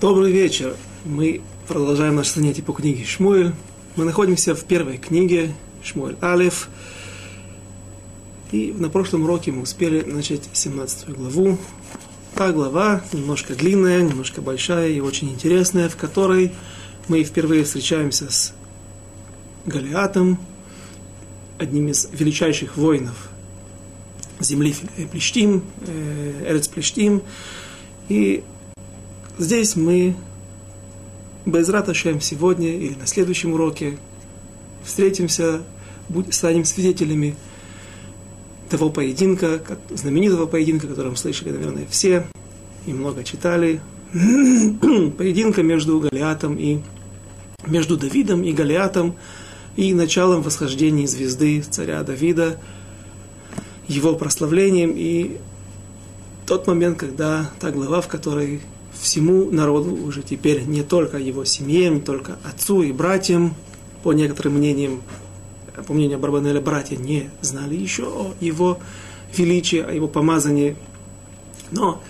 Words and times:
Добрый 0.00 0.30
вечер. 0.30 0.76
Мы 1.04 1.40
продолжаем 1.66 2.14
наше 2.14 2.32
занятие 2.34 2.62
по 2.62 2.72
книге 2.72 3.04
Шмуэль. 3.04 3.52
Мы 3.96 4.04
находимся 4.04 4.54
в 4.54 4.62
первой 4.62 4.96
книге 4.96 5.52
Шмуэль 5.82 6.14
Алиф. 6.22 6.68
И 8.52 8.72
на 8.78 8.90
прошлом 8.90 9.24
уроке 9.24 9.50
мы 9.50 9.62
успели 9.62 10.02
начать 10.02 10.48
17 10.52 11.08
главу. 11.08 11.58
Та 12.36 12.52
глава 12.52 13.02
немножко 13.12 13.56
длинная, 13.56 14.02
немножко 14.02 14.40
большая 14.40 14.90
и 14.90 15.00
очень 15.00 15.30
интересная, 15.30 15.88
в 15.88 15.96
которой 15.96 16.52
мы 17.08 17.24
впервые 17.24 17.64
встречаемся 17.64 18.30
с 18.30 18.54
Галиатом, 19.66 20.38
одним 21.58 21.88
из 21.88 22.08
величайших 22.12 22.76
воинов 22.76 23.30
земли 24.38 24.76
Плештим, 25.10 25.64
Эрец 26.46 26.68
Плештим. 26.68 27.20
И 28.08 28.44
здесь 29.38 29.76
мы, 29.76 30.14
без 31.46 31.68
Раташем, 31.68 32.20
сегодня 32.20 32.76
или 32.76 32.94
на 32.94 33.06
следующем 33.06 33.52
уроке 33.52 33.98
встретимся, 34.84 35.62
станем 36.30 36.64
свидетелями 36.64 37.36
того 38.68 38.90
поединка, 38.90 39.60
знаменитого 39.90 40.46
поединка, 40.46 40.86
о 40.86 40.90
котором 40.90 41.16
слышали, 41.16 41.50
наверное, 41.50 41.86
все 41.88 42.26
и 42.86 42.92
много 42.92 43.24
читали. 43.24 43.80
Поединка 44.12 45.62
между 45.62 46.00
Галиатом 46.00 46.56
и 46.56 46.80
между 47.66 47.96
Давидом 47.96 48.42
и 48.42 48.52
Галиатом 48.52 49.16
и 49.76 49.92
началом 49.92 50.42
восхождения 50.42 51.06
звезды 51.06 51.60
царя 51.62 52.02
Давида, 52.02 52.58
его 53.86 54.14
прославлением 54.14 54.92
и 54.96 55.36
тот 56.46 56.66
момент, 56.66 56.98
когда 56.98 57.50
та 57.60 57.70
глава, 57.70 58.00
в 58.00 58.08
которой 58.08 58.62
всему 59.00 59.50
народу 59.50 59.94
уже 59.94 60.22
теперь 60.22 60.62
не 60.62 60.82
только 60.82 61.18
его 61.18 61.44
семье, 61.44 61.90
не 61.90 62.00
только 62.00 62.38
отцу 62.44 62.82
и 62.82 62.92
братьям, 62.92 63.54
по 64.02 64.12
некоторым 64.12 64.54
мнениям, 64.54 65.02
по 65.86 65.92
мнению 65.92 66.18
Барбанеля, 66.18 66.60
братья 66.60 66.96
не 66.96 67.30
знали 67.40 67.74
еще 67.74 68.04
о 68.04 68.34
его 68.40 68.78
величии, 69.36 69.78
о 69.78 69.92
его 69.92 70.08
помазании. 70.08 70.76
Но 71.70 72.02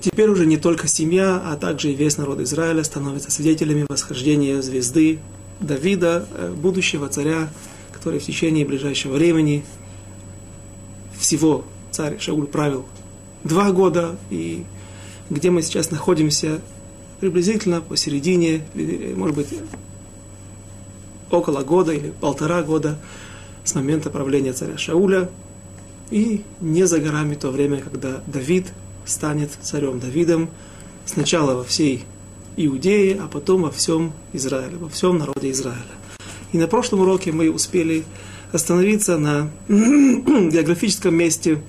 теперь 0.00 0.28
уже 0.28 0.46
не 0.46 0.56
только 0.56 0.88
семья, 0.88 1.42
а 1.44 1.56
также 1.56 1.92
и 1.92 1.94
весь 1.94 2.18
народ 2.18 2.40
Израиля 2.40 2.84
становятся 2.84 3.30
свидетелями 3.30 3.86
восхождения 3.88 4.60
звезды 4.60 5.18
Давида, 5.60 6.26
э, 6.30 6.52
будущего 6.52 7.08
царя, 7.08 7.48
который 7.92 8.20
в 8.20 8.24
течение 8.24 8.64
ближайшего 8.64 9.14
времени 9.14 9.64
всего 11.18 11.64
царь 11.90 12.18
Шауль 12.20 12.46
правил 12.46 12.84
два 13.42 13.72
года, 13.72 14.16
и 14.30 14.64
где 15.30 15.50
мы 15.50 15.62
сейчас 15.62 15.90
находимся, 15.90 16.60
приблизительно 17.20 17.80
посередине, 17.80 18.62
может 19.16 19.36
быть, 19.36 19.48
около 21.30 21.62
года 21.62 21.92
или 21.92 22.12
полтора 22.20 22.62
года 22.62 22.98
с 23.64 23.74
момента 23.74 24.10
правления 24.10 24.52
царя 24.52 24.78
Шауля, 24.78 25.28
и 26.10 26.44
не 26.60 26.86
за 26.86 27.00
горами 27.00 27.34
то 27.34 27.50
время, 27.50 27.80
когда 27.80 28.22
Давид 28.26 28.66
станет 29.04 29.50
царем 29.62 29.98
Давидом, 29.98 30.50
сначала 31.04 31.54
во 31.54 31.64
всей 31.64 32.04
Иудее, 32.56 33.20
а 33.20 33.28
потом 33.28 33.62
во 33.62 33.70
всем 33.70 34.12
Израиле, 34.32 34.76
во 34.76 34.88
всем 34.88 35.18
народе 35.18 35.50
Израиля. 35.50 35.82
И 36.52 36.58
на 36.58 36.68
прошлом 36.68 37.00
уроке 37.00 37.32
мы 37.32 37.50
успели 37.50 38.04
остановиться 38.52 39.18
на 39.18 39.50
географическом 39.68 41.14
месте, 41.14 41.60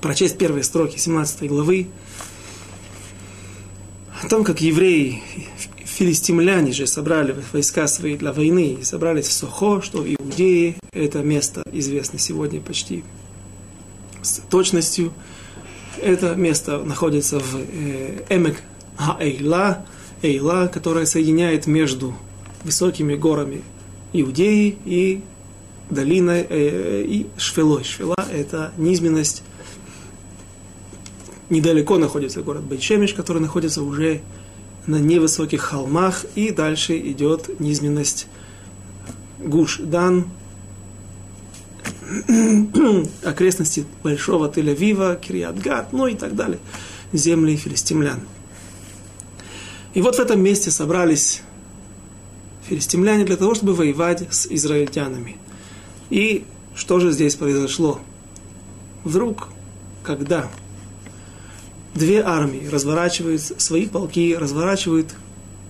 прочесть 0.00 0.36
первые 0.36 0.62
строки 0.64 0.98
17 0.98 1.48
главы, 1.48 1.86
о 4.24 4.28
том, 4.28 4.42
как 4.42 4.62
евреи, 4.62 5.22
филистимляне 5.84 6.72
же 6.72 6.86
собрали 6.86 7.36
войска 7.52 7.86
свои 7.86 8.16
для 8.16 8.32
войны 8.32 8.78
и 8.80 8.82
собрались 8.82 9.26
в 9.26 9.32
Сохо, 9.32 9.82
что 9.82 9.98
в 9.98 10.06
Иудее 10.06 10.76
это 10.92 11.18
место 11.18 11.62
известно 11.72 12.18
сегодня 12.18 12.60
почти 12.60 13.04
с 14.22 14.40
точностью. 14.50 15.12
Это 16.00 16.34
место 16.36 16.78
находится 16.78 17.38
в 17.38 17.56
э, 17.56 18.24
Эмек 18.30 18.62
Хаэйла, 18.96 19.84
Эйла, 20.22 20.70
которая 20.72 21.04
соединяет 21.04 21.66
между 21.66 22.14
высокими 22.64 23.14
горами 23.14 23.62
Иудеи 24.14 24.78
и 24.86 25.22
долиной 25.90 26.46
э, 26.48 27.04
и 27.06 27.26
Швелой. 27.36 27.84
Швела– 27.84 28.16
это 28.32 28.72
низменность. 28.78 29.42
Недалеко 31.54 31.98
находится 31.98 32.42
город 32.42 32.64
Бейчемиш, 32.64 33.14
который 33.14 33.40
находится 33.40 33.84
уже 33.84 34.22
на 34.88 34.96
невысоких 34.96 35.60
холмах, 35.60 36.26
и 36.34 36.50
дальше 36.50 36.98
идет 36.98 37.60
низменность 37.60 38.26
Гуш-Дан, 39.38 40.24
окрестности 43.24 43.86
Большого 44.02 44.50
Тель-Авива, 44.50 45.16
Кириат-Гат, 45.16 45.92
ну 45.92 46.08
и 46.08 46.16
так 46.16 46.34
далее, 46.34 46.58
земли 47.12 47.56
филистимлян. 47.56 48.18
И 49.94 50.02
вот 50.02 50.16
в 50.16 50.18
этом 50.18 50.42
месте 50.42 50.72
собрались 50.72 51.42
филистимляне 52.68 53.24
для 53.24 53.36
того, 53.36 53.54
чтобы 53.54 53.74
воевать 53.74 54.26
с 54.28 54.48
израильтянами. 54.48 55.36
И 56.10 56.46
что 56.74 56.98
же 56.98 57.12
здесь 57.12 57.36
произошло? 57.36 58.00
Вдруг, 59.04 59.50
когда 60.02 60.50
две 61.94 62.22
армии 62.22 62.66
разворачивают 62.66 63.40
свои 63.40 63.86
полки, 63.86 64.36
разворачивают 64.36 65.14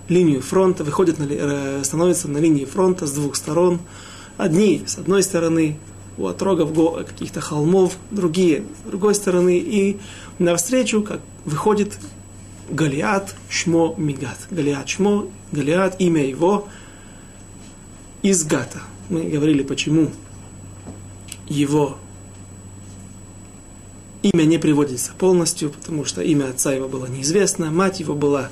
линию 0.09 0.43
фронта, 0.43 0.85
выходят 0.85 1.19
на, 1.19 1.27
э, 1.29 1.85
становятся 1.85 2.29
на 2.29 2.39
линии 2.39 2.65
фронта 2.65 3.07
с 3.07 3.12
двух 3.12 3.37
сторон. 3.37 3.81
Одни 4.37 4.83
с 4.87 4.99
одной 4.99 5.23
стороны, 5.23 5.79
у 6.17 6.27
отрогов 6.27 6.73
каких-то 7.07 7.41
холмов, 7.41 7.97
другие 8.11 8.65
с 8.85 8.89
другой 8.89 9.15
стороны. 9.15 9.59
И 9.59 9.99
навстречу 10.39 11.03
как 11.03 11.21
выходит 11.45 11.99
Галиат 12.71 13.35
Шмо 13.49 13.95
Мигат. 13.97 14.39
Галиат 14.51 14.89
Шмо, 14.89 15.29
Галиат, 15.53 15.97
имя 16.01 16.27
его 16.27 16.69
из 18.23 18.45
Гата. 18.45 18.81
Мы 19.09 19.25
говорили, 19.25 19.62
почему 19.62 20.11
его 21.49 21.99
имя 24.25 24.45
не 24.45 24.57
приводится 24.57 25.12
полностью, 25.19 25.71
потому 25.71 26.05
что 26.07 26.23
имя 26.23 26.49
отца 26.49 26.73
его 26.73 26.89
было 26.89 27.07
неизвестно, 27.07 27.71
мать 27.71 28.01
его 28.01 28.15
была 28.15 28.51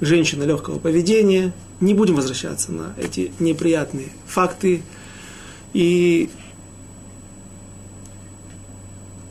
женщина 0.00 0.44
легкого 0.44 0.78
поведения. 0.78 1.52
Не 1.80 1.94
будем 1.94 2.14
возвращаться 2.14 2.72
на 2.72 2.94
эти 2.98 3.32
неприятные 3.38 4.08
факты. 4.26 4.82
И 5.74 6.30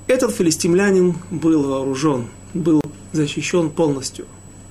этот 0.07 0.31
филистимлянин 0.31 1.15
был 1.31 1.63
вооружен, 1.63 2.27
был 2.53 2.81
защищен 3.11 3.71
полностью 3.71 4.25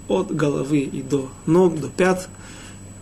от 0.06 0.34
головы 0.34 0.80
и 0.80 1.02
до 1.02 1.28
ног, 1.46 1.80
до 1.80 1.88
пят. 1.88 2.28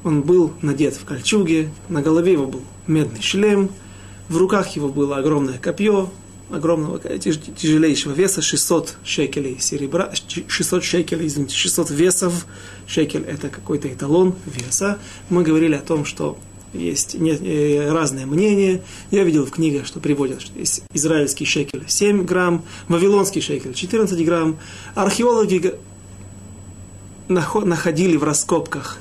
Он 0.03 0.23
был 0.23 0.53
надет 0.63 0.95
в 0.95 1.05
кольчуге, 1.05 1.71
на 1.89 2.01
голове 2.01 2.33
его 2.33 2.47
был 2.47 2.63
медный 2.87 3.21
шлем, 3.21 3.71
в 4.29 4.37
руках 4.39 4.77
его 4.77 4.89
было 4.89 5.17
огромное 5.17 5.59
копье, 5.59 6.11
огромного, 6.51 6.99
тяжелейшего 6.99 8.12
веса, 8.12 8.43
600 8.43 8.97
шекелей 9.05 9.59
серебра, 9.61 10.12
600 10.49 10.84
шекелей, 10.84 11.27
извините, 11.27 11.57
600 11.57 11.91
весов. 11.91 12.47
Шекель– 12.87 13.25
это 13.29 13.49
какой-то 13.49 13.89
эталон 13.93 14.34
веса. 14.47 14.99
Мы 15.29 15.43
говорили 15.43 15.75
о 15.75 15.81
том, 15.81 16.05
что 16.05 16.39
есть 16.73 17.17
э, 17.17 17.91
разные 17.91 18.27
мнения. 18.27 18.83
Я 19.11 19.25
видел 19.25 19.47
в 19.47 19.51
книгах, 19.51 19.87
что 19.87 20.01
приводят, 20.01 20.43
что 20.43 20.59
есть 20.59 20.83
израильский 20.93 21.45
шекель 21.45 21.84
7 21.87 22.25
грамм, 22.25 22.65
вавилонский 22.89 23.41
шекель 23.41 23.75
14 23.75 24.25
грамм. 24.25 24.59
Археологи 24.95 25.75
находили 27.28 28.16
в 28.16 28.25
раскопках 28.25 28.98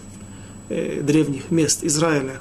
э, 0.69 1.01
древних 1.01 1.51
мест 1.51 1.83
Израиля 1.83 2.39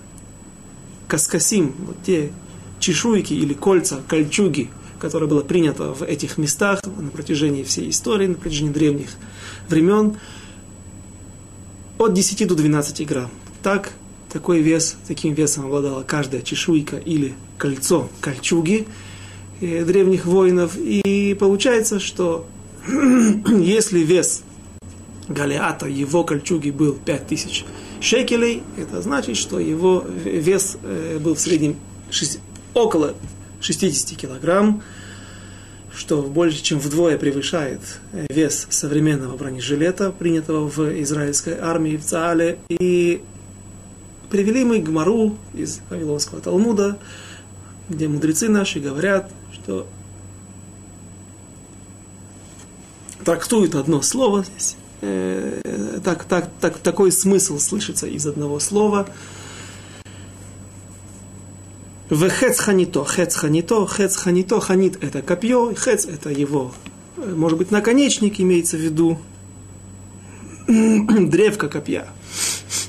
каскасим, 1.08 1.74
вот 1.78 1.96
те 2.04 2.32
чешуйки 2.80 3.34
или 3.34 3.54
кольца, 3.54 4.02
кольчуги, 4.08 4.70
которое 5.04 5.26
было 5.26 5.42
принято 5.42 5.92
в 5.92 6.02
этих 6.02 6.38
местах 6.38 6.80
на 6.82 7.10
протяжении 7.10 7.62
всей 7.62 7.90
истории, 7.90 8.26
на 8.26 8.36
протяжении 8.36 8.72
древних 8.72 9.10
времен, 9.68 10.16
от 11.98 12.14
10 12.14 12.48
до 12.48 12.54
12 12.54 13.06
грамм. 13.06 13.30
Так, 13.62 13.92
такой 14.32 14.62
вес, 14.62 14.96
таким 15.06 15.34
весом 15.34 15.66
обладала 15.66 16.04
каждая 16.04 16.40
чешуйка 16.40 16.96
или 16.96 17.34
кольцо 17.58 18.08
кольчуги 18.22 18.86
э, 19.60 19.84
древних 19.84 20.24
воинов. 20.24 20.78
И 20.78 21.36
получается, 21.38 22.00
что 22.00 22.46
если 22.88 23.98
вес 23.98 24.42
Галиата, 25.28 25.86
его 25.86 26.24
кольчуги 26.24 26.70
был 26.70 26.94
5000 26.94 27.66
шекелей, 28.00 28.62
это 28.78 29.02
значит, 29.02 29.36
что 29.36 29.58
его 29.58 30.02
вес 30.24 30.78
э, 30.82 31.18
был 31.22 31.34
в 31.34 31.40
среднем 31.40 31.76
6, 32.10 32.38
около 32.72 33.14
60 33.64 34.18
килограмм, 34.18 34.82
что 35.96 36.22
больше 36.22 36.62
чем 36.62 36.78
вдвое 36.78 37.16
превышает 37.16 37.80
вес 38.28 38.66
современного 38.68 39.36
бронежилета, 39.36 40.12
принятого 40.12 40.68
в 40.68 40.78
израильской 41.02 41.56
армии, 41.58 41.96
в 41.96 42.04
Цаале. 42.04 42.58
И 42.68 43.22
привели 44.30 44.64
мы 44.64 44.80
Гмару 44.80 45.38
из 45.54 45.80
Вавилонского 45.88 46.40
Талмуда, 46.40 46.98
где 47.88 48.06
мудрецы 48.06 48.48
наши 48.48 48.80
говорят, 48.80 49.30
что 49.52 49.86
трактуют 53.24 53.74
одно 53.74 54.02
слово 54.02 54.44
здесь, 54.44 54.76
э, 55.00 56.00
так, 56.04 56.24
так, 56.24 56.50
так, 56.60 56.78
такой 56.78 57.10
смысл 57.12 57.58
слышится 57.58 58.06
из 58.06 58.26
одного 58.26 58.60
слова. 58.60 59.08
В 62.10 62.28
хец 62.28 62.60
ханито, 62.60 63.04
хец 63.04 63.34
ханито, 63.34 63.86
хец 63.86 64.16
ханито, 64.16 64.60
ханит 64.60 65.02
это 65.02 65.22
копье, 65.22 65.72
хец 65.74 66.04
это 66.04 66.28
его, 66.28 66.72
э, 67.16 67.34
может 67.34 67.56
быть, 67.56 67.70
наконечник 67.70 68.40
имеется 68.40 68.76
в 68.76 68.80
виду, 68.80 69.18
древко 70.68 71.68
копья. 71.68 72.06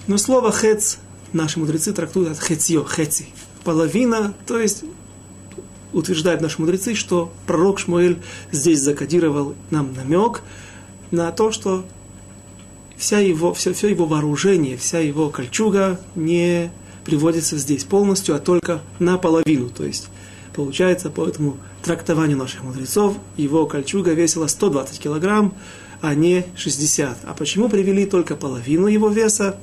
Но 0.08 0.18
слово 0.18 0.52
хец 0.52 0.98
наши 1.32 1.60
мудрецы 1.60 1.94
трактуют 1.94 2.32
от 2.32 2.40
хецьё, 2.40 2.84
хеци, 2.84 3.28
половина, 3.64 4.34
то 4.46 4.60
есть 4.60 4.84
утверждают 5.94 6.42
наши 6.42 6.60
мудрецы, 6.60 6.94
что 6.94 7.32
пророк 7.48 7.80
Шмуэль 7.80 8.18
здесь 8.52 8.82
закодировал 8.82 9.56
нам 9.70 9.94
намек 9.94 10.42
на 11.12 11.32
то, 11.32 11.54
что 11.54 11.86
вся 12.98 13.20
его, 13.20 13.54
все, 13.54 13.74
все 13.74 13.88
его 13.88 14.06
вооружение, 14.06 14.76
вся 14.76 15.00
его 15.00 15.30
кольчуга 15.30 16.02
не 16.16 16.70
приводится 17.06 17.58
здесь 17.58 17.84
полностью, 17.84 18.36
а 18.36 18.40
только 18.40 18.82
наполовину. 19.00 19.70
То 19.70 19.86
есть, 19.86 20.10
получается, 20.54 21.10
по 21.10 21.26
этому 21.26 21.58
трактованию 21.84 22.38
наших 22.38 22.64
мудрецов, 22.64 23.18
его 23.38 23.66
кольчуга 23.68 24.12
весила 24.12 24.48
120 24.48 25.00
килограмм, 25.00 25.54
а 26.02 26.14
не 26.16 26.46
60. 26.58 27.20
А 27.24 27.34
почему 27.34 27.70
привели 27.70 28.06
только 28.06 28.36
половину 28.36 28.88
его 28.88 29.10
веса? 29.10 29.58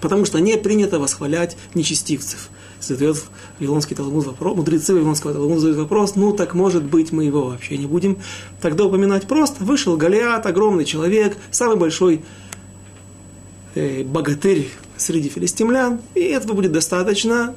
Потому 0.00 0.24
что 0.26 0.38
не 0.38 0.56
принято 0.56 1.00
восхвалять 1.00 1.56
нечестивцев. 1.74 2.50
Задает 2.80 3.20
Вавилонский 3.58 3.96
Талмуд 3.96 4.26
вопрос, 4.26 4.56
мудрецы 4.56 4.94
Вавилонского 4.94 5.32
Талмуда 5.32 5.58
задают 5.58 5.78
вопрос, 5.80 6.14
ну 6.14 6.32
так 6.32 6.54
может 6.54 6.84
быть 6.84 7.10
мы 7.10 7.24
его 7.24 7.46
вообще 7.46 7.76
не 7.76 7.86
будем 7.86 8.18
тогда 8.60 8.84
упоминать 8.84 9.26
просто. 9.26 9.64
Вышел 9.64 9.96
Голиат, 9.96 10.46
огромный 10.46 10.84
человек, 10.84 11.36
самый 11.50 11.76
большой 11.76 12.22
э, 13.74 14.04
богатырь 14.04 14.70
среди 14.98 15.28
филистимлян, 15.28 16.00
и 16.14 16.20
этого 16.20 16.54
будет 16.54 16.72
достаточно, 16.72 17.54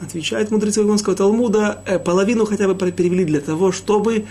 отвечает 0.00 0.50
мудрецы 0.50 0.80
Вавилонского 0.80 1.14
Талмуда, 1.14 1.82
э, 1.86 1.98
половину 1.98 2.46
хотя 2.46 2.66
бы 2.68 2.74
перевели 2.90 3.24
для 3.24 3.40
того, 3.40 3.72
чтобы 3.72 4.26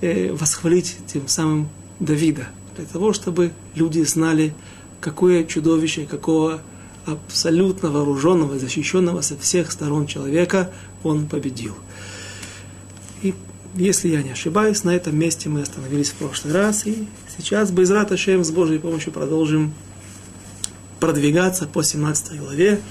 э, 0.00 0.32
восхвалить 0.32 0.96
тем 1.06 1.28
самым 1.28 1.68
Давида, 2.00 2.48
для 2.76 2.86
того, 2.86 3.12
чтобы 3.12 3.52
люди 3.74 4.02
знали, 4.02 4.54
какое 5.00 5.44
чудовище, 5.44 6.06
какого 6.06 6.60
абсолютно 7.06 7.90
вооруженного, 7.90 8.58
защищенного 8.58 9.20
со 9.20 9.36
всех 9.36 9.72
сторон 9.72 10.06
человека 10.06 10.70
он 11.02 11.26
победил. 11.26 11.74
И 13.22 13.34
если 13.74 14.08
я 14.08 14.22
не 14.22 14.30
ошибаюсь, 14.30 14.84
на 14.84 14.90
этом 14.94 15.18
месте 15.18 15.48
мы 15.48 15.62
остановились 15.62 16.10
в 16.10 16.14
прошлый 16.14 16.54
раз, 16.54 16.86
и 16.86 17.06
сейчас, 17.36 17.70
без 17.70 17.90
Раташем, 17.90 18.44
с 18.44 18.50
Божьей 18.50 18.78
помощью 18.78 19.12
продолжим 19.12 19.72
продвигаться 21.01 21.67
по 21.67 21.83
17 21.83 22.39
главе. 22.39 22.81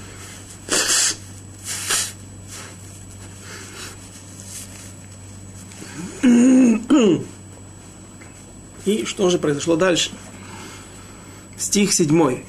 И 8.85 9.03
что 9.05 9.29
же 9.29 9.37
произошло 9.37 9.75
дальше? 9.75 10.11
Стих 11.57 11.91
7. 11.91 12.43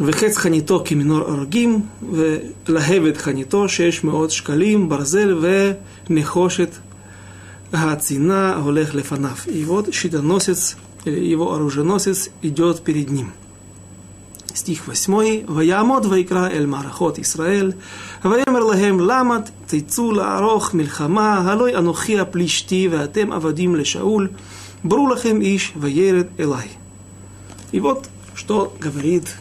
וחץ 0.00 0.36
חניתו 0.36 0.82
כמנור 0.84 1.20
אורגים, 1.20 1.86
ולהבת 2.02 3.16
חניתו 3.16 3.68
שש 3.68 4.04
מאות 4.04 4.30
שקלים, 4.30 4.88
ברזל 4.88 5.38
ונחושת 6.08 6.70
הצינה 7.72 8.56
הולך 8.56 8.94
לפניו. 8.94 9.36
И 9.46 9.64
вот 9.64 9.92
щитоносец, 9.92 10.74
или 11.07 11.25
его 11.25 11.53
оруженосец 11.53 12.29
идет 12.41 12.81
перед 12.81 13.09
ним. 13.09 13.31
Стих 14.53 14.87
8. 14.87 15.45
«Ваямод 15.47 16.05
вайкра 16.05 16.49
эль 16.51 16.67
марахот 16.67 17.19
Исраэль, 17.19 17.75
ваемер 18.23 18.63
лахем 18.63 18.99
ламат 18.99 19.51
тейцу 19.69 20.05
ларох 20.05 20.73
милхама, 20.73 21.43
Халой 21.43 21.71
анухи 21.73 22.15
аплишти, 22.15 22.87
ваатем 22.87 23.31
авадим 23.31 23.75
лешаул, 23.75 24.29
бру 24.83 25.03
лахем 25.03 25.41
иш 25.41 25.71
ваерет 25.75 26.29
элай». 26.37 26.69
И 27.71 27.79
вот 27.79 28.09
что 28.33 28.75
говорит, 28.79 29.35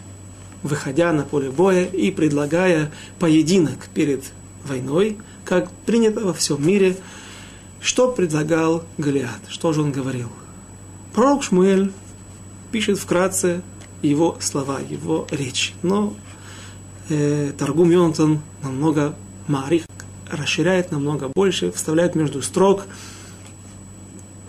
выходя 0.62 1.12
на 1.12 1.22
поле 1.22 1.50
боя 1.50 1.84
и 1.84 2.10
предлагая 2.10 2.92
поединок 3.18 3.88
перед 3.94 4.24
войной, 4.64 5.16
как 5.44 5.70
принято 5.86 6.20
во 6.20 6.34
всем 6.34 6.66
мире, 6.66 6.96
что 7.80 8.10
предлагал 8.10 8.84
Голиат, 8.98 9.40
что 9.48 9.72
же 9.72 9.80
он 9.80 9.92
говорил– 9.92 10.28
Пророк 11.16 11.42
Шмуэль 11.44 11.92
пишет 12.72 12.98
вкратце 12.98 13.62
его 14.02 14.36
слова, 14.38 14.80
его 14.80 15.26
речь, 15.30 15.72
но 15.82 16.14
э, 17.08 17.54
Таргум 17.56 17.90
Йонатан 17.90 18.42
намного 18.62 19.16
Марих 19.48 19.86
расширяет 20.30 20.92
намного 20.92 21.30
больше, 21.34 21.72
вставляет 21.72 22.16
между 22.16 22.42
строк 22.42 22.84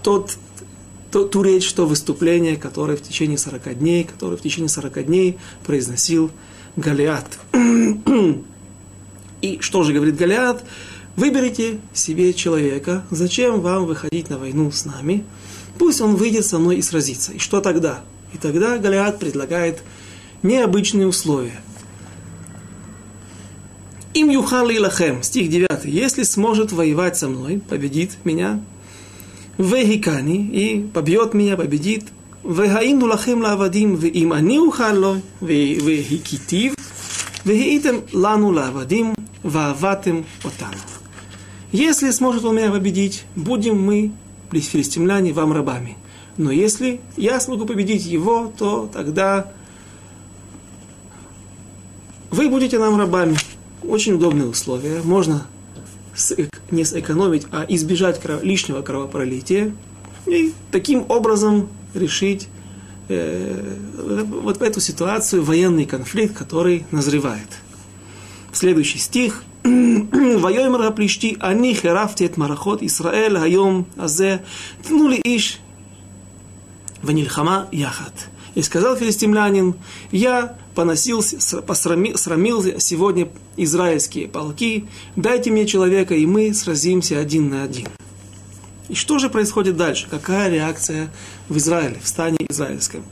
тот 0.03 0.35
то, 1.09 1.23
ту 1.23 1.41
речь, 1.41 1.71
то 1.71 1.85
выступление, 1.85 2.57
которое 2.57 2.97
в 2.97 3.01
течение 3.01 3.37
40 3.37 3.79
дней, 3.79 4.03
которое 4.03 4.35
в 4.35 4.41
течение 4.41 4.67
40 4.67 5.05
дней 5.05 5.37
произносил 5.65 6.31
Голиат. 6.75 7.39
И 9.41 9.59
что 9.61 9.83
же 9.83 9.93
говорит 9.93 10.17
Голиат? 10.17 10.65
Выберите 11.15 11.79
себе 11.93 12.33
человека, 12.33 13.05
зачем 13.09 13.61
вам 13.61 13.85
выходить 13.85 14.29
на 14.29 14.37
войну 14.37 14.69
с 14.69 14.83
нами? 14.83 15.23
Пусть 15.79 16.01
он 16.01 16.15
выйдет 16.15 16.45
со 16.45 16.59
мной 16.59 16.77
и 16.77 16.81
сразится. 16.81 17.33
И 17.33 17.39
что 17.39 17.61
тогда? 17.61 18.01
И 18.33 18.37
тогда 18.37 18.77
Голиат 18.77 19.19
предлагает 19.19 19.81
необычные 20.43 21.07
условия. 21.07 21.59
Им 24.13 24.29
юхан 24.29 24.65
лахем, 24.65 25.21
стих 25.21 25.49
9. 25.49 25.85
Если 25.85 26.23
сможет 26.23 26.71
воевать 26.71 27.17
со 27.17 27.27
мной, 27.27 27.61
победит 27.69 28.17
меня, 28.23 28.59
Вегикани, 29.57 30.47
и 30.47 30.87
побьет 30.93 31.33
меня, 31.33 31.57
победит. 31.57 32.05
Вегаину 32.43 33.07
лахем 33.07 33.41
лавадим, 33.41 33.95
веим 33.95 34.31
ани 34.31 34.59
ухало, 34.59 35.21
вегикитив, 35.41 36.75
вегиитем 37.43 38.03
лану 38.13 38.51
лавадим, 38.53 39.15
вааватем 39.43 40.25
отану. 40.43 40.77
Если 41.71 42.11
сможет 42.11 42.45
он 42.45 42.55
меня 42.55 42.71
победить, 42.71 43.25
будем 43.35 43.81
мы, 43.81 44.11
филистимляне, 44.51 45.33
вам 45.33 45.53
рабами. 45.53 45.97
Но 46.37 46.51
если 46.51 47.01
я 47.15 47.39
смогу 47.39 47.65
победить 47.65 48.05
его, 48.05 48.51
то 48.57 48.89
тогда 48.91 49.51
вы 52.29 52.49
будете 52.49 52.77
нам 52.77 52.97
рабами. 52.99 53.37
Очень 53.83 54.13
удобные 54.13 54.47
условия. 54.47 55.01
Можно 55.03 55.47
не 56.71 56.83
сэкономить, 56.83 57.47
а 57.51 57.65
избежать 57.67 58.19
лишнего 58.43 58.81
кровопролития 58.81 59.73
и 60.25 60.53
таким 60.71 61.05
образом 61.09 61.69
решить 61.93 62.49
э, 63.07 63.75
вот 63.95 64.61
эту 64.61 64.79
ситуацию, 64.81 65.43
военный 65.43 65.85
конфликт, 65.85 66.35
который 66.35 66.85
назревает. 66.91 67.47
Следующий 68.51 68.99
стих. 68.99 69.43
ויאמר 70.42 70.86
הפלישתי, 70.86 71.34
אני 71.42 71.74
חירפתי 71.74 72.26
את 72.26 72.38
מערכות 72.38 72.82
ישראל 72.82 73.36
היום 73.36 73.82
הזה, 73.98 74.36
תנו 74.82 75.08
לי 75.08 75.20
איש 75.24 75.58
ונלחמה 77.04 77.64
יחד. 77.72 78.10
И 78.54 78.60
сказал 78.60 78.96
филистимлянин, 78.96 79.74
я 80.10 80.56
поносил, 80.74 81.24
посрамил, 81.66 82.18
срамил 82.18 82.62
сегодня 82.78 83.28
израильские 83.56 84.28
полки, 84.28 84.86
дайте 85.16 85.50
мне 85.50 85.66
человека, 85.66 86.14
и 86.14 86.26
мы 86.26 86.52
сразимся 86.52 87.18
один 87.18 87.48
на 87.48 87.62
один. 87.62 87.88
И 88.90 88.94
что 88.94 89.18
же 89.18 89.30
происходит 89.30 89.78
дальше? 89.78 90.06
Какая 90.10 90.50
реакция 90.50 91.10
в 91.48 91.56
Израиле, 91.56 91.98
в 92.02 92.06
стане 92.06 92.36
израильском? 92.50 93.04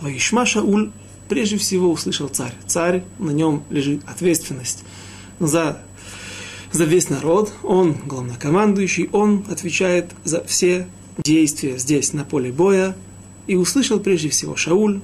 Ваишма 0.00 0.46
Шауль 0.46 0.92
прежде 1.28 1.58
всего 1.58 1.90
услышал 1.90 2.28
царь. 2.28 2.54
Царь, 2.66 3.04
на 3.18 3.30
нем 3.30 3.64
лежит 3.68 4.00
ответственность 4.06 4.82
за, 5.38 5.82
за 6.71 6.85
весь 6.85 7.09
народ. 7.09 7.53
Он 7.63 7.93
главнокомандующий, 8.05 9.09
он 9.11 9.45
отвечает 9.49 10.11
за 10.23 10.43
все 10.43 10.87
действия 11.17 11.77
здесь, 11.77 12.13
на 12.13 12.23
поле 12.23 12.51
боя, 12.51 12.95
и 13.47 13.55
услышал 13.55 13.99
прежде 13.99 14.29
всего 14.29 14.55
Шауль, 14.55 15.01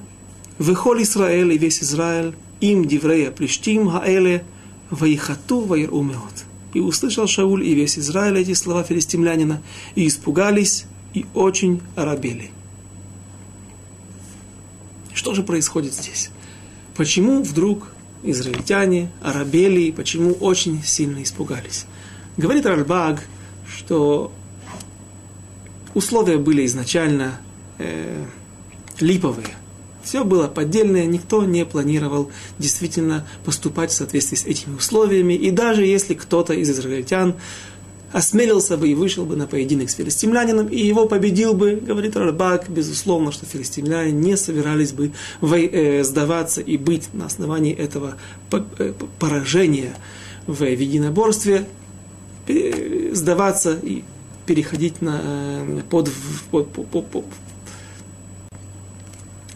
«Вехоль 0.58 1.02
Израиль 1.02 1.52
и 1.52 1.58
весь 1.58 1.82
Израиль, 1.82 2.34
им 2.60 2.86
диврея 2.86 3.30
плештим 3.30 3.88
хаэле, 3.88 4.44
ваихату 4.90 5.60
ваиру 5.60 6.02
меот». 6.02 6.44
И 6.74 6.80
услышал 6.80 7.26
Шауль 7.26 7.64
и 7.64 7.74
весь 7.74 7.98
Израиль 7.98 8.38
эти 8.38 8.54
слова 8.54 8.82
филистимлянина, 8.82 9.62
и 9.94 10.06
испугались, 10.06 10.86
и 11.14 11.26
очень 11.34 11.80
оробели. 11.94 12.50
Что 15.14 15.34
же 15.34 15.42
происходит 15.42 15.94
здесь? 15.94 16.30
Почему 16.96 17.42
вдруг 17.42 17.88
израильтяне 18.22 19.10
оробели, 19.22 19.90
почему 19.90 20.32
очень 20.32 20.82
сильно 20.82 21.22
испугались? 21.22 21.86
Говорит 22.36 22.66
Ральбаг, 22.66 23.24
что 23.66 24.32
условия 25.94 26.38
были 26.38 26.64
изначально 26.66 27.40
э, 27.78 28.24
липовые. 29.00 29.48
Все 30.02 30.24
было 30.24 30.48
поддельное, 30.48 31.04
никто 31.04 31.44
не 31.44 31.66
планировал 31.66 32.30
действительно 32.58 33.26
поступать 33.44 33.90
в 33.90 33.94
соответствии 33.94 34.36
с 34.36 34.44
этими 34.46 34.76
условиями. 34.76 35.34
И 35.34 35.50
даже 35.50 35.84
если 35.84 36.14
кто-то 36.14 36.54
из 36.54 36.70
израильтян 36.70 37.34
осмелился 38.12 38.76
бы 38.76 38.88
и 38.88 38.94
вышел 38.94 39.24
бы 39.24 39.36
на 39.36 39.46
поединок 39.46 39.90
с 39.90 39.94
филистимлянином, 39.94 40.66
и 40.68 40.78
его 40.78 41.06
победил 41.06 41.54
бы, 41.54 41.76
говорит 41.76 42.16
Рабак, 42.16 42.68
безусловно, 42.68 43.32
что 43.32 43.46
филистимляне 43.46 44.12
не 44.12 44.36
собирались 44.36 44.92
бы 44.92 45.12
э, 45.42 46.04
сдаваться 46.04 46.60
и 46.60 46.76
быть 46.76 47.12
на 47.12 47.26
основании 47.26 47.74
этого 47.74 48.16
э, 48.52 48.92
поражения 49.18 49.94
в 50.46 50.64
единоборстве, 50.64 51.66
сдаваться 53.12 53.78
и 53.82 54.02
переходить 54.48 55.02
на, 55.02 55.20
э, 55.22 55.82
под, 55.90 56.10
под, 56.50 56.72
под, 56.72 57.06
под, 57.10 57.24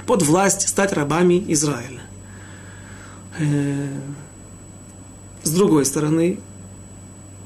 под 0.07 0.23
власть, 0.23 0.69
стать 0.69 0.93
рабами 0.93 1.43
Израиля. 1.49 2.03
Э, 3.39 3.89
с 5.43 5.51
другой 5.51 5.87
стороны, 5.87 6.39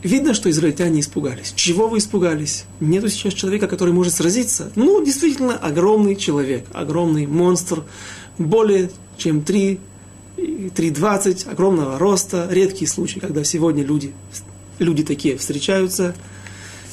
видно, 0.06 0.34
что 0.34 0.50
израильтяне 0.50 1.00
испугались. 1.00 1.52
Чего 1.56 1.88
вы 1.88 1.98
испугались? 1.98 2.64
Нету 2.80 3.08
сейчас 3.08 3.34
человека, 3.34 3.66
который 3.68 3.92
может 3.92 4.14
сразиться. 4.14 4.70
Ну, 4.74 5.04
действительно, 5.04 5.56
огромный 5.56 6.16
человек, 6.16 6.66
огромный 6.72 7.26
монстр, 7.26 7.84
более 8.38 8.90
чем 9.16 9.42
3, 9.42 9.78
3,20, 10.36 11.50
огромного 11.50 11.98
роста. 11.98 12.46
Редкий 12.50 12.86
случай, 12.86 13.20
когда 13.20 13.44
сегодня 13.44 13.84
люди, 13.84 14.12
люди 14.78 15.02
такие 15.02 15.36
встречаются, 15.36 16.14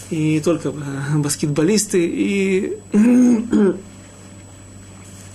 и 0.09 0.41
только 0.43 0.69
э, 0.69 1.17
баскетболисты, 1.17 2.05
и 2.05 2.77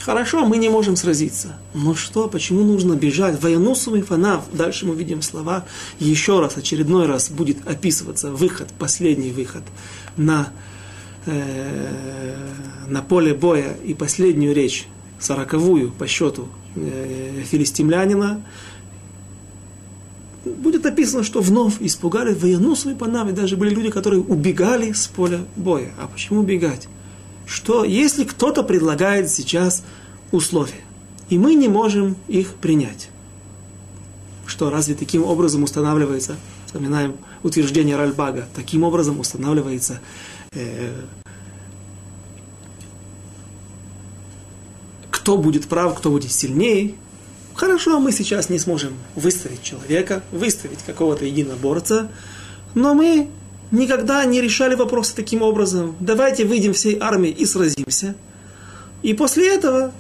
Хорошо, 0.09 0.47
мы 0.47 0.57
не 0.57 0.71
можем 0.71 0.97
сразиться. 0.97 1.59
Но 1.75 1.95
что, 1.95 2.29
почему 2.29 2.65
нужно 2.65 2.95
бежать? 2.95 3.43
Военусум 3.43 3.97
и 3.97 4.01
фанав. 4.01 4.43
Дальше 4.55 4.87
мы 4.87 4.95
видим 4.95 5.21
слова. 5.21 5.67
Еще 6.01 6.41
раз, 6.41 6.57
очередной 6.57 7.05
раз 7.05 7.29
будет 7.29 7.59
описываться 7.69 8.31
выход, 8.31 8.69
последний 8.79 9.33
выход 9.33 9.65
на, 10.17 10.49
э, 11.27 12.37
на 12.89 13.03
поле 13.03 13.35
боя 13.35 13.77
и 13.85 13.93
последнюю 13.93 14.55
речь, 14.55 14.89
сороковую 15.21 15.91
по 15.91 16.07
счету 16.07 16.49
э, 16.75 17.43
филистимлянина. 17.45 18.43
Будет 20.47 20.87
описано, 20.87 21.23
что 21.23 21.43
вновь 21.43 21.75
испугали 21.81 22.33
военусум 22.33 22.93
и 22.93 22.99
фанав. 22.99 23.35
Даже 23.35 23.59
были 23.59 23.75
люди, 23.75 23.91
которые 23.91 24.23
убегали 24.23 24.91
с 24.91 25.07
поля 25.07 25.41
боя. 25.55 25.93
А 25.99 26.07
почему 26.07 26.41
убегать? 26.41 26.89
Что 27.49 27.83
если 27.83 28.25
кто-то 28.25 28.63
предлагает 28.63 29.31
сейчас 29.31 29.83
условия, 30.33 30.85
и 31.31 31.39
мы 31.39 31.55
не 31.55 31.69
можем 31.69 32.17
их 32.29 32.55
принять, 32.55 33.09
что 34.47 34.71
разве 34.71 34.95
таким 34.95 35.25
образом 35.25 35.63
устанавливается, 35.63 36.37
вспоминаем 36.67 37.17
утверждение 37.43 37.97
Ральбага, 37.97 38.47
таким 38.55 38.85
образом 38.85 39.19
устанавливается 39.19 40.01
э, 40.53 40.93
кто 45.11 45.39
будет 45.39 45.67
прав, 45.69 45.99
кто 45.99 46.11
будет 46.11 46.33
сильнее. 46.33 46.95
Хорошо, 47.55 47.99
мы 47.99 48.13
сейчас 48.13 48.51
не 48.51 48.59
сможем 48.59 48.93
выставить 49.15 49.63
человека, 49.63 50.23
выставить 50.33 50.83
какого-то 50.85 51.25
единоборца, 51.25 52.11
но 52.75 52.95
мы 52.95 53.29
никогда 53.71 54.25
не 54.25 54.41
решали 54.41 54.75
вопросы 54.75 55.15
таким 55.15 55.43
образом. 55.43 55.97
Давайте 56.01 56.45
выйдем 56.45 56.73
всей 56.73 56.99
армией 56.99 57.35
и 57.35 57.45
сразимся. 57.45 58.15
И 59.03 59.15
после 59.15 59.55
этого 59.55 59.93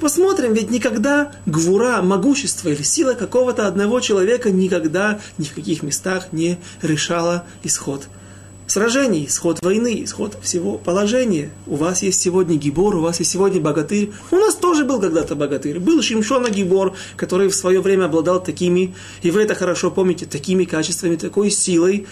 посмотрим, 0.00 0.52
ведь 0.52 0.70
никогда 0.70 1.32
гвура, 1.46 2.02
могущество 2.02 2.68
или 2.68 2.82
сила 2.82 3.14
какого-то 3.14 3.66
одного 3.66 4.00
человека 4.00 4.50
никогда 4.50 5.20
ни 5.38 5.44
в 5.44 5.54
каких 5.54 5.82
местах 5.82 6.32
не 6.32 6.58
решала 6.82 7.44
исход 7.62 8.08
сражений, 8.72 9.26
исход 9.26 9.58
войны, 9.62 10.02
исход 10.02 10.38
всего 10.42 10.78
положения. 10.78 11.50
У 11.66 11.76
вас 11.76 12.02
есть 12.02 12.20
сегодня 12.20 12.56
гибор, 12.56 12.96
у 12.96 13.00
вас 13.00 13.18
есть 13.18 13.30
сегодня 13.30 13.60
богатырь. 13.60 14.12
У 14.30 14.36
нас 14.36 14.54
тоже 14.54 14.84
был 14.84 14.98
когда-то 15.00 15.34
богатырь. 15.34 15.78
Был 15.78 16.00
Шимшона 16.02 16.48
Гибор, 16.48 16.94
который 17.16 17.48
в 17.48 17.54
свое 17.54 17.80
время 17.80 18.06
обладал 18.06 18.42
такими, 18.42 18.94
и 19.22 19.30
вы 19.30 19.42
это 19.42 19.54
хорошо 19.54 19.90
помните, 19.90 20.26
такими 20.26 20.64
качествами, 20.64 21.16
такой 21.16 21.50
силой, 21.50 22.06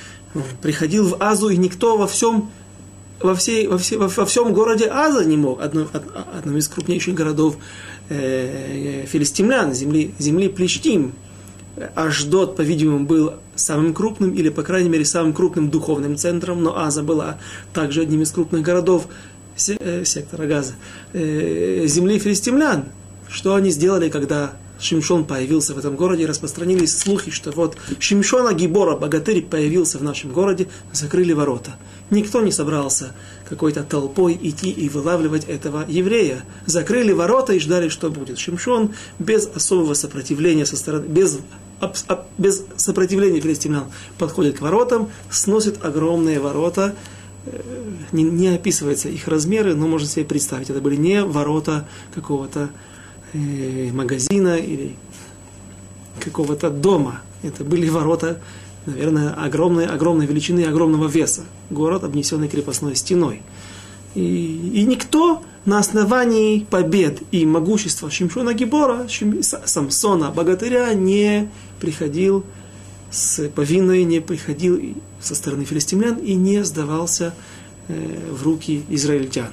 приходил 0.63 1.09
в 1.09 1.17
Азу, 1.23 1.49
и 1.49 1.57
никто 1.57 1.97
во 1.97 2.07
всем 2.07 2.51
во, 3.21 3.35
всей, 3.35 3.67
во, 3.67 3.79
все, 3.79 3.99
во, 3.99 4.09
во 4.09 4.27
всем 4.27 4.53
городе 4.53 4.87
Аза 4.87 5.25
не 5.25 5.37
мог, 5.37 5.61
одном, 5.61 5.89
одном 6.35 6.57
из 6.57 6.69
крупнейших 6.69 7.15
городов 7.15 7.57
э, 8.09 9.05
филистимлян, 9.07 9.75
земли, 9.75 10.15
земли 10.19 10.49
Плештим. 10.49 11.13
Аждот, 11.95 12.57
по-видимому, 12.57 13.07
был 13.07 13.35
самым 13.55 13.95
крупным, 13.95 14.33
или, 14.33 14.49
по 14.49 14.63
крайней 14.63 14.91
мере, 14.91 15.05
самым 15.05 15.33
крупным 15.33 15.71
духовным 15.71 16.17
центром, 16.17 16.63
но 16.63 16.79
Аза 16.79 17.03
была 17.03 17.39
также 17.73 18.03
одним 18.03 18.23
из 18.23 18.31
крупных 18.33 18.63
городов 18.63 19.07
э, 19.69 20.05
сектора 20.05 20.47
Газа, 20.47 20.75
э, 21.13 21.85
земли 21.87 22.19
филистимлян. 22.19 22.87
Что 23.29 23.55
они 23.55 23.71
сделали, 23.71 24.09
когда 24.09 24.53
Шимшон 24.81 25.25
появился 25.25 25.75
в 25.75 25.79
этом 25.79 25.97
городе, 25.97 26.27
распространились 26.27 26.97
слухи, 26.97 27.31
что 27.31 27.51
вот 27.51 27.77
Шимшона 27.99 28.55
Гибора, 28.55 28.97
богатырь, 28.97 29.43
появился 29.43 29.99
в 29.99 30.03
нашем 30.03 30.33
городе, 30.33 30.69
закрыли 30.93 31.33
ворота. 31.33 31.77
Никто 32.11 32.41
не 32.41 32.51
собрался 32.51 33.15
какой-то 33.49 33.83
толпой 33.83 34.39
идти 34.41 34.71
и 34.71 34.89
вылавливать 34.89 35.45
этого 35.45 35.85
еврея. 35.87 36.45
Закрыли 36.67 37.13
ворота 37.13 37.53
и 37.53 37.59
ждали, 37.59 37.89
что 37.89 38.11
будет. 38.11 38.39
Шимшон 38.39 38.95
без 39.19 39.47
особого 39.47 39.95
сопротивления 39.95 40.67
со 40.67 40.77
стороны, 40.77 41.07
без, 41.07 41.39
без 42.39 42.65
сопротивления 42.77 43.41
филистимлян 43.41 43.85
подходит 44.19 44.59
к 44.59 44.63
воротам, 44.63 45.11
сносит 45.31 45.85
огромные 45.85 46.41
ворота, 46.41 46.95
э, 47.45 47.61
не, 48.13 48.25
не 48.25 48.49
описывается 48.49 49.09
их 49.09 49.29
размеры, 49.29 49.75
но 49.75 49.87
можно 49.87 50.09
себе 50.09 50.25
представить, 50.25 50.71
это 50.71 50.81
были 50.81 50.97
не 50.97 51.23
ворота 51.23 51.87
какого-то 52.15 52.71
магазина 53.33 54.57
или 54.57 54.97
какого-то 56.21 56.71
дома. 56.71 57.23
Это 57.43 57.65
были 57.65 57.89
ворота, 57.89 58.41
наверное, 58.87 59.33
огромной, 59.33 59.87
огромной 59.87 60.27
величины, 60.27 60.65
огромного 60.65 61.09
веса. 61.09 61.45
Город, 61.71 62.05
обнесенный 62.05 62.49
крепостной 62.49 62.97
стеной. 62.97 63.43
И, 64.15 64.73
и 64.75 64.85
никто 64.85 65.43
на 65.65 65.79
основании 65.79 66.61
побед 66.69 67.23
и 67.31 67.47
могущества 67.47 68.11
Шимшона 68.11 68.55
Гибора, 68.55 69.09
Шим, 69.09 69.43
Самсона, 69.43 70.31
богатыря, 70.31 70.93
не 70.95 71.51
приходил 71.81 72.45
с 73.11 73.49
повинной, 73.49 74.05
не 74.05 74.21
приходил 74.21 74.97
со 75.21 75.35
стороны 75.35 75.65
филистимлян 75.65 76.17
и 76.17 76.35
не 76.35 76.65
сдавался 76.65 77.35
э, 77.89 78.33
в 78.33 78.43
руки 78.43 78.83
израильтян. 78.89 79.51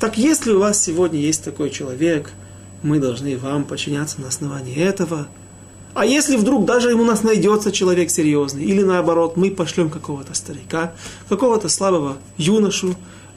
Так 0.00 0.18
если 0.18 0.52
у 0.52 0.58
вас 0.58 0.82
сегодня 0.82 1.20
есть 1.20 1.44
такой 1.44 1.70
человек– 1.70 2.32
мы 2.82 2.98
должны 2.98 3.36
вам 3.36 3.64
подчиняться 3.64 4.20
на 4.20 4.28
основании 4.28 4.76
этого. 4.76 5.28
А 5.94 6.06
если 6.06 6.36
вдруг 6.36 6.64
даже 6.64 6.94
у 6.94 7.04
нас 7.04 7.22
найдется 7.22 7.70
человек 7.70 8.10
серьезный, 8.10 8.64
или 8.64 8.82
наоборот, 8.82 9.36
мы 9.36 9.50
пошлем 9.50 9.90
какого-то 9.90 10.34
старика, 10.34 10.94
какого-то 11.28 11.68
слабого 11.68 12.16
юношу, 12.38 12.94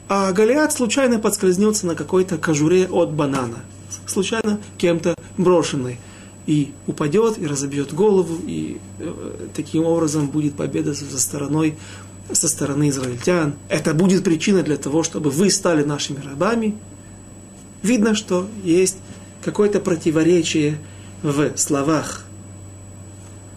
а 0.08 0.32
Голиат 0.32 0.72
случайно 0.72 1.18
подскользнется 1.18 1.86
на 1.86 1.94
какой-то 1.94 2.38
кожуре 2.38 2.86
от 2.86 3.12
банана, 3.12 3.58
случайно 4.06 4.58
кем-то 4.78 5.14
брошенный, 5.36 5.98
и 6.46 6.72
упадет, 6.86 7.38
и 7.38 7.46
разобьет 7.46 7.92
голову, 7.92 8.36
и 8.46 8.78
э, 9.00 9.48
таким 9.54 9.84
образом 9.84 10.28
будет 10.28 10.54
победа 10.54 10.94
со 10.94 11.18
стороной 11.18 11.76
со 12.32 12.48
стороны 12.48 12.88
израильтян. 12.88 13.54
Это 13.68 13.94
будет 13.94 14.24
причина 14.24 14.62
для 14.62 14.76
того, 14.76 15.02
чтобы 15.02 15.30
вы 15.30 15.50
стали 15.50 15.84
нашими 15.84 16.18
рабами. 16.20 16.76
Видно, 17.82 18.14
что 18.14 18.48
есть 18.64 18.96
какое-то 19.46 19.78
противоречие 19.78 20.78
в 21.22 21.56
словах. 21.56 22.24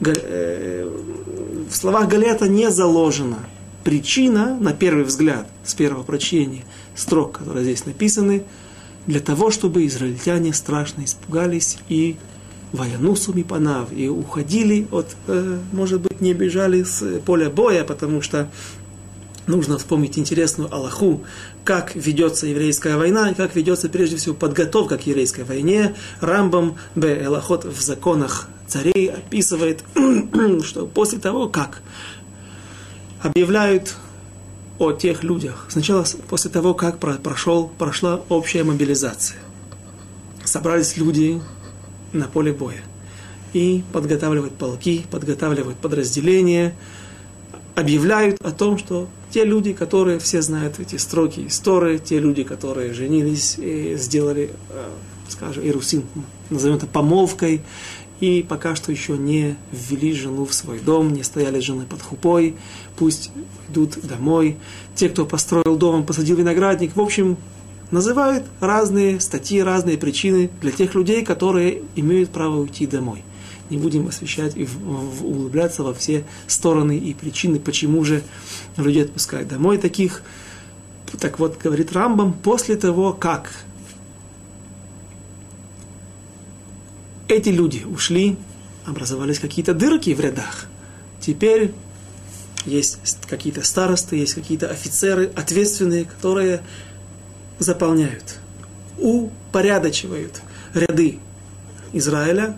Э, 0.01 0.87
в 1.67 1.75
словах 1.75 2.07
Галета 2.07 2.47
не 2.47 2.69
заложена 2.69 3.39
причина, 3.83 4.55
на 4.59 4.73
первый 4.73 5.03
взгляд, 5.03 5.47
с 5.63 5.73
первого 5.73 6.03
прочтения 6.03 6.63
строк, 6.95 7.39
которые 7.39 7.63
здесь 7.63 7.87
написаны, 7.87 8.43
для 9.07 9.19
того, 9.19 9.49
чтобы 9.49 9.87
израильтяне 9.87 10.53
страшно 10.53 11.03
испугались 11.05 11.79
и 11.89 12.17
Ваянусу 12.71 13.33
Мипанав, 13.33 13.91
и 13.91 14.07
уходили 14.07 14.87
от, 14.91 15.15
э, 15.25 15.57
может 15.71 16.01
быть, 16.01 16.21
не 16.21 16.35
бежали 16.35 16.83
с 16.83 17.19
поля 17.25 17.49
боя, 17.49 17.83
потому 17.83 18.21
что 18.21 18.47
нужно 19.49 19.77
вспомнить 19.77 20.17
интересную 20.17 20.73
Аллаху, 20.73 21.25
как 21.65 21.95
ведется 21.95 22.47
еврейская 22.47 22.95
война 22.95 23.31
и 23.31 23.33
как 23.33 23.55
ведется 23.55 23.89
прежде 23.89 24.15
всего 24.15 24.35
подготовка 24.35 24.97
к 24.97 25.05
еврейской 25.07 25.43
войне. 25.43 25.95
Рамбам 26.21 26.77
Б. 26.95 27.21
Элахот 27.23 27.65
в 27.65 27.81
законах 27.81 28.47
царей 28.67 29.09
описывает, 29.09 29.83
что 30.63 30.85
после 30.85 31.19
того, 31.19 31.49
как 31.49 31.81
объявляют 33.21 33.95
о 34.77 34.93
тех 34.93 35.23
людях, 35.23 35.65
сначала 35.67 36.05
после 36.29 36.51
того, 36.51 36.73
как 36.73 36.99
прошел, 36.99 37.67
прошла 37.77 38.21
общая 38.29 38.63
мобилизация, 38.63 39.39
собрались 40.45 40.95
люди 40.95 41.41
на 42.13 42.27
поле 42.27 42.53
боя 42.53 42.81
и 43.53 43.83
подготавливают 43.91 44.53
полки, 44.55 45.05
подготавливают 45.09 45.79
подразделения, 45.79 46.75
объявляют 47.75 48.39
о 48.45 48.51
том, 48.51 48.77
что 48.77 49.09
те 49.31 49.45
люди, 49.45 49.73
которые 49.73 50.19
все 50.19 50.41
знают 50.41 50.79
эти 50.79 50.95
строки 50.95 51.45
истории, 51.47 51.97
те 51.97 52.19
люди, 52.19 52.43
которые 52.43 52.93
женились 52.93 53.57
и 53.57 53.95
сделали, 53.95 54.51
э, 54.69 54.89
скажем, 55.27 55.67
Ирусин, 55.67 56.03
назовем 56.49 56.77
это 56.77 56.87
помолвкой, 56.87 57.61
и 58.19 58.45
пока 58.47 58.75
что 58.75 58.91
еще 58.91 59.17
не 59.17 59.55
ввели 59.71 60.13
жену 60.13 60.45
в 60.45 60.53
свой 60.53 60.79
дом, 60.79 61.13
не 61.13 61.23
стояли 61.23 61.59
жены 61.59 61.85
под 61.85 62.01
хупой, 62.01 62.55
пусть 62.97 63.31
идут 63.69 63.99
домой. 64.03 64.57
Те, 64.95 65.09
кто 65.09 65.25
построил 65.25 65.77
дом, 65.77 66.05
посадил 66.05 66.35
виноградник, 66.35 66.95
в 66.95 67.01
общем, 67.01 67.37
называют 67.91 68.45
разные 68.59 69.19
статьи, 69.19 69.61
разные 69.61 69.97
причины 69.97 70.49
для 70.61 70.71
тех 70.71 70.95
людей, 70.95 71.23
которые 71.23 71.83
имеют 71.95 72.31
право 72.31 72.59
уйти 72.59 72.85
домой 72.85 73.23
не 73.69 73.77
будем 73.77 74.07
освещать 74.07 74.57
и 74.57 74.67
углубляться 75.23 75.83
во 75.83 75.93
все 75.93 76.25
стороны 76.47 76.97
и 76.97 77.13
причины, 77.13 77.59
почему 77.59 78.03
же 78.03 78.23
людей 78.83 79.03
отпускают 79.03 79.47
домой 79.47 79.77
таких. 79.77 80.21
Так 81.19 81.39
вот, 81.39 81.57
говорит 81.57 81.91
Рамбам, 81.91 82.33
после 82.33 82.75
того, 82.75 83.13
как 83.13 83.51
эти 87.27 87.49
люди 87.49 87.83
ушли, 87.83 88.37
образовались 88.85 89.39
какие-то 89.39 89.73
дырки 89.73 90.13
в 90.13 90.19
рядах. 90.19 90.65
Теперь 91.19 91.73
есть 92.65 92.99
какие-то 93.27 93.63
старосты, 93.63 94.17
есть 94.17 94.33
какие-то 94.33 94.69
офицеры 94.69 95.31
ответственные, 95.35 96.05
которые 96.05 96.61
заполняют, 97.57 98.39
упорядочивают 98.97 100.41
ряды 100.73 101.19
Израиля, 101.93 102.57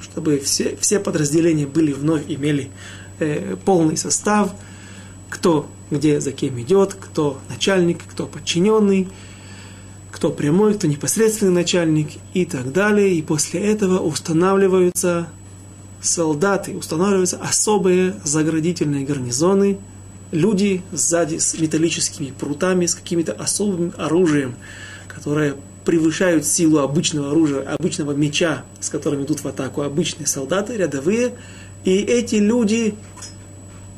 чтобы 0.00 0.38
все, 0.40 0.76
все 0.80 0.98
подразделения 0.98 1.66
были 1.66 1.92
вновь 1.92 2.24
имели 2.26 2.70
э, 3.18 3.56
полный 3.64 3.96
состав, 3.96 4.52
кто 5.30 5.66
где 5.90 6.20
за 6.20 6.32
кем 6.32 6.60
идет, 6.60 6.94
кто 6.94 7.38
начальник, 7.48 8.00
кто 8.06 8.26
подчиненный, 8.26 9.08
кто 10.12 10.30
прямой, 10.30 10.74
кто 10.74 10.86
непосредственный 10.86 11.52
начальник 11.52 12.10
и 12.34 12.44
так 12.44 12.72
далее. 12.72 13.14
И 13.14 13.22
после 13.22 13.60
этого 13.60 13.98
устанавливаются 13.98 15.28
солдаты, 16.00 16.76
устанавливаются 16.76 17.38
особые 17.42 18.14
заградительные 18.24 19.04
гарнизоны, 19.04 19.78
люди 20.30 20.82
сзади 20.92 21.38
с 21.38 21.58
металлическими 21.58 22.32
прутами, 22.38 22.86
с 22.86 22.94
каким-то 22.94 23.32
особым 23.32 23.92
оружием, 23.98 24.54
которое 25.08 25.56
превышают 25.84 26.46
силу 26.46 26.78
обычного 26.78 27.30
оружия, 27.30 27.62
обычного 27.62 28.12
меча, 28.12 28.64
с 28.80 28.90
которым 28.90 29.24
идут 29.24 29.40
в 29.40 29.48
атаку 29.48 29.82
обычные 29.82 30.26
солдаты, 30.26 30.76
рядовые. 30.76 31.32
И 31.84 31.96
эти 31.96 32.36
люди 32.36 32.94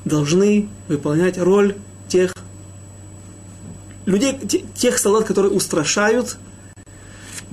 должны 0.04 0.68
выполнять 0.88 1.38
роль 1.38 1.76
тех 2.08 2.34
людей, 4.06 4.38
тех 4.74 4.98
солдат, 4.98 5.24
которые 5.24 5.52
устрашают 5.52 6.36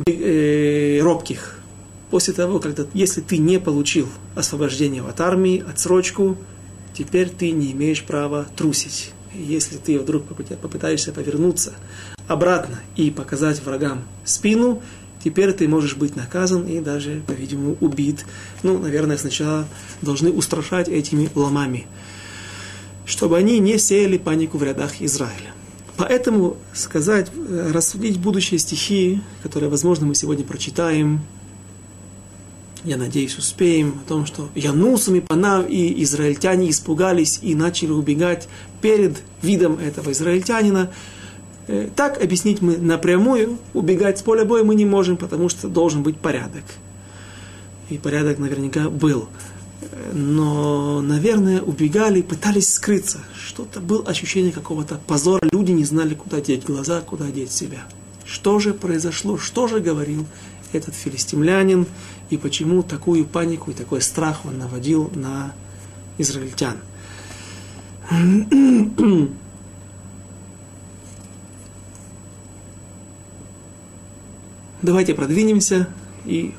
э, 0.08 1.00
робких. 1.02 1.60
После 2.10 2.34
того, 2.34 2.60
когда, 2.60 2.86
если 2.94 3.22
ты 3.22 3.38
не 3.38 3.60
получил 3.60 4.08
освобождение 4.36 5.04
от 5.04 5.22
армии, 5.22 5.64
отсрочку, 5.68 6.38
теперь 6.94 7.30
ты 7.30 7.52
не 7.52 7.72
имеешь 7.72 8.04
права 8.04 8.48
трусить. 8.56 9.12
Если 9.34 9.78
ты 9.78 10.00
вдруг 10.00 10.24
попытаешься 10.26 11.12
повернуться 11.12 11.74
обратно 12.28 12.80
и 12.96 13.12
показать 13.12 13.64
врагам 13.64 14.04
спину, 14.26 14.82
теперь 15.24 15.54
ты 15.54 15.68
можешь 15.68 15.96
быть 15.96 16.16
наказан 16.16 16.66
и 16.68 16.80
даже, 16.80 17.22
по-видимому, 17.28 17.78
убит. 17.80 18.26
Ну, 18.64 18.80
наверное, 18.80 19.18
сначала 19.18 19.68
должны 20.02 20.32
устрашать 20.32 20.90
этими 20.90 21.30
ломами, 21.36 21.86
чтобы 23.10 23.38
они 23.38 23.60
не 23.60 23.78
сеяли 23.78 24.18
панику 24.18 24.58
в 24.58 24.64
рядах 24.64 25.02
Израиля. 25.02 25.54
Поэтому 25.98 26.56
сказать, 26.74 27.30
рассудить 27.74 28.18
будущие 28.20 28.60
стихи, 28.60 29.22
которые, 29.44 29.70
возможно, 29.70 30.06
мы 30.06 30.16
сегодня 30.16 30.46
прочитаем, 30.46 31.20
я 32.86 32.96
надеюсь, 32.96 33.38
успеем, 33.38 34.00
о 34.06 34.08
том, 34.08 34.26
что 34.26 34.48
Янусом 34.56 35.16
и 35.16 35.20
Панав 35.20 35.70
и 35.70 36.02
израильтяне 36.04 36.70
испугались 36.70 37.40
и 37.42 37.54
начали 37.54 37.92
убегать 37.92 38.48
перед 38.82 39.22
видом 39.42 39.78
этого 39.78 40.14
израильтянина, 40.14 40.90
Э, 41.70 41.88
так 41.96 42.20
объяснить 42.20 42.64
мы 42.64 42.78
напрямую, 42.78 43.60
убегать 43.76 44.18
с 44.18 44.24
поля 44.24 44.44
боя 44.44 44.64
мы 44.64 44.74
не 44.74 44.86
можем, 44.86 45.18
потому 45.18 45.50
что 45.50 45.68
должен 45.68 46.02
быть 46.02 46.18
порядок. 46.18 46.64
И 47.92 48.00
порядок 48.00 48.40
наверняка 48.40 48.90
был. 48.90 49.30
Но, 50.14 51.02
наверное, 51.02 51.62
убегали, 51.62 52.22
пытались 52.22 52.74
скрыться. 52.74 53.20
Что-то 53.36 53.80
было 53.80 54.04
ощущение 54.06 54.52
какого-то 54.52 55.00
позора. 55.08 55.48
Люди 55.52 55.72
не 55.72 55.86
знали, 55.86 56.16
куда 56.16 56.42
деть 56.42 56.66
глаза, 56.66 57.02
куда 57.02 57.32
деть 57.32 57.52
себя. 57.52 57.80
Что 58.26 58.60
же 58.60 58.74
произошло, 58.74 59.38
что 59.38 59.68
же 59.68 59.80
говорил 59.80 60.26
этот 60.74 60.96
филистимлянин, 60.96 61.88
и 62.30 62.38
почему 62.38 62.84
такую 62.84 63.26
панику 63.26 63.72
и 63.72 63.74
такой 63.74 64.02
страх 64.02 64.46
он 64.46 64.60
наводил 64.60 65.10
на 65.16 65.54
израильтян. 66.18 66.78
Давайте 74.82 75.14
продвинемся 75.14 75.88
и 76.26 76.54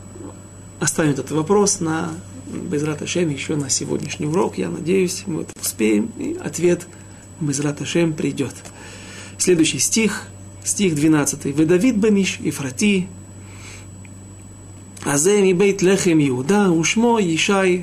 оставим 0.78 1.12
этот 1.12 1.30
вопрос 1.30 1.80
на 1.80 2.10
Безрат 2.49 3.01
Ашем 3.01 3.29
еще 3.29 3.55
на 3.55 3.69
сегодняшний 3.69 4.27
урок. 4.27 4.57
Я 4.57 4.69
надеюсь, 4.69 5.23
мы 5.25 5.41
это 5.43 5.51
успеем, 5.59 6.11
и 6.17 6.37
ответ 6.43 6.87
Безрат 7.39 7.81
Ашем 7.81 8.13
придет. 8.13 8.53
Следующий 9.37 9.79
стих, 9.79 10.27
стих 10.63 10.95
12. 10.95 11.45
«Ведавид 11.45 11.97
бемиш 11.97 12.39
Ифрати, 12.43 13.07
הזה 15.05 15.39
מבית 15.43 15.83
לחם 15.83 16.19
יהודה, 16.19 16.71
ושמו 16.71 17.19
ישי, 17.19 17.81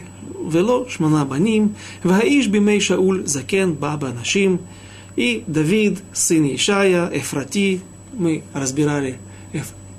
ולא 0.50 0.85
שמונה 0.88 1.24
בנים, 1.24 1.68
והאיש 2.05 2.48
בימי 2.48 2.81
שאול 2.81 3.22
זקן 3.24 3.74
בא 3.78 3.96
באנשים, 3.96 4.57
и 5.16 5.44
Давид, 5.46 6.00
сын 6.12 6.44
Ишая, 6.55 7.11
Эфрати, 7.12 7.81
мы 8.14 8.42
разбирали 8.55 9.18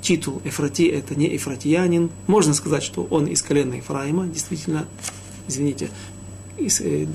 титул 0.01 0.41
Эфрати– 0.43 0.87
это 0.87 1.15
не 1.15 1.35
эфратиянин. 1.35 2.09
Можно 2.27 2.53
сказать, 2.53 2.83
что 2.83 3.07
он 3.09 3.27
из 3.27 3.41
колена 3.41 3.75
Ефраима, 3.75 4.27
действительно, 4.27 4.85
извините, 5.47 5.89
из, 6.57 6.81
э, 6.81 7.05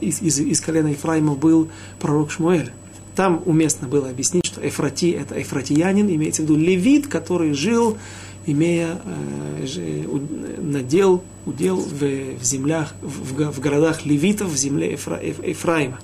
из, 0.00 0.22
из, 0.22 0.38
из 0.40 0.60
колена 0.60 0.88
Ефраима 0.88 1.34
был 1.34 1.68
пророк 1.98 2.30
Шмуэль. 2.30 2.70
Там 3.14 3.42
уместно 3.46 3.88
было 3.88 4.08
объяснить, 4.08 4.46
что 4.46 4.66
Эфрати– 4.66 5.10
это 5.20 5.40
эфратиянин, 5.40 6.08
имеется 6.08 6.42
в 6.42 6.44
виду 6.44 6.56
левит, 6.56 7.08
который 7.08 7.52
жил, 7.52 7.98
имея 8.46 9.00
э, 9.04 10.06
надел, 10.58 11.24
удел 11.44 11.76
в, 11.76 12.00
в 12.00 12.44
землях, 12.44 12.94
в, 13.02 13.50
в 13.50 13.60
городах 13.60 14.06
левитов, 14.06 14.48
в 14.50 14.56
земле 14.56 14.94
Эфра, 14.94 15.18
Эф, 15.20 15.44
Ефраима. 15.44 15.98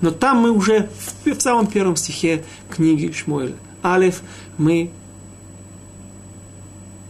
Но 0.00 0.10
там 0.10 0.38
мы 0.38 0.52
уже 0.52 0.88
в, 1.24 1.36
в 1.36 1.42
самом 1.42 1.66
первом 1.66 1.96
стихе 1.96 2.44
книги 2.70 3.10
Шмуэля 3.12 3.54
Алиф 3.84 4.22
мы 4.58 4.90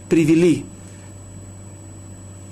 привели 0.09 0.65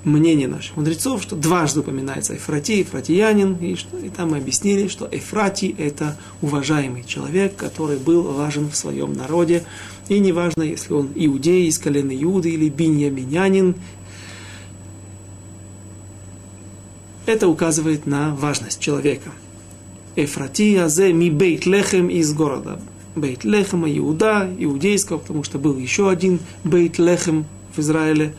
мнение 0.03 0.47
наших 0.47 0.77
мудрецов, 0.77 1.21
что 1.21 1.35
дважды 1.35 1.81
упоминается 1.81 2.35
Эфрати, 2.35 2.81
Эфратиянин, 2.81 3.55
и, 3.55 3.75
что, 3.75 3.97
и 3.97 4.09
там 4.09 4.31
мы 4.31 4.37
объяснили, 4.37 4.87
что 4.87 5.07
Эфрати– 5.11 5.75
это 5.77 6.17
уважаемый 6.41 7.03
человек, 7.03 7.55
который 7.55 7.97
был 7.97 8.23
важен 8.23 8.69
в 8.69 8.75
своем 8.75 9.13
народе, 9.13 9.63
и 10.09 10.19
неважно, 10.19 10.63
если 10.63 10.93
он 10.93 11.11
иудей 11.15 11.67
из 11.67 11.77
колена 11.77 12.11
Иуды 12.11 12.49
или 12.49 12.69
биньяминянин, 12.69 13.75
это 17.25 17.47
указывает 17.47 18.07
на 18.07 18.35
важность 18.35 18.79
человека. 18.79 19.31
Эфрати 20.15 20.75
азе 20.75 21.13
ми 21.13 21.29
бейт 21.29 21.65
лехем 21.65 22.09
из 22.09 22.33
города. 22.33 22.81
Бейт 23.15 23.43
Лехема 23.43 23.91
Иуда, 23.97 24.49
иудейского, 24.57 25.17
потому 25.17 25.43
что 25.43 25.59
был 25.59 25.77
еще 25.77 26.09
один 26.09 26.39
Бейт 26.63 26.97
Лехем 26.97 27.45
в 27.75 27.79
Израиле. 27.79 28.33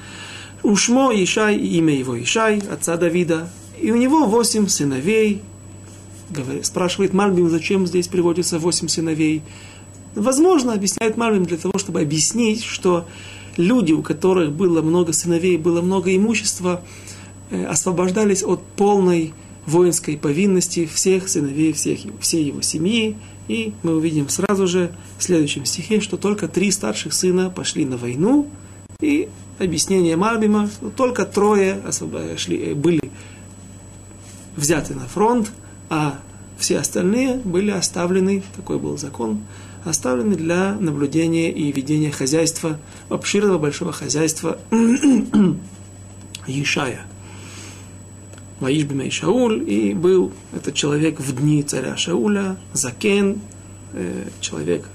Ушмо 0.62 1.12
Ишай, 1.12 1.56
имя 1.58 1.94
его 1.94 2.20
Ишай, 2.20 2.62
отца 2.70 2.96
Давида. 2.96 3.50
И 3.80 3.90
у 3.90 3.96
него 3.96 4.26
восемь 4.26 4.68
сыновей. 4.68 5.42
Спрашивает 6.62 7.12
Мальбим, 7.12 7.50
зачем 7.50 7.86
здесь 7.86 8.08
приводится 8.08 8.58
восемь 8.58 8.88
сыновей. 8.88 9.42
Возможно, 10.14 10.72
объясняет 10.72 11.16
Мальбим 11.16 11.44
для 11.44 11.56
того, 11.58 11.78
чтобы 11.78 12.00
объяснить, 12.00 12.62
что 12.62 13.06
люди, 13.56 13.92
у 13.92 14.02
которых 14.02 14.52
было 14.52 14.80
много 14.82 15.12
сыновей, 15.12 15.58
было 15.58 15.82
много 15.82 16.14
имущества, 16.14 16.82
э, 17.50 17.64
освобождались 17.66 18.42
от 18.42 18.62
полной 18.76 19.34
воинской 19.66 20.16
повинности 20.16 20.86
всех 20.86 21.28
сыновей, 21.28 21.72
всех, 21.72 22.00
всей 22.20 22.44
его 22.44 22.62
семьи. 22.62 23.16
И 23.52 23.74
мы 23.82 23.96
увидим 23.96 24.30
сразу 24.30 24.66
же 24.66 24.92
в 25.18 25.22
следующем 25.22 25.66
стихе, 25.66 26.00
что 26.00 26.16
только 26.16 26.48
три 26.48 26.70
старших 26.70 27.12
сына 27.12 27.50
пошли 27.50 27.84
на 27.84 27.98
войну, 27.98 28.48
и 28.98 29.28
объяснение 29.58 30.16
Марбима, 30.16 30.68
что 30.68 30.88
только 30.88 31.26
трое 31.26 31.82
шли, 32.38 32.70
э, 32.70 32.74
были 32.74 33.12
взяты 34.56 34.94
на 34.94 35.06
фронт, 35.06 35.52
а 35.90 36.18
все 36.56 36.78
остальные 36.78 37.42
были 37.44 37.70
оставлены, 37.70 38.42
такой 38.56 38.78
был 38.78 38.96
закон, 38.96 39.42
оставлены 39.84 40.34
для 40.34 40.74
наблюдения 40.80 41.52
и 41.52 41.70
ведения 41.72 42.10
хозяйства, 42.10 42.78
обширного 43.10 43.58
большого 43.58 43.92
хозяйства 43.92 44.58
Ишая. 46.46 47.04
Ваиш 48.62 48.84
бимей 48.84 49.10
Шауль, 49.10 49.68
и 49.68 49.92
был 49.92 50.30
этот 50.54 50.74
человек 50.74 51.18
в 51.18 51.34
дни 51.34 51.64
царя 51.64 51.96
Шауля, 51.96 52.56
Закен, 52.72 53.40
э, 53.92 54.28
человек 54.40 54.88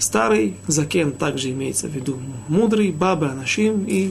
старый, 0.00 0.56
Закен 0.66 1.12
также 1.12 1.52
имеется 1.52 1.86
в 1.86 1.92
виду 1.92 2.18
мудрый, 2.48 2.90
Баба 2.90 3.30
Анашим, 3.30 3.84
и 3.84 4.10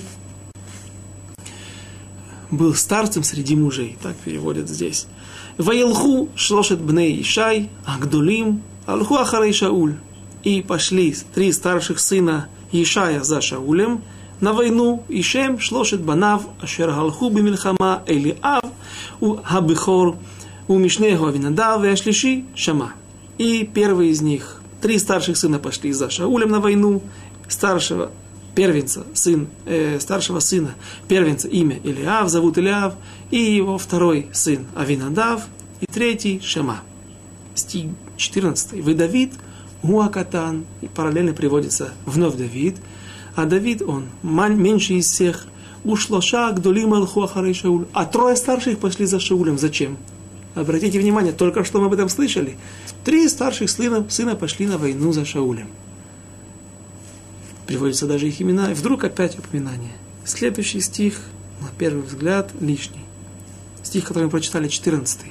был 2.49 2.73
старцем 2.73 3.23
среди 3.23 3.57
мужей, 3.57 3.97
так 4.01 4.15
переводят 4.15 4.69
здесь. 4.69 5.05
Ваилху 5.57 6.29
шлошет 6.37 6.79
бней 6.79 7.21
Ишай, 7.21 7.69
Агдулим, 7.85 8.63
Алху 8.85 9.15
Ахарей 9.15 9.51
Шауль. 9.51 9.95
И 10.43 10.61
пошли 10.61 11.13
три 11.35 11.51
старших 11.51 11.99
сына 11.99 12.47
Ишая 12.71 13.21
за 13.21 13.41
Шаулем 13.41 14.01
на 14.41 14.53
войну, 14.53 15.03
и 15.07 15.21
Шем 15.21 15.59
шлошет 15.59 16.01
банав, 16.01 16.43
ашер 16.61 16.89
галху 16.89 17.29
бимильхама 17.29 18.03
Элиав, 18.07 18.63
у 19.19 19.35
Хабихор, 19.35 20.17
у 20.67 20.77
Мишнеху 20.77 21.27
Авинадав, 21.27 21.83
и 21.83 21.87
Ашлиши 21.87 22.43
Шама. 22.55 22.93
И 23.37 23.69
первый 23.71 24.09
из 24.09 24.21
них, 24.21 24.61
три 24.81 24.97
старших 24.99 25.37
сына 25.37 25.59
пошли 25.59 25.93
за 25.93 26.09
Шаулем 26.09 26.49
на 26.49 26.59
войну, 26.59 27.01
старшего 27.47 28.11
первенца, 28.55 29.05
сын, 29.13 29.47
э, 29.65 29.99
старшего 29.99 30.39
сына, 30.39 30.75
первенца 31.07 31.47
имя 31.47 31.79
Илиав, 31.83 32.29
зовут 32.29 32.57
Илиав, 32.57 32.95
и 33.29 33.37
его 33.37 33.77
второй 33.77 34.27
сын 34.33 34.65
Авинадав, 34.75 35.43
и 35.79 35.85
третий 35.85 36.41
Шема. 36.43 36.81
Стих 37.55 37.91
14. 38.17 38.81
Вы 38.81 38.93
Давид, 38.93 39.33
Муакатан, 39.83 40.65
и 40.81 40.87
параллельно 40.87 41.33
приводится 41.33 41.91
вновь 42.05 42.35
Давид, 42.35 42.77
а 43.35 43.45
Давид, 43.45 43.81
он 43.81 44.05
меньше 44.23 44.93
из 44.93 45.05
всех, 45.05 45.47
ушлоша 45.83 46.51
гдолим 46.51 46.93
алху 46.93 47.21
ахарей 47.21 47.53
Шауль. 47.53 47.85
А 47.93 48.05
трое 48.05 48.35
старших 48.35 48.79
пошли 48.79 49.05
за 49.05 49.19
Шаулем. 49.19 49.57
Зачем? 49.57 49.97
Обратите 50.53 50.99
внимание, 50.99 51.31
только 51.31 51.63
что 51.63 51.79
мы 51.79 51.85
об 51.87 51.93
этом 51.93 52.09
слышали. 52.09 52.57
Три 53.03 53.27
старших 53.29 53.69
сына, 53.69 54.05
сына 54.09 54.35
пошли 54.35 54.67
на 54.67 54.77
войну 54.77 55.13
за 55.13 55.25
Шаулем 55.25 55.67
приводятся 57.71 58.05
даже 58.05 58.27
их 58.27 58.41
имена, 58.41 58.71
и 58.71 58.73
вдруг 58.73 59.05
опять 59.05 59.39
упоминание. 59.39 59.93
Следующий 60.25 60.81
стих, 60.81 61.21
на 61.61 61.69
первый 61.77 62.03
взгляд, 62.03 62.51
лишний. 62.59 63.05
Стих, 63.81 64.03
который 64.03 64.25
мы 64.25 64.29
прочитали, 64.29 64.67
14. 64.67 65.21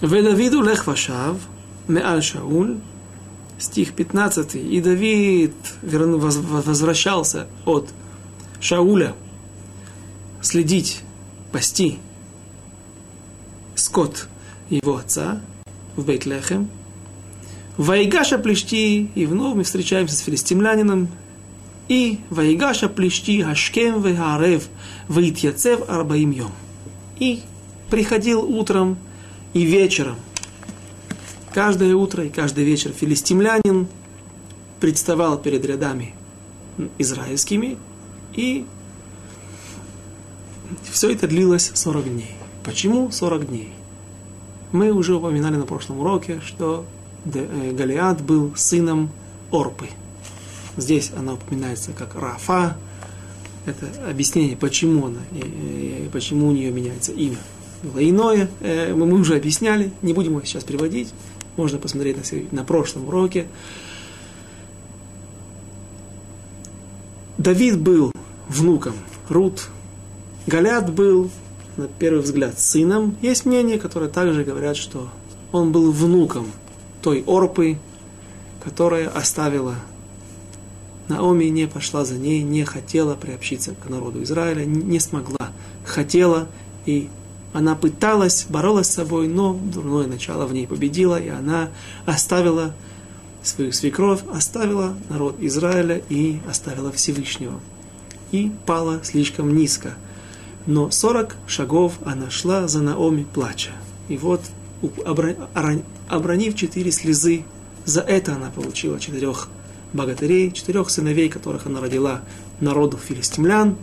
Ведавиду 0.00 0.60
лех 0.60 0.88
вашав, 0.88 1.36
меаль 1.86 2.20
Шауль, 2.20 2.78
стих 3.58 3.94
15. 3.94 4.54
И 4.54 4.80
Давид 4.80 5.54
возвращался 5.82 7.46
от 7.64 7.90
Шауля 8.60 9.14
следить, 10.40 11.00
пасти 11.52 11.98
скот 13.74 14.28
его 14.70 14.96
отца 14.96 15.40
в 15.96 16.04
Бейтлехем, 16.04 16.68
Вайгаша 17.76 18.38
плещи, 18.38 19.10
и 19.14 19.26
вновь 19.26 19.56
мы 19.56 19.64
встречаемся 19.64 20.14
с 20.14 20.20
филистимлянином, 20.20 21.08
и 21.88 22.20
Вайгаша 22.30 22.88
плещи 22.88 23.42
Ашкем 23.42 24.00
Вегарев 24.00 24.68
Ваитьяцев 25.08 25.88
Арбаим 25.88 26.30
Йом. 26.30 26.52
И 27.18 27.40
приходил 27.90 28.42
утром 28.42 28.96
и 29.52 29.62
вечером. 29.62 30.16
Каждое 31.54 31.94
утро 31.94 32.24
и 32.24 32.28
каждый 32.28 32.64
вечер 32.64 32.90
филистимлянин 32.90 33.86
представал 34.80 35.38
перед 35.38 35.64
рядами 35.64 36.14
израильскими, 36.98 37.78
и 38.34 38.66
все 40.90 41.12
это 41.12 41.28
длилось 41.28 41.70
40 41.72 42.04
дней. 42.12 42.36
Почему 42.64 43.10
40 43.10 43.48
дней? 43.48 43.72
Мы 44.72 44.90
уже 44.90 45.14
упоминали 45.14 45.56
на 45.56 45.64
прошлом 45.64 46.00
уроке, 46.00 46.40
что 46.44 46.84
Э, 47.32 47.72
Галиад 47.72 48.22
был 48.22 48.52
сыном 48.56 49.10
Орпы. 49.50 49.88
Здесь 50.76 51.12
она 51.16 51.34
упоминается 51.34 51.92
как 51.92 52.14
Рафа. 52.14 52.76
Это 53.66 53.86
объяснение, 54.08 54.56
почему 54.56 55.06
она, 55.06 55.20
и 55.32 56.08
почему 56.12 56.48
у 56.48 56.52
нее 56.52 56.70
меняется 56.70 57.12
имя. 57.12 57.38
Было 57.82 58.06
иное, 58.08 58.50
э, 58.60 58.92
мы 58.94 59.10
уже 59.18 59.36
объясняли, 59.36 59.90
не 60.02 60.12
будем 60.12 60.32
его 60.32 60.42
сейчас 60.42 60.64
приводить. 60.64 61.14
Можно 61.56 61.78
посмотреть 61.78 62.16
на, 62.16 62.58
на 62.58 62.64
прошлом 62.64 63.08
уроке. 63.08 63.46
Давид 67.38 67.78
был 67.78 68.12
внуком 68.48 68.94
Рут. 69.28 69.68
Галят 70.46 70.92
был, 70.92 71.30
на 71.76 71.88
первый 71.88 72.22
взгляд, 72.22 72.58
сыном. 72.58 73.16
Есть 73.22 73.46
мнения, 73.46 73.78
которые 73.78 74.10
также 74.10 74.44
говорят, 74.44 74.76
что 74.76 75.08
он 75.52 75.72
был 75.72 75.90
внуком 75.90 76.46
той 77.02 77.22
Орпы, 77.26 77.78
которая 78.62 79.08
оставила 79.08 79.76
Наоми, 81.08 81.44
не 81.44 81.66
пошла 81.66 82.04
за 82.04 82.14
ней, 82.14 82.42
не 82.42 82.64
хотела 82.64 83.14
приобщиться 83.14 83.74
к 83.74 83.88
народу 83.88 84.22
Израиля, 84.22 84.64
не 84.64 84.98
смогла, 85.00 85.50
хотела, 85.84 86.48
и 86.86 87.10
она 87.54 87.76
пыталась, 87.76 88.46
боролась 88.48 88.88
с 88.88 88.94
собой, 88.94 89.28
но 89.28 89.54
дурное 89.54 90.08
начало 90.08 90.44
в 90.44 90.52
ней 90.52 90.66
победило, 90.66 91.20
и 91.20 91.28
она 91.28 91.70
оставила 92.04 92.74
свою 93.44 93.70
свекровь, 93.70 94.22
оставила 94.32 94.94
народ 95.08 95.36
Израиля 95.38 96.02
и 96.08 96.40
оставила 96.50 96.90
Всевышнего. 96.90 97.60
И 98.32 98.50
пала 98.66 99.04
слишком 99.04 99.56
низко. 99.56 99.94
Но 100.66 100.90
40 100.90 101.36
шагов 101.46 101.92
она 102.04 102.28
шла 102.28 102.66
за 102.66 102.82
Наоми, 102.82 103.24
плача. 103.32 103.70
И 104.08 104.16
вот 104.16 104.40
обронив 106.08 106.56
четыре 106.56 106.90
слезы, 106.90 107.44
за 107.84 108.00
это 108.00 108.34
она 108.34 108.50
получила 108.50 108.98
четырех 108.98 109.48
богатырей, 109.92 110.50
четырех 110.50 110.90
сыновей, 110.90 111.28
которых 111.28 111.66
она 111.66 111.80
родила 111.80 112.22
народу 112.58 112.96
филистимлян, 112.96 113.76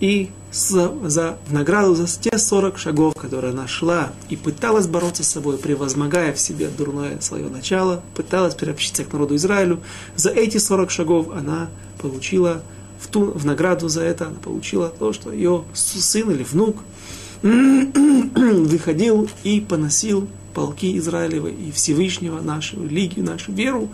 и 0.00 0.30
за, 0.52 0.92
за 1.04 1.38
награду 1.48 1.94
за 1.94 2.06
те 2.06 2.36
40 2.36 2.78
шагов, 2.78 3.14
которые 3.14 3.52
она 3.52 3.68
шла 3.68 4.12
и 4.28 4.36
пыталась 4.36 4.86
бороться 4.86 5.22
с 5.22 5.28
собой, 5.28 5.58
превозмогая 5.58 6.32
в 6.32 6.40
себе 6.40 6.68
дурное 6.68 7.20
свое 7.20 7.48
начало, 7.48 8.02
пыталась 8.14 8.54
приобщиться 8.54 9.04
к 9.04 9.12
народу 9.12 9.36
Израилю, 9.36 9.80
за 10.16 10.30
эти 10.30 10.58
40 10.58 10.90
шагов 10.90 11.28
она 11.30 11.68
получила 12.00 12.62
в, 12.98 13.06
ту, 13.08 13.26
в 13.26 13.46
награду 13.46 13.88
за 13.88 14.02
это, 14.02 14.26
она 14.26 14.36
получила 14.42 14.88
то, 14.88 15.12
что 15.12 15.32
ее 15.32 15.64
сын 15.72 16.30
или 16.30 16.42
внук 16.42 16.78
выходил 17.42 19.30
и 19.44 19.60
поносил 19.60 20.28
полки 20.52 20.98
Израилевы 20.98 21.52
и 21.52 21.70
Всевышнего, 21.70 22.40
нашу 22.40 22.82
религию, 22.82 23.24
нашу 23.24 23.52
веру, 23.52 23.88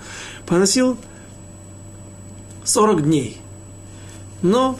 поносил 0.47 0.97
40 2.64 3.05
дней. 3.05 3.37
Но 4.42 4.79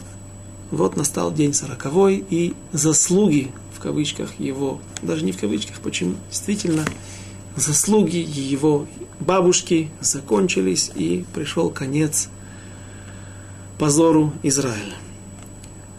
вот 0.71 0.97
настал 0.97 1.33
день 1.33 1.55
сороковой, 1.55 2.25
и 2.29 2.55
заслуги, 2.73 3.51
в 3.75 3.81
кавычках, 3.81 4.39
его, 4.39 4.81
даже 5.03 5.25
не 5.25 5.33
в 5.33 5.39
кавычках, 5.39 5.81
почему, 5.81 6.15
действительно, 6.31 6.85
заслуги 7.57 8.17
его 8.17 8.87
бабушки 9.21 9.91
закончились, 10.01 10.91
и 10.95 11.25
пришел 11.35 11.71
конец 11.71 12.29
позору 13.79 14.33
Израиля. 14.43 14.95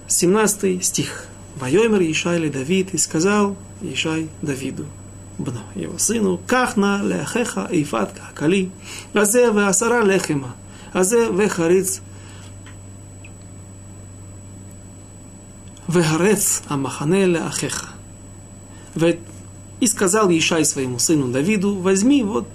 17 0.08 0.84
стих. 0.84 1.26
Вайомер 1.60 2.02
Ишай 2.04 2.50
Давид, 2.50 2.94
и 2.94 2.98
сказал 2.98 3.56
Ишай 3.82 4.30
Давиду, 4.44 4.86
бно, 5.40 5.62
его 5.74 5.98
сыну, 5.98 6.40
кахна 6.46 7.02
лехеха 7.04 7.68
ифат 7.72 8.14
кали, 8.36 8.70
разе 9.14 9.48
асара 9.48 10.04
лехема, 10.04 10.56
Азе 10.94 11.30
вехариц 11.32 12.02
вегарец 15.98 16.64
амахане 16.68 17.38
ахеха. 17.38 17.88
И 19.80 19.86
сказал 19.88 20.30
Ишай 20.32 20.66
своему 20.66 20.98
сыну 20.98 21.32
Давиду, 21.32 21.76
возьми 21.76 22.24
вот 22.24 22.48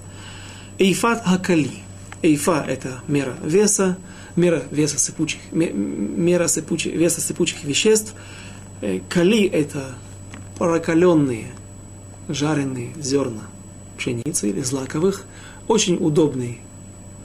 Эйфат 0.78 1.24
Хакали. 1.24 1.70
Эйфа– 2.22 2.64
это 2.68 3.00
мера 3.06 3.36
веса, 3.42 3.96
мера 4.36 4.62
веса 4.70 4.98
сыпучих, 4.98 5.40
мера 5.52 6.48
сыпучих, 6.48 6.94
веса 6.94 7.20
сыпучих 7.20 7.64
веществ. 7.64 8.14
Э, 8.80 9.00
кали– 9.08 9.46
это 9.52 9.94
прокаленные, 10.58 11.46
жареные 12.28 12.92
зерна 13.00 13.42
пшеницы 13.96 14.50
или 14.50 14.62
злаковых. 14.62 15.24
Очень 15.68 15.96
удобный 15.96 16.60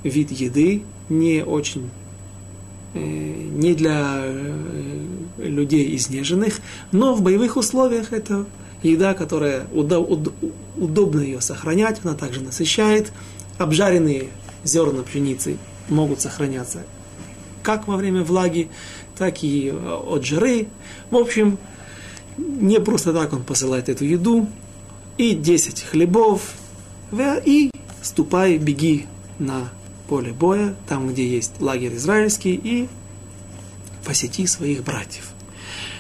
вид 0.04 0.32
еды, 0.32 0.84
не 1.10 1.44
очень 1.44 1.90
не 2.94 3.74
для 3.74 4.22
э, 4.24 5.06
людей 5.38 5.96
изнеженных, 5.96 6.60
но 6.92 7.14
в 7.14 7.22
боевых 7.22 7.58
условиях 7.58 8.14
это 8.14 8.46
еда, 8.84 9.14
которая 9.14 9.66
удобно 9.74 11.22
ее 11.22 11.42
сохранять, 11.42 12.02
она 12.04 12.14
также 12.14 12.42
насыщает. 12.42 13.12
Обжаренные 13.58 14.30
зерна 14.64 15.04
пшеницы 15.04 15.58
могут 15.90 16.22
сохраняться 16.22 16.84
как 17.64 17.88
во 17.88 17.98
время 17.98 18.24
влаги, 18.24 18.70
так 19.18 19.44
и 19.44 19.70
э, 19.74 20.00
от 20.08 20.26
жары. 20.26 20.68
В 21.10 21.18
общем, 21.18 21.58
не 22.38 22.80
просто 22.80 23.12
так 23.14 23.34
он 23.34 23.44
посылает 23.44 23.90
эту 23.90 24.06
еду. 24.06 24.48
И 25.18 25.34
10 25.34 25.82
хлебов, 25.82 26.54
и 27.44 27.72
ступай, 28.04 28.58
беги 28.58 29.08
на 29.40 29.70
поле 30.08 30.32
боя, 30.32 30.76
там, 30.88 31.10
где 31.10 31.28
есть 31.28 31.60
лагерь 31.60 31.96
израильский, 31.96 32.56
и 32.56 32.88
посети 34.06 34.48
своих 34.48 34.84
братьев. 34.84 35.32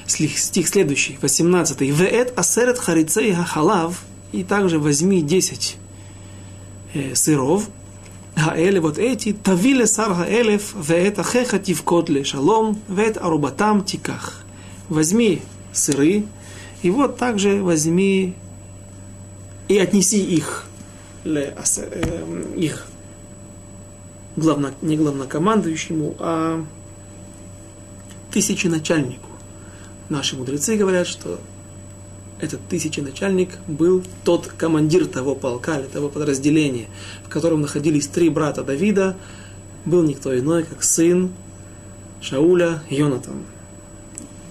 Стих 0.06 0.68
следующий, 0.68 1.18
18. 1.22 1.82
«Веэт 1.82 2.38
асерет 2.38 2.80
харицей 2.80 3.34
хахалав» 3.34 4.04
и 4.32 4.44
также 4.44 4.80
возьми 4.80 5.22
10 5.22 5.78
э, 6.94 7.16
сыров, 7.16 7.70
Хаэле 8.38 8.80
вот 8.80 9.00
эти, 9.00 9.34
тавиле 9.34 9.88
сар 9.88 10.14
гаэлев 10.14 10.76
веэт 10.76 11.18
ахеха 11.20 11.58
тивкот 11.58 12.10
шалом, 12.24 12.80
веэт 12.88 13.18
арубатам 13.18 13.84
тиках. 13.84 14.44
Возьми 14.90 15.42
сыры, 15.74 16.24
и 16.84 16.90
вот 16.92 17.18
также 17.18 17.64
возьми 17.64 18.36
и 19.68 19.78
отнеси 19.80 20.24
их, 20.24 20.66
ле, 21.24 21.56
э, 21.78 22.54
их 22.56 22.86
главно, 24.38 24.74
не 24.82 24.96
главнокомандующему, 24.96 26.16
а 26.20 26.66
тысяченачальнику 28.32 29.28
наши 30.10 30.38
мудрецы 30.38 30.78
говорят, 30.78 31.08
что 31.08 31.40
этот 32.40 32.62
тысяченачальник 32.70 33.58
был 33.68 34.04
тот 34.24 34.48
командир 34.48 35.08
того 35.08 35.36
полка 35.36 35.80
или 35.80 35.88
того 35.88 36.08
подразделения, 36.08 36.88
в 37.26 37.30
котором 37.30 37.62
находились 37.62 38.08
три 38.08 38.30
брата 38.30 38.64
Давида, 38.64 39.18
был 39.86 40.04
никто 40.04 40.38
иной, 40.38 40.64
как 40.64 40.84
сын 40.84 41.32
Шауля 42.22 42.84
Йонатан. 42.90 43.44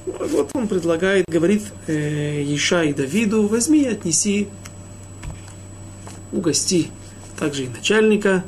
Вот 0.05 0.51
он 0.55 0.69
предлагает, 0.69 1.27
говорит 1.29 1.63
э, 1.87 2.43
Ишай 2.55 2.93
Давиду, 2.93 3.47
возьми 3.47 3.83
и 3.83 3.87
отнеси, 3.87 4.49
угости 6.33 6.89
также 7.39 7.65
и 7.65 7.69
начальника, 7.69 8.45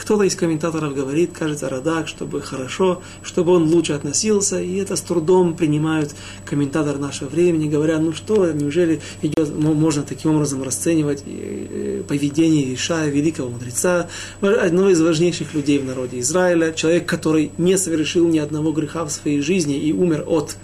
кто-то 0.00 0.22
из 0.22 0.34
комментаторов 0.34 0.94
говорит, 0.94 1.32
кажется, 1.38 1.68
Радак, 1.68 2.08
чтобы 2.08 2.40
хорошо, 2.40 3.02
чтобы 3.22 3.52
он 3.52 3.64
лучше 3.64 3.92
относился, 3.92 4.58
и 4.58 4.76
это 4.76 4.96
с 4.96 5.02
трудом 5.02 5.54
принимают 5.54 6.14
комментаторы 6.46 6.98
нашего 6.98 7.28
времени, 7.28 7.68
говоря, 7.68 7.98
ну 7.98 8.14
что, 8.14 8.50
неужели 8.50 9.02
идет, 9.20 9.54
можно 9.54 10.02
таким 10.02 10.36
образом 10.36 10.62
расценивать 10.62 11.22
э, 11.26 12.00
э, 12.00 12.02
поведение 12.08 12.74
Ишая, 12.74 13.10
великого 13.10 13.50
мудреца, 13.50 14.08
одного 14.40 14.88
из 14.88 15.02
важнейших 15.02 15.52
людей 15.52 15.78
в 15.78 15.84
народе 15.84 16.20
Израиля, 16.20 16.72
человек, 16.72 17.04
который 17.04 17.52
не 17.58 17.76
совершил 17.76 18.26
ни 18.26 18.38
одного 18.38 18.72
греха 18.72 19.04
в 19.04 19.10
своей 19.10 19.42
жизни 19.42 19.78
и 19.78 19.92
умер 19.92 20.24
от 20.26 20.56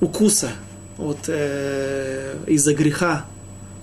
укуса, 0.00 0.52
от, 0.96 1.18
э, 1.26 2.36
из-за 2.46 2.72
греха 2.72 3.24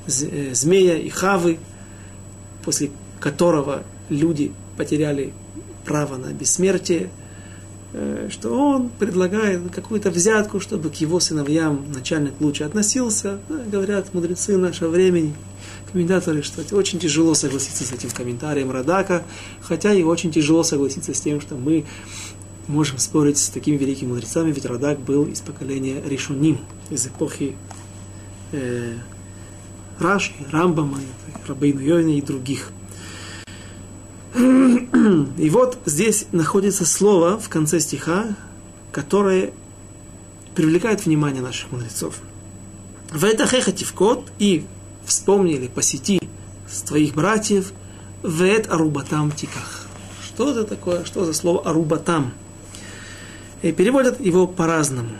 э, 0.08 0.54
змея 0.54 0.96
и 0.96 1.10
хавы, 1.10 1.60
после 2.64 2.92
которого 3.20 3.84
люди 4.10 4.52
потеряли 4.78 5.34
право 5.86 6.18
на 6.18 6.34
бессмертие, 6.34 7.10
э, 7.94 8.30
что 8.32 8.58
он 8.58 8.90
предлагает 8.90 9.62
какую-то 9.74 10.12
взятку, 10.12 10.60
чтобы 10.60 10.90
к 10.90 10.96
его 10.96 11.20
сыновьям 11.20 11.86
начальник 11.94 12.34
лучше 12.40 12.64
относился. 12.64 13.40
Говорят 13.72 14.14
мудрецы 14.14 14.58
нашего 14.58 14.90
времени, 14.90 15.34
комментаторы, 15.92 16.42
что 16.42 16.64
очень 16.76 17.00
тяжело 17.00 17.36
согласиться 17.36 17.84
с 17.84 17.92
этим 17.94 18.10
комментарием 18.10 18.72
Радака, 18.72 19.24
хотя 19.62 19.94
и 19.94 20.04
очень 20.04 20.32
тяжело 20.32 20.64
согласиться 20.64 21.14
с 21.14 21.22
тем, 21.22 21.40
что 21.40 21.56
мы 21.56 21.86
можем 22.68 22.98
спорить 22.98 23.38
с 23.38 23.50
такими 23.50 23.78
великими 23.78 24.10
мудрецами, 24.10 24.52
ведь 24.52 24.66
Радак 24.66 25.00
был 25.00 25.26
из 25.26 25.40
поколения 25.40 26.02
Ришуним, 26.06 26.60
из 26.90 27.06
эпохи 27.06 27.56
э, 28.52 28.96
Раши, 30.00 30.34
Рамбама, 30.52 31.00
Рабейну 31.48 31.80
Йойна 31.80 32.18
и 32.18 32.22
других– 32.22 32.72
и 34.36 35.50
вот 35.50 35.78
здесь 35.86 36.26
находится 36.34 36.86
слово 36.86 37.40
в 37.40 37.48
конце 37.48 37.80
стиха, 37.80 38.36
которое 38.92 39.54
привлекает 40.56 41.06
внимание 41.06 41.42
наших 41.42 41.72
мудрецов. 41.72 42.16
В 43.12 43.24
это 43.24 43.48
хехативкот 43.48 44.32
и 44.40 44.66
вспомнили, 45.06 45.68
посети 45.68 46.20
твоих 46.86 47.14
братьев, 47.16 47.72
в 48.24 48.42
это 48.42 48.74
арубатам 48.74 49.32
тиках. 49.32 49.88
Что 50.26 50.52
это 50.52 50.66
такое? 50.66 51.06
Что 51.06 51.24
за 51.24 51.34
слово 51.34 51.62
арубатам? 51.70 52.34
И 53.62 53.72
переводят 53.72 54.20
его 54.20 54.48
по-разному. 54.48 55.12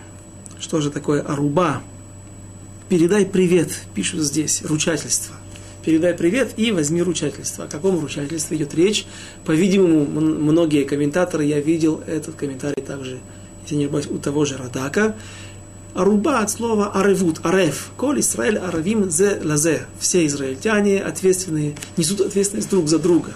Что 0.60 0.82
же 0.82 0.90
такое 0.90 1.22
аруба? 1.22 1.82
Передай 2.90 3.26
привет, 3.26 3.72
пишут 3.94 4.22
здесь, 4.22 4.62
ручательство 4.64 5.36
передай 5.86 6.16
привет 6.16 6.54
и 6.58 6.72
возьми 6.72 7.02
ручательство. 7.04 7.66
О 7.66 7.68
каком 7.68 8.00
ручательстве 8.00 8.58
идет 8.58 8.74
речь? 8.74 9.06
По-видимому, 9.46 10.06
многие 10.06 10.84
комментаторы, 10.84 11.46
я 11.46 11.60
видел 11.60 12.02
этот 12.08 12.36
комментарий 12.36 12.82
также, 12.82 13.20
если 13.64 13.76
не 13.76 13.84
ошибаюсь, 13.86 14.08
у 14.08 14.18
того 14.18 14.46
же 14.46 14.58
Радака. 14.58 15.16
Аруба 15.94 16.40
от 16.40 16.50
слова 16.50 16.92
аревут, 16.92 17.40
арев. 17.44 17.92
Коль 17.96 18.20
Израиль 18.20 18.58
аравим 18.58 19.12
зе 19.12 19.40
лазе. 19.44 19.86
Все 20.00 20.26
израильтяне 20.26 21.02
ответственные, 21.02 21.76
несут 21.98 22.20
ответственность 22.20 22.70
друг 22.70 22.90
за 22.90 22.98
друга. 22.98 23.34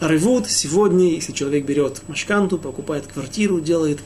Аревут 0.00 0.48
сегодня, 0.48 1.12
если 1.12 1.32
человек 1.32 1.66
берет 1.66 2.00
машканту, 2.08 2.56
покупает 2.56 3.06
квартиру, 3.06 3.60
делает 3.60 3.98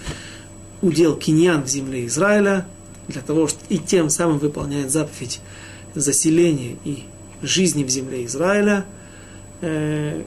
удел 0.83 1.15
киньян 1.17 1.63
в 1.63 1.69
земле 1.69 2.07
Израиля, 2.07 2.67
для 3.07 3.23
того, 3.23 3.47
чтобы 3.47 3.65
и 3.69 3.79
тем 3.79 4.11
самым 4.11 4.39
выполняет 4.39 4.91
заповедь 4.91 5.41
заселения 5.95 6.77
и 6.85 7.05
жизни 7.45 7.85
в 7.85 7.89
земле 7.89 8.25
Израиля, 8.25 8.85
э, 9.61 10.23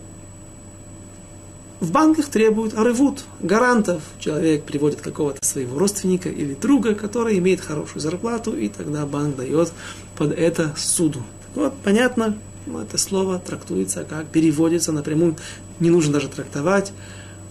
в 1.80 1.91
банках 1.91 2.27
требуют 2.27 2.73
арывут, 2.73 3.23
гарантов. 3.39 4.01
Человек 4.19 4.63
приводит 4.63 5.01
какого-то 5.01 5.45
своего 5.45 5.77
родственника 5.77 6.30
или 6.30 6.56
друга, 6.56 6.95
который 6.95 7.38
имеет 7.38 7.62
хорошую 7.62 8.01
зарплату, 8.01 8.58
и 8.58 8.67
тогда 8.67 9.06
банк 9.06 9.36
дает 9.36 9.71
под 10.15 10.32
это 10.32 10.73
суду. 10.75 11.21
Вот, 11.53 11.73
понятно, 11.84 12.38
ну, 12.65 12.82
это 12.82 12.97
слово 12.97 13.39
трактуется 13.39 14.03
как, 14.03 14.27
переводится 14.27 14.91
напрямую, 14.91 15.38
не 15.80 15.89
нужно 15.89 16.13
даже 16.13 16.30
трактовать, 16.30 16.93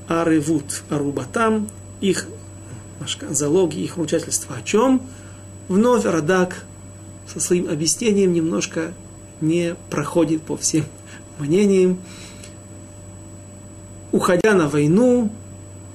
арывут, 0.08 0.82
арубатам, 0.90 1.68
их 2.00 2.26
залоги, 3.30 3.78
их 3.78 3.96
ручательства 3.96 4.56
о 4.56 4.62
чем? 4.62 5.02
Вновь 5.68 6.04
Радак 6.04 6.64
со 7.32 7.40
своим 7.40 7.68
объяснением 7.68 8.32
немножко 8.32 8.92
не 9.40 9.74
проходит 9.90 10.42
по 10.42 10.56
всем 10.56 10.84
мнениям. 11.38 11.98
Уходя 14.12 14.54
на 14.54 14.68
войну, 14.68 15.30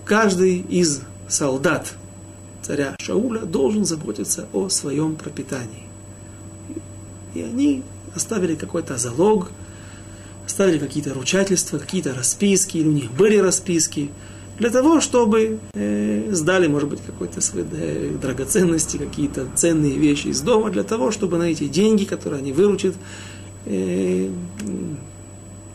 каждый 0.05 0.59
из 0.59 1.01
солдат 1.27 1.93
царя 2.61 2.95
Шауля 2.99 3.41
должен 3.41 3.85
заботиться 3.85 4.47
о 4.53 4.69
своем 4.69 5.15
пропитании. 5.15 5.87
И 7.33 7.41
они 7.41 7.83
оставили 8.15 8.55
какой-то 8.55 8.97
залог, 8.97 9.51
оставили 10.45 10.77
какие-то 10.79 11.13
ручательства, 11.13 11.77
какие-то 11.77 12.13
расписки, 12.13 12.77
или 12.77 12.87
у 12.87 12.91
них 12.91 13.11
были 13.11 13.37
расписки, 13.37 14.09
для 14.59 14.69
того, 14.69 15.01
чтобы 15.01 15.59
э, 15.73 16.29
сдали, 16.31 16.67
может 16.67 16.89
быть, 16.89 16.99
какой-то 17.03 17.41
свои 17.41 17.63
э, 17.71 18.15
драгоценности, 18.21 18.97
какие-то 18.97 19.47
ценные 19.55 19.97
вещи 19.97 20.27
из 20.27 20.41
дома, 20.41 20.69
для 20.69 20.83
того, 20.83 21.09
чтобы 21.09 21.37
на 21.37 21.43
эти 21.43 21.67
деньги, 21.67 22.03
которые 22.03 22.39
они 22.39 22.51
выручат, 22.51 22.93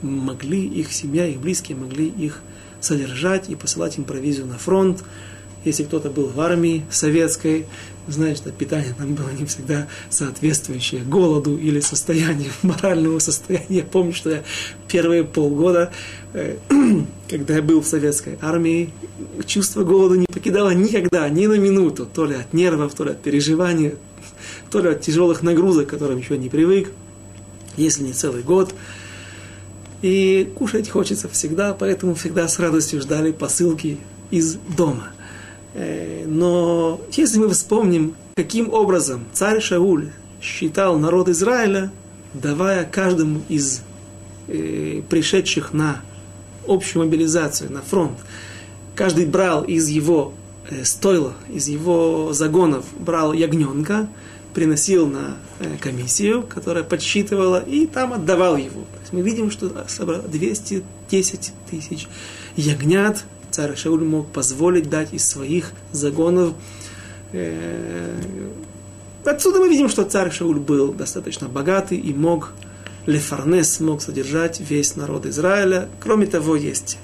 могли 0.03 0.67
их 0.67 0.93
семья, 0.93 1.27
их 1.27 1.41
близкие 1.41 1.77
могли 1.77 2.07
их 2.07 2.43
содержать 2.81 3.49
и 3.49 3.55
посылать 3.55 3.99
им 3.99 4.05
провизию 4.05 4.47
на 4.47 4.59
фронт. 4.59 5.03
Если 5.65 5.83
кто-то 5.83 6.11
был 6.11 6.29
в 6.29 6.41
армии 6.41 6.85
советской, 6.91 7.67
знает, 8.07 8.39
что 8.39 8.53
питание 8.53 8.95
там 8.97 9.15
было 9.15 9.29
не 9.31 9.45
всегда 9.47 9.89
соответствующее 10.11 11.03
голоду 11.03 11.57
или 11.57 11.81
состоянию, 11.81 12.51
моральному 12.63 13.19
состоянию. 13.19 13.67
Я 13.69 13.83
помню, 13.83 14.13
что 14.13 14.31
я 14.31 14.45
первые 14.87 15.25
полгода, 15.25 15.93
э, 16.35 16.57
когда 17.29 17.57
я 17.57 17.63
был 17.63 17.81
в 17.81 17.87
советской 17.87 18.39
армии, 18.41 18.93
чувство 19.47 19.83
голода 19.83 20.17
не 20.17 20.27
покидало 20.27 20.71
никогда, 20.71 21.29
ни 21.29 21.47
на 21.47 21.59
минуту, 21.59 22.07
то 22.07 22.27
ли 22.27 22.37
от 22.37 22.53
нервов, 22.53 22.95
то 22.95 23.03
ли 23.03 23.11
от 23.11 23.23
переживаний, 23.23 23.95
то 24.71 24.79
ли 24.81 24.91
от 24.91 25.01
тяжелых 25.01 25.43
нагрузок, 25.43 25.89
к 25.89 25.91
которым 25.91 26.19
еще 26.19 26.39
не 26.39 26.49
привык, 26.49 26.93
если 27.77 28.03
не 28.03 28.13
целый 28.13 28.43
год. 28.43 28.75
И 30.03 30.51
кушать 30.55 30.89
хочется 30.89 31.29
всегда, 31.29 31.75
поэтому 31.75 32.15
всегда 32.15 32.49
с 32.49 32.59
радостью 32.59 33.01
ждали 33.01 33.33
посылки 33.33 33.99
из 34.31 34.57
дома. 34.77 35.09
Э, 35.75 36.25
но 36.27 37.01
если 37.13 37.39
мы 37.39 37.49
вспомним, 37.51 38.15
каким 38.35 38.73
образом 38.73 39.25
царь 39.33 39.61
Шауль 39.61 40.11
считал 40.41 40.99
народ 40.99 41.29
Израиля, 41.29 41.91
давая 42.35 42.85
каждому 42.85 43.41
из 43.49 43.83
э, 44.49 45.03
пришедших 45.09 45.73
на 45.73 46.03
общую 46.67 47.05
мобилизацию, 47.05 47.73
на 47.73 47.83
фронт, 47.83 48.19
каждый 48.95 49.27
брал 49.27 49.65
из 49.65 49.89
его 49.89 50.35
э, 50.69 50.85
стойла, 50.85 51.35
из 51.49 51.69
его 51.69 52.33
загонов, 52.33 52.85
брал 52.99 53.33
ягненка, 53.33 54.09
приносил 54.57 55.07
на 55.07 55.37
э, 55.59 55.77
комиссию, 55.79 56.43
которая 56.43 56.83
подсчитывала, 56.83 57.63
и 57.63 57.87
там 57.87 58.15
отдавал 58.15 58.57
его. 58.57 58.81
То 58.95 59.01
есть 59.03 59.13
мы 59.13 59.21
видим, 59.21 59.51
что 59.51 59.71
собрал 59.87 60.23
210 60.23 61.53
тысяч 61.71 62.09
ягнят, 62.57 63.23
царь 63.51 63.77
Шауль 63.77 64.03
мог 64.03 64.29
позволить 64.33 64.89
дать 64.89 65.13
из 65.13 65.29
своих 65.29 65.73
загонов. 65.93 66.55
Э, 67.33 68.19
отсюда 69.27 69.61
мы 69.61 69.69
видим, 69.69 69.91
что 69.91 70.05
царь 70.05 70.33
Шауль 70.33 70.59
был 70.59 70.95
достаточно 70.95 71.49
богатый 71.49 71.99
и 71.99 72.15
мог, 72.15 72.55
Лефарнес 73.05 73.79
мог 73.81 74.01
содержать 74.01 74.59
весь 74.59 74.97
народ 74.97 75.27
Израиля. 75.27 75.87
Кроме 76.01 76.25
того, 76.25 76.57
есть 76.57 76.97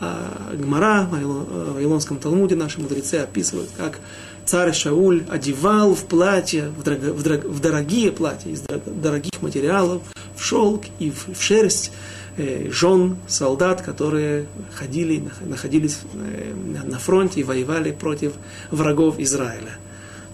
Гмара 0.00 1.06
в 1.10 1.74
Вавилонском 1.74 2.16
Талмуде 2.16 2.56
наши 2.56 2.80
мудрецы 2.80 3.16
описывают, 3.16 3.68
как 3.76 4.00
царь 4.46 4.72
Шауль 4.72 5.24
одевал 5.28 5.94
в 5.94 6.04
платья, 6.04 6.68
в, 6.68 6.82
дорого, 6.82 7.12
в, 7.12 7.22
дорого, 7.22 7.48
в 7.48 7.60
дорогие 7.60 8.12
платья 8.12 8.50
из 8.50 8.62
дорогих 8.62 9.42
материалов, 9.42 10.02
в 10.36 10.44
шелк 10.44 10.84
и 10.98 11.10
в, 11.10 11.28
в 11.34 11.42
шерсть 11.42 11.92
э, 12.36 12.70
жен 12.70 13.16
солдат, 13.26 13.82
которые 13.82 14.46
ходили, 14.74 15.28
находились 15.40 16.00
э, 16.14 16.54
на 16.84 16.98
фронте 16.98 17.40
и 17.40 17.44
воевали 17.44 17.92
против 17.92 18.32
врагов 18.70 19.18
Израиля. 19.18 19.78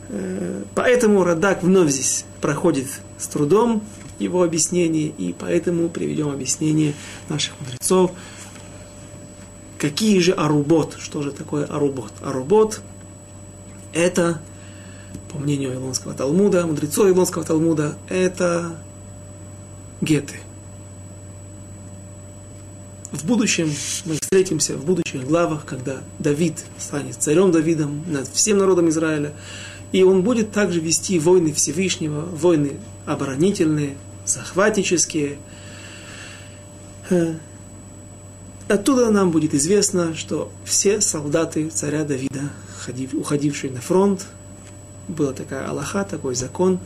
Э, 0.08 0.62
поэтому 0.74 1.24
Радак 1.24 1.62
вновь 1.62 1.90
здесь 1.90 2.24
проходит 2.40 2.86
с 3.18 3.26
трудом 3.28 3.82
его 4.18 4.42
объяснение, 4.42 5.08
и 5.08 5.34
поэтому 5.38 5.88
приведем 5.88 6.30
объяснение 6.30 6.94
наших 7.28 7.52
мудрецов, 7.60 8.12
Какие 9.78 10.20
же 10.20 10.32
арубот? 10.32 10.96
Что 10.98 11.22
же 11.22 11.32
такое 11.32 11.66
арубот? 11.66 12.10
Арубот– 12.22 12.80
это, 13.96 14.40
по 15.32 15.38
мнению 15.38 15.74
Илонского 15.74 16.14
Талмуда, 16.14 16.66
мудрецов 16.66 17.08
Илонского 17.08 17.44
Талмуда, 17.44 17.96
это 18.08 18.76
геты. 20.00 20.36
В 23.12 23.24
будущем 23.24 23.72
мы 24.04 24.14
встретимся 24.14 24.76
в 24.76 24.84
будущих 24.84 25.26
главах, 25.26 25.64
когда 25.64 26.00
Давид 26.18 26.64
станет 26.78 27.16
царем 27.16 27.50
Давидом 27.50 28.04
над 28.06 28.28
всем 28.28 28.58
народом 28.58 28.88
Израиля, 28.90 29.32
и 29.92 30.02
он 30.02 30.22
будет 30.22 30.52
также 30.52 30.80
вести 30.80 31.18
войны 31.18 31.52
Всевышнего, 31.54 32.20
войны 32.20 32.72
оборонительные, 33.06 33.96
захватнические, 34.26 35.38
э, 37.08 37.34
Оттуда 38.68 39.10
нам 39.10 39.30
будет 39.30 39.54
известно, 39.54 40.16
что 40.16 40.50
все 40.64 41.00
солдаты 41.00 41.68
царя 41.68 42.02
Давида, 42.02 42.50
уходившие 43.14 43.72
на 43.72 43.80
фронт, 43.80 44.26
была 45.08 45.32
такая 45.32 45.68
Аллаха, 45.68 46.04
такой 46.04 46.34
закон, 46.34 46.78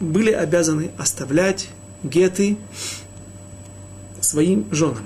были 0.00 0.30
обязаны 0.30 0.92
оставлять 0.98 1.68
геты 2.02 2.58
своим 4.20 4.66
женам. 4.70 5.04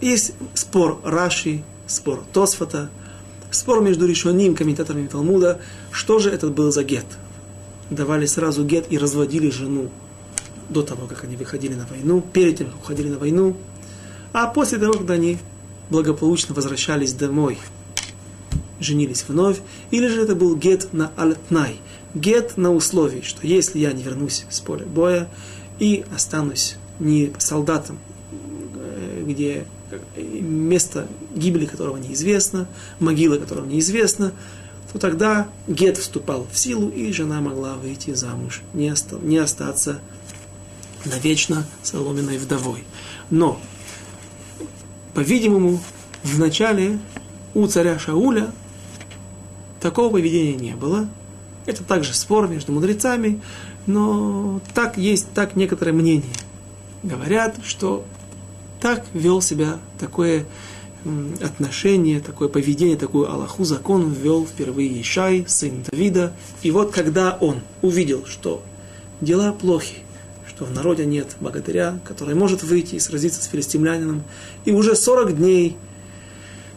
Есть 0.00 0.32
спор 0.54 1.00
Раши, 1.04 1.62
спор 1.86 2.24
Тосфата, 2.32 2.90
спор 3.50 3.82
между 3.82 4.06
решенным 4.06 4.54
комментаторами 4.54 5.06
Талмуда, 5.08 5.60
что 5.90 6.18
же 6.18 6.30
это 6.30 6.48
был 6.48 6.70
за 6.72 6.84
гет. 6.84 7.06
Давали 7.90 8.26
сразу 8.26 8.64
гет 8.64 8.86
и 8.90 8.98
разводили 8.98 9.50
жену 9.50 9.90
до 10.68 10.82
того, 10.82 11.06
как 11.06 11.24
они 11.24 11.36
выходили 11.36 11.74
на 11.74 11.86
войну, 11.86 12.20
перед 12.20 12.56
тем, 12.56 12.68
как 12.68 12.80
уходили 12.80 13.08
на 13.08 13.18
войну, 13.18 13.56
а 14.32 14.46
после 14.46 14.78
того, 14.78 14.92
когда 14.92 15.14
они 15.14 15.38
благополучно 15.90 16.54
возвращались 16.54 17.12
домой, 17.12 17.58
женились 18.80 19.24
вновь, 19.28 19.60
или 19.90 20.06
же 20.08 20.22
это 20.22 20.34
был 20.34 20.56
гет 20.56 20.92
на 20.92 21.12
альтнай, 21.16 21.76
гет 22.14 22.56
на 22.56 22.72
условии, 22.72 23.22
что 23.22 23.46
если 23.46 23.78
я 23.78 23.92
не 23.92 24.02
вернусь 24.02 24.46
с 24.50 24.60
поля 24.60 24.86
боя 24.86 25.28
и 25.78 26.04
останусь 26.14 26.76
не 26.98 27.32
солдатом, 27.38 27.98
э, 28.32 29.24
где 29.26 29.66
место 30.16 31.06
гибели 31.34 31.66
которого 31.66 31.96
неизвестно, 31.96 32.68
могила 32.98 33.36
которого 33.36 33.66
неизвестна, 33.66 34.32
то 34.92 34.98
тогда 34.98 35.48
гет 35.68 35.98
вступал 35.98 36.46
в 36.50 36.58
силу, 36.58 36.88
и 36.88 37.12
жена 37.12 37.40
могла 37.40 37.74
выйти 37.74 38.12
замуж, 38.14 38.62
не, 38.72 38.90
оста- 38.90 39.18
не 39.20 39.38
остаться 39.38 40.00
навечно 41.04 41.66
соломенной 41.82 42.38
вдовой. 42.38 42.84
Но 43.30 43.60
по-видимому, 45.14 45.80
в 46.22 46.38
начале 46.38 46.98
у 47.54 47.66
царя 47.66 47.98
Шауля 47.98 48.52
такого 49.80 50.12
поведения 50.12 50.54
не 50.54 50.74
было. 50.76 51.08
Это 51.66 51.84
также 51.84 52.14
спор 52.14 52.48
между 52.48 52.72
мудрецами, 52.72 53.40
но 53.86 54.60
так 54.74 54.96
есть 54.96 55.28
так 55.34 55.56
некоторое 55.56 55.92
мнение. 55.92 56.32
Говорят, 57.02 57.56
что 57.64 58.04
так 58.80 59.04
вел 59.12 59.40
себя 59.40 59.78
такое 59.98 60.46
отношение, 61.42 62.20
такое 62.20 62.48
поведение, 62.48 62.96
такую 62.96 63.30
Аллаху 63.30 63.64
закон 63.64 64.12
ввел 64.12 64.46
впервые 64.46 65.00
Ишай, 65.00 65.44
сын 65.48 65.84
Давида. 65.90 66.32
И 66.62 66.70
вот 66.70 66.92
когда 66.92 67.36
он 67.40 67.60
увидел, 67.82 68.26
что 68.26 68.62
дела 69.20 69.52
плохи, 69.52 69.96
что 70.46 70.64
в 70.64 70.72
народе 70.72 71.06
нет 71.06 71.36
богатыря, 71.40 72.00
который 72.04 72.34
может 72.34 72.62
выйти 72.62 72.96
и 72.96 73.00
сразиться 73.00 73.42
с 73.42 73.46
филистимлянином. 73.46 74.24
И 74.66 74.72
уже 74.72 74.94
40 74.94 75.36
дней 75.36 75.76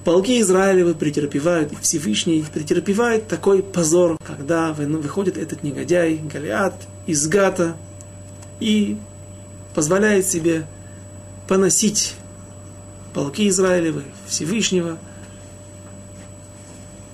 полки 0.03 0.39
Израилевы 0.41 0.93
претерпевают, 0.93 1.71
и 1.71 1.75
Всевышний 1.75 2.45
претерпевает 2.53 3.27
такой 3.27 3.63
позор, 3.63 4.17
когда 4.25 4.73
выходит 4.73 5.37
этот 5.37 5.63
негодяй 5.63 6.17
Голиат 6.17 6.75
из 7.07 7.27
Гата 7.27 7.75
и 8.59 8.97
позволяет 9.73 10.27
себе 10.27 10.67
поносить 11.47 12.15
полки 13.13 13.47
Израилевы, 13.49 14.03
Всевышнего. 14.27 14.97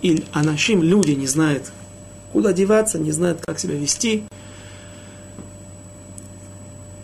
И 0.01 0.23
анашим, 0.31 0.81
люди 0.81 1.11
не 1.11 1.27
знают, 1.27 1.71
куда 2.31 2.53
деваться, 2.53 2.99
не 2.99 3.11
знают, 3.11 3.41
как 3.45 3.59
себя 3.59 3.75
вести– 3.75 4.23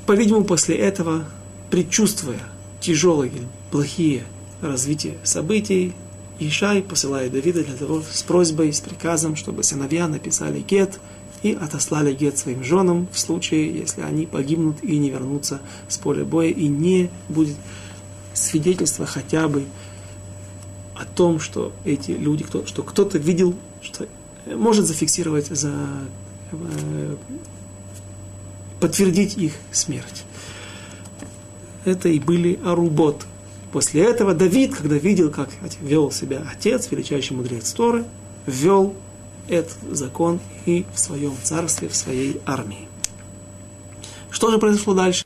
по-видимому, 0.06 0.46
после 0.46 0.76
этого, 0.76 1.26
предчувствуя 1.72 2.40
тяжелые 2.80 3.32
плохие 3.72 4.24
развития 4.62 5.18
событий, 5.24 5.94
Ишай 6.40 6.82
посылает 6.82 7.32
Давида 7.32 7.64
для 7.64 7.76
того, 7.76 8.02
с 8.02 8.24
просьбой, 8.24 8.74
с 8.74 8.82
приказом, 8.82 9.36
чтобы 9.36 9.64
сыновья 9.64 10.08
написали 10.08 10.60
гет 10.60 11.00
и 11.44 11.54
отослали 11.54 12.14
гет 12.14 12.38
своим 12.38 12.64
женам 12.64 13.08
в 13.12 13.20
случае, 13.20 13.74
если 13.74 14.02
они 14.02 14.26
погибнут 14.26 14.84
и 14.84 14.98
не 14.98 15.10
вернутся 15.10 15.62
с 15.88 15.98
поля 15.98 16.26
боя, 16.26 16.50
и 16.50 16.68
не 16.68 17.10
будет 17.30 17.56
свидетельства 18.34 19.06
хотя 19.06 19.48
бы 19.48 19.66
о 20.96 21.06
том, 21.06 21.40
что 21.40 21.72
эти 21.86 22.12
люди, 22.12 22.44
кто, 22.44 22.66
что 22.66 22.84
кто-то 22.84 23.18
видел, 23.18 23.56
что 23.82 24.08
может 24.46 24.86
зафиксировать 24.86 25.48
за 25.48 25.74
э, 26.52 27.16
подтвердить 28.80 29.38
их 29.38 29.54
смерть. 29.72 30.24
Это 31.86 32.10
и 32.10 32.20
были 32.20 32.60
Арубот. 32.64 33.26
После 33.76 34.04
этого 34.04 34.34
Давид, 34.34 34.74
когда 34.74 34.96
видел, 34.96 35.30
как 35.30 35.50
вел 35.82 36.10
себя 36.10 36.48
отец, 36.50 36.90
величайший 36.90 37.36
мудрец 37.36 37.74
Торы, 37.74 38.06
ввел 38.46 38.96
этот 39.50 39.76
закон 39.92 40.40
и 40.66 40.86
в 40.94 41.00
своем 41.00 41.34
царстве, 41.44 41.90
в 41.90 41.96
своей 41.98 42.40
армии. 42.46 42.88
Что 44.32 44.50
же 44.50 44.60
произошло 44.60 44.94
дальше? 44.94 45.26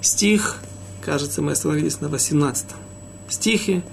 Стих, 0.00 0.58
кажется, 1.00 1.42
мы 1.42 1.52
остановились 1.52 2.00
на 2.00 2.08
18 2.08 2.66
стихе, 3.28 3.84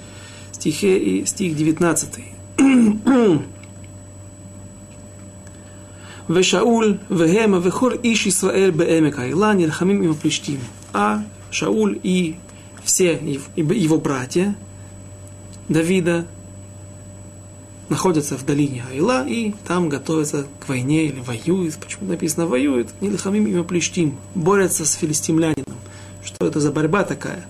стихе 0.53 0.97
и 0.97 1.23
стих 1.27 1.55
19. 1.55 2.09
Вешауль, 6.27 6.97
Вегема, 7.09 7.59
Вехор, 7.59 7.93
Иш 8.01 8.25
Исраэль, 8.25 8.71
Беэмека, 8.71 9.29
Илан, 9.29 9.63
Ирхамим 9.63 10.01
и 10.01 10.57
А 10.93 11.23
Шауль 11.51 11.99
и 12.01 12.37
все 12.87 13.13
его 13.57 13.97
братья 13.97 14.55
Давида 15.67 16.25
находятся 17.89 18.37
в 18.37 18.45
долине 18.45 18.85
Айла 18.89 19.27
и 19.27 19.51
там 19.67 19.89
готовятся 19.89 20.47
к 20.61 20.69
войне 20.69 21.07
или 21.07 21.19
воюют. 21.19 21.75
Почему 21.75 22.09
написано 22.09 22.47
воюют? 22.47 22.87
Нилхамим 23.01 23.45
и 23.45 23.63
Плештим. 23.63 24.17
Борются 24.35 24.85
с 24.85 24.93
филистимлянином. 24.93 25.75
Что 26.23 26.47
это 26.47 26.61
за 26.61 26.71
борьба 26.71 27.03
такая? 27.03 27.45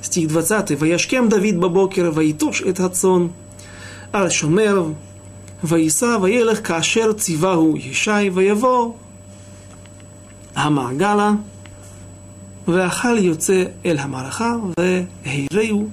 Стих 0.00 0.28
20. 0.28 0.80
Ваяшкем 0.80 1.28
Давид 1.28 1.58
Бабокер, 1.58 2.10
Ваитуш 2.10 2.62
этот 2.62 2.96
сон, 2.96 3.32
Ал 4.10 4.30
Шомер, 4.30 4.94
Ваиса, 5.60 6.18
Ваелех 6.18 6.62
Кашер, 6.62 7.12
Циваху, 7.12 7.76
Ешай, 7.76 8.30
Ваяво, 8.30 8.96
Амагала, 10.54 11.40
Вахаль 12.66 13.20
юце 13.20 13.72
эль 13.82 13.98
хамараха 13.98 14.58
в 14.58 14.74
гейрею. 14.76 15.90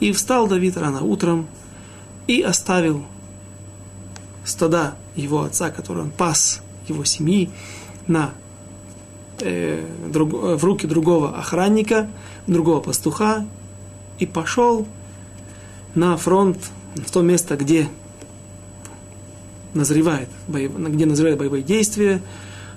И 0.00 0.12
встал 0.12 0.48
Давид 0.48 0.76
рано 0.76 1.02
утром 1.02 1.46
и 2.26 2.40
оставил 2.42 3.04
стада 4.44 4.94
его 5.14 5.42
отца, 5.42 5.70
который 5.70 6.02
он 6.02 6.10
пас, 6.10 6.60
его 6.88 7.04
семьи, 7.04 7.50
на, 8.06 8.32
э, 9.40 9.86
друг, 10.08 10.32
в 10.32 10.64
руки 10.64 10.86
другого 10.86 11.38
охранника, 11.38 12.10
другого 12.46 12.80
пастуха, 12.80 13.46
и 14.18 14.26
пошел 14.26 14.86
на 15.94 16.16
фронт, 16.16 16.58
в 16.96 17.10
то 17.10 17.22
место, 17.22 17.56
где 17.56 17.88
назревает, 19.72 20.28
боев... 20.48 20.76
где 20.76 21.06
назревает 21.06 21.38
боевые 21.38 21.62
действия, 21.62 22.20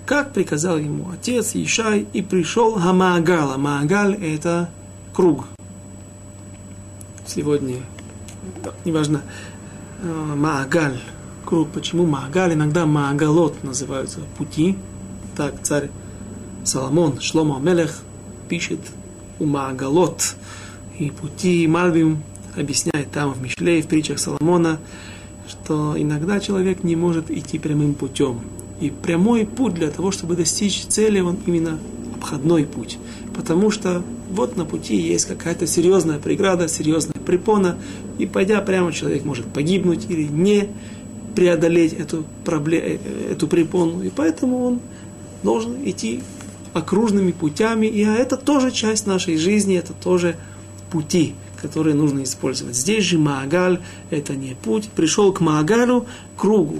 как 0.07 0.31
приказал 0.31 0.77
ему 0.77 1.11
отец 1.11 1.53
Ишай, 1.53 2.07
и 2.13 2.21
пришел 2.21 2.75
Хамаагала. 2.75 3.57
Маагаль– 3.57 4.15
это 4.23 4.69
круг. 5.13 5.45
Сегодня, 7.25 7.81
неважно, 8.85 9.21
э, 10.01 10.33
Маагаль, 10.33 11.01
круг. 11.43 11.71
Почему 11.71 12.05
Маагаль? 12.05 12.53
Иногда 12.53 12.85
Маагалот 12.85 13.65
называются 13.65 14.21
пути. 14.37 14.77
Так 15.35 15.55
царь 15.63 15.89
Соломон, 16.63 17.19
Шломо 17.19 17.59
Мелех, 17.59 17.99
пишет 18.47 18.79
у 19.39 19.45
Маагалот. 19.45 20.35
И 20.99 21.09
пути 21.11 21.67
Мальбим 21.67 22.23
объясняет 22.55 23.11
там 23.11 23.33
в 23.33 23.41
Мишле, 23.41 23.81
в 23.81 23.87
притчах 23.87 24.19
Соломона, 24.19 24.79
что 25.49 25.95
иногда 25.97 26.39
человек 26.39 26.85
не 26.85 26.95
может 26.95 27.29
идти 27.29 27.59
прямым 27.59 27.93
путем. 27.93 28.39
И 28.79 28.89
прямой 28.89 29.45
путь 29.45 29.73
для 29.73 29.89
того, 29.89 30.11
чтобы 30.11 30.35
достичь 30.35 30.85
цели, 30.85 31.19
он 31.19 31.37
именно 31.45 31.79
обходной 32.15 32.65
путь. 32.65 32.97
Потому 33.35 33.71
что 33.71 34.03
вот 34.29 34.57
на 34.57 34.65
пути 34.65 34.95
есть 34.95 35.25
какая-то 35.25 35.67
серьезная 35.67 36.19
преграда, 36.19 36.67
серьезная 36.67 37.19
препона, 37.25 37.77
и 38.17 38.25
пойдя 38.25 38.61
прямо 38.61 38.91
человек 38.91 39.25
может 39.25 39.45
погибнуть 39.47 40.05
или 40.09 40.23
не 40.23 40.69
преодолеть 41.35 41.93
эту, 41.93 42.25
проблему, 42.43 42.85
э, 42.85 43.31
эту 43.31 43.47
препону. 43.47 44.01
И 44.03 44.09
поэтому 44.09 44.65
он 44.65 44.79
должен 45.43 45.75
идти 45.85 46.21
окружными 46.73 47.31
путями, 47.31 47.87
и 47.87 48.03
а 48.03 48.15
это 48.15 48.37
тоже 48.37 48.71
часть 48.71 49.07
нашей 49.07 49.37
жизни, 49.37 49.77
это 49.77 49.93
тоже 49.93 50.35
пути 50.91 51.33
которые 51.59 51.95
нужно 51.95 52.21
использовать. 52.21 52.75
Здесь 52.75 53.03
же 53.03 53.17
Маагаль– 53.17 53.81
это 54.11 54.35
не 54.35 54.55
путь. 54.55 54.89
Пришел 54.95 55.33
к 55.33 55.41
Маагалю, 55.41 56.05
кругу, 56.37 56.77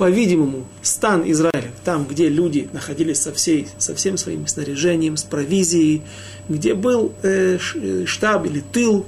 по-видимому, 0.00 0.64
стан 0.80 1.30
Израиля, 1.30 1.70
там, 1.84 2.06
где 2.06 2.30
люди 2.30 2.70
находились 2.72 3.20
со, 3.20 3.34
всей, 3.34 3.68
со 3.76 3.94
всем 3.94 4.16
своим 4.16 4.46
снаряжением, 4.46 5.18
с 5.18 5.24
провизией, 5.24 6.00
где 6.48 6.72
был 6.72 7.12
э, 7.22 7.58
э, 7.74 8.06
штаб 8.06 8.46
или 8.46 8.60
тыл, 8.60 9.04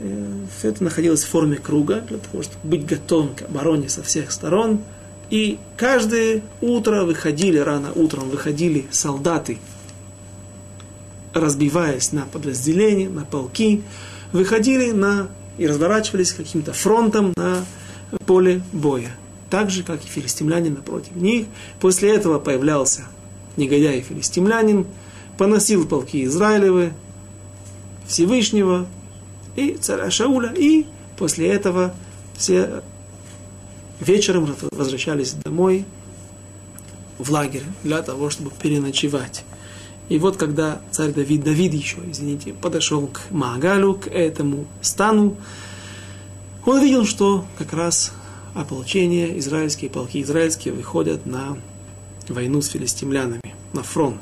э, 0.00 0.32
все 0.58 0.68
это 0.68 0.84
находилось 0.84 1.24
в 1.24 1.28
форме 1.28 1.56
круга, 1.56 2.02
для 2.06 2.18
того, 2.18 2.42
чтобы 2.42 2.76
быть 2.76 2.84
готовым 2.84 3.34
к 3.34 3.42
обороне 3.48 3.88
со 3.88 4.02
всех 4.02 4.30
сторон. 4.30 4.82
И 5.30 5.58
каждое 5.78 6.42
утро 6.60 7.04
выходили, 7.04 7.56
рано 7.56 7.90
утром 7.94 8.28
выходили 8.28 8.84
солдаты, 8.90 9.56
разбиваясь 11.32 12.12
на 12.12 12.26
подразделения, 12.26 13.08
на 13.08 13.24
полки, 13.24 13.82
выходили 14.32 14.90
на 14.90 15.28
и 15.56 15.66
разворачивались 15.66 16.34
каким-то 16.34 16.74
фронтом 16.74 17.32
на 17.38 17.64
поле 18.26 18.60
боя. 18.70 19.10
Так 19.54 19.70
же, 19.70 19.84
как 19.84 20.04
и 20.04 20.08
филистимляне 20.08 20.68
напротив 20.68 21.14
них. 21.14 21.46
После 21.78 22.12
этого 22.12 22.40
появлялся 22.40 23.02
негодяй 23.56 24.00
филистимлянин, 24.00 24.84
поносил 25.38 25.86
полки 25.86 26.24
Израилевы, 26.24 26.92
Всевышнего 28.04 28.88
и 29.54 29.74
царя 29.74 30.10
Шауля, 30.10 30.52
и 30.56 30.86
после 31.16 31.46
этого 31.46 31.94
все 32.36 32.82
вечером 34.00 34.52
возвращались 34.72 35.34
домой 35.34 35.84
в 37.18 37.30
лагерь 37.30 37.62
для 37.84 38.02
того, 38.02 38.30
чтобы 38.30 38.50
переночевать. 38.60 39.44
И 40.08 40.18
вот 40.18 40.36
когда 40.36 40.80
царь 40.90 41.12
Давид, 41.12 41.44
Давид 41.44 41.74
еще, 41.74 41.98
извините, 42.10 42.54
подошел 42.54 43.06
к 43.06 43.30
Магалю, 43.30 43.94
к 43.94 44.08
этому 44.08 44.66
стану, 44.80 45.36
он 46.66 46.82
видел, 46.82 47.06
что 47.06 47.44
как 47.56 47.72
раз 47.72 48.12
ополчение, 48.54 49.38
израильские 49.38 49.90
полки 49.90 50.22
израильские 50.22 50.74
выходят 50.74 51.26
на 51.26 51.56
войну 52.28 52.62
с 52.62 52.68
филистимлянами, 52.68 53.54
на 53.72 53.82
фронт. 53.82 54.20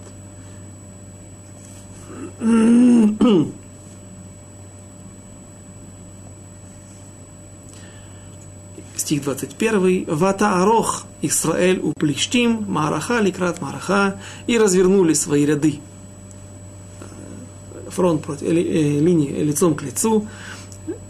стих 9.13 9.23
21, 9.25 10.05
«Вата 10.09 10.63
арох 10.63 11.05
Исраэль 11.21 11.81
у 11.81 11.93
плештим, 11.93 12.65
мараха 12.69 13.21
ликрат 13.21 13.61
мараха» 13.61 14.17
и 14.47 14.59
развернули 14.59 15.13
свои 15.13 15.45
ряды. 15.45 15.81
Фронт 17.91 18.23
против, 18.23 18.49
э, 18.49 18.55
э, 18.55 19.01
линии 19.01 19.43
лицом 19.43 19.75
к 19.75 19.83
лицу. 19.83 20.27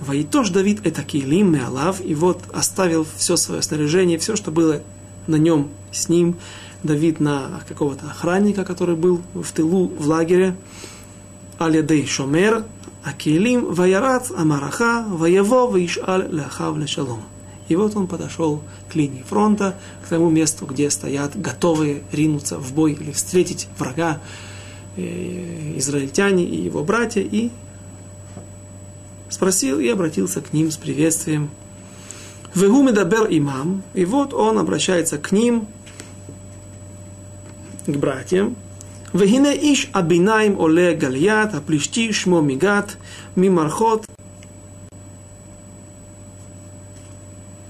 Ваитош 0.06 0.50
Давид 0.50 0.84
это 0.84 1.04
килим 1.04 1.52
меалав, 1.52 2.00
и 2.04 2.14
вот 2.14 2.42
оставил 2.52 3.06
все 3.16 3.36
свое 3.36 3.62
снаряжение, 3.62 4.18
все, 4.18 4.34
что 4.34 4.50
было 4.50 4.82
на 5.28 5.36
нем, 5.36 5.70
с 5.92 6.08
ним, 6.08 6.36
Давид 6.82 7.20
на 7.20 7.62
какого-то 7.68 8.06
охранника, 8.06 8.64
который 8.64 8.96
был 8.96 9.22
в 9.32 9.52
тылу, 9.52 9.86
в 9.86 10.08
лагере, 10.08 10.56
Алядей 11.58 12.04
Шомер, 12.04 12.64
Акилим, 13.04 13.72
Ваярат, 13.72 14.32
Амараха, 14.36 15.04
Ваяво, 15.08 15.68
Ваишаль, 15.70 16.28
Ляхав, 16.32 16.76
Лешалом. 16.76 17.22
И 17.68 17.76
вот 17.76 17.96
он 17.96 18.08
подошел 18.08 18.60
к 18.90 18.96
линии 18.96 19.22
фронта, 19.22 19.76
к 20.04 20.08
тому 20.08 20.30
месту, 20.30 20.66
где 20.66 20.90
стоят 20.90 21.40
готовые 21.40 22.02
ринуться 22.10 22.58
в 22.58 22.72
бой 22.72 22.94
или 22.94 23.12
встретить 23.12 23.68
врага 23.78 24.20
э, 24.96 25.74
израильтяне 25.76 26.44
и 26.44 26.60
его 26.60 26.82
братья, 26.82 27.22
и 27.22 27.50
спросил 29.32 29.80
и 29.80 29.88
обратился 29.88 30.42
к 30.42 30.52
ним 30.52 30.70
с 30.70 30.76
приветствием. 30.76 31.50
Вегумедабер 32.54 33.26
имам. 33.30 33.82
И 33.94 34.04
вот 34.04 34.34
он 34.34 34.58
обращается 34.58 35.16
к 35.16 35.32
ним, 35.32 35.66
к 37.86 37.96
братьям. 37.96 38.56
Вегине 39.14 39.54
иш 39.72 39.88
абинаим 39.92 40.60
оле 40.60 40.94
гальят, 40.94 41.54
аплишти 41.54 42.12
шмо 42.12 42.40
мигат, 42.40 42.98
мимархот, 43.34 44.06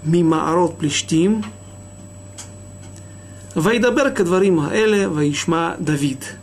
мимаарот 0.02 0.78
плештим. 0.78 1.44
Вайдабер 3.54 4.10
кадварим 4.10 4.60
аэле, 4.60 5.08
ваишма 5.08 5.76
Давид. 5.78 6.36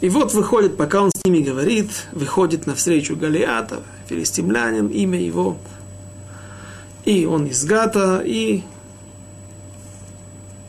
И 0.00 0.08
вот 0.08 0.32
выходит, 0.32 0.76
пока 0.76 1.02
он 1.02 1.10
с 1.14 1.24
ними 1.24 1.42
говорит, 1.42 1.90
выходит 2.12 2.66
навстречу 2.66 3.16
Галиата, 3.16 3.82
филистимлянин, 4.08 4.88
имя 4.88 5.20
его. 5.20 5.58
И 7.04 7.26
он 7.26 7.46
из 7.46 7.64
Гата, 7.64 8.22
и 8.24 8.62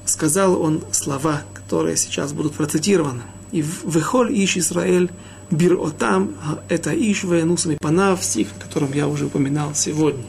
сказал 0.06 0.62
он 0.62 0.84
слова, 0.92 1.44
которые 1.54 1.96
сейчас 1.96 2.34
будут 2.34 2.56
процитированы. 2.56 3.22
И 3.52 3.62
выхоль 3.62 4.34
ищ 4.34 4.58
Израиль 4.58 5.10
Бир 5.50 5.80
Отам, 5.80 6.36
это 6.68 6.92
Ишве, 6.94 7.44
Нусами 7.46 7.78
Панав, 7.80 8.24
стих, 8.24 8.50
о 8.58 8.64
котором 8.64 8.94
я 8.94 9.08
уже 9.08 9.26
упоминал 9.26 9.76
сегодня. 9.76 10.24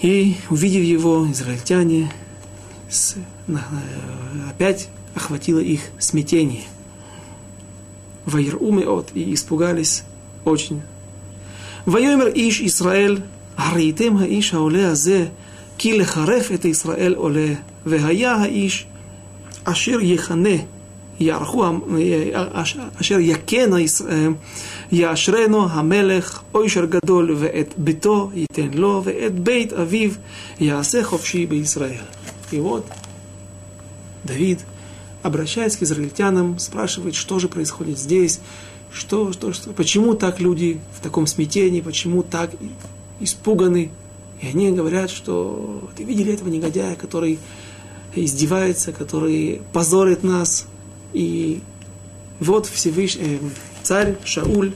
И 0.00 0.36
увидев 0.48 0.82
его, 0.82 1.30
израильтяне 1.30 2.12
с, 2.88 3.16
опять 4.48 4.88
охватило 5.14 5.60
их 5.60 5.82
смятение. 5.98 6.64
Ваирумы 8.29 8.83
от 8.85 9.11
и 9.13 9.33
испугались 9.33 10.03
очень. 10.45 10.81
Вайомер 11.85 12.31
иш 12.35 12.61
Исраэль, 12.61 13.21
הראיתם 13.57 14.17
האיש 14.17 14.53
העולה 14.53 14.89
הזה, 14.89 15.25
כי 15.77 15.97
לחרף 15.97 16.51
את 16.51 16.65
ישראל 16.65 17.13
עולה, 17.13 17.53
והיה 17.85 18.35
האיש 18.35 18.85
אשר 19.63 19.97
יכנה 20.01 20.49
יערכו, 21.19 21.65
אשר 23.01 23.19
יכנה 23.19 23.77
יאשרנו 24.91 25.69
המלך 25.69 26.41
אוישר 26.53 26.85
גדול 26.85 27.35
ואת 27.39 27.73
ביתו 27.77 28.31
ייתן 28.33 28.77
לו 28.77 29.01
ואת 29.05 29.39
בית 29.39 29.73
אביו 29.73 30.11
יעשה 30.59 31.03
חופשי 31.03 31.45
בישראל. 31.45 32.03
И 32.51 32.59
вот 32.59 32.85
Давид, 34.25 34.59
обращаясь 35.22 35.76
к 35.76 35.82
израильтянам, 35.82 36.58
спрашивает, 36.58 37.14
что 37.14 37.38
же 37.38 37.48
происходит 37.48 37.98
здесь, 37.98 38.40
что, 38.92 39.32
что, 39.32 39.52
что, 39.52 39.70
почему 39.72 40.14
так 40.14 40.40
люди 40.40 40.80
в 40.98 41.02
таком 41.02 41.26
смятении, 41.26 41.80
почему 41.80 42.22
так 42.22 42.50
испуганы. 43.20 43.90
И 44.40 44.46
они 44.46 44.70
говорят, 44.70 45.10
что 45.10 45.90
ты 45.96 46.04
видели 46.04 46.32
этого 46.32 46.48
негодяя, 46.48 46.96
который 46.96 47.38
издевается, 48.14 48.92
который 48.92 49.60
позорит 49.72 50.24
нас, 50.24 50.66
и 51.12 51.60
вот 52.40 52.66
Всевышний, 52.66 53.22
э, 53.22 53.38
царь 53.82 54.16
Шауль 54.24 54.72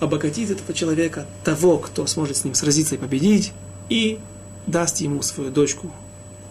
обогатит 0.00 0.50
этого 0.50 0.74
человека, 0.74 1.26
того, 1.44 1.78
кто 1.78 2.06
сможет 2.06 2.36
с 2.36 2.44
ним 2.44 2.54
сразиться 2.54 2.96
и 2.96 2.98
победить, 2.98 3.52
и 3.88 4.18
даст 4.66 4.98
ему 4.98 5.22
свою 5.22 5.50
дочку 5.50 5.90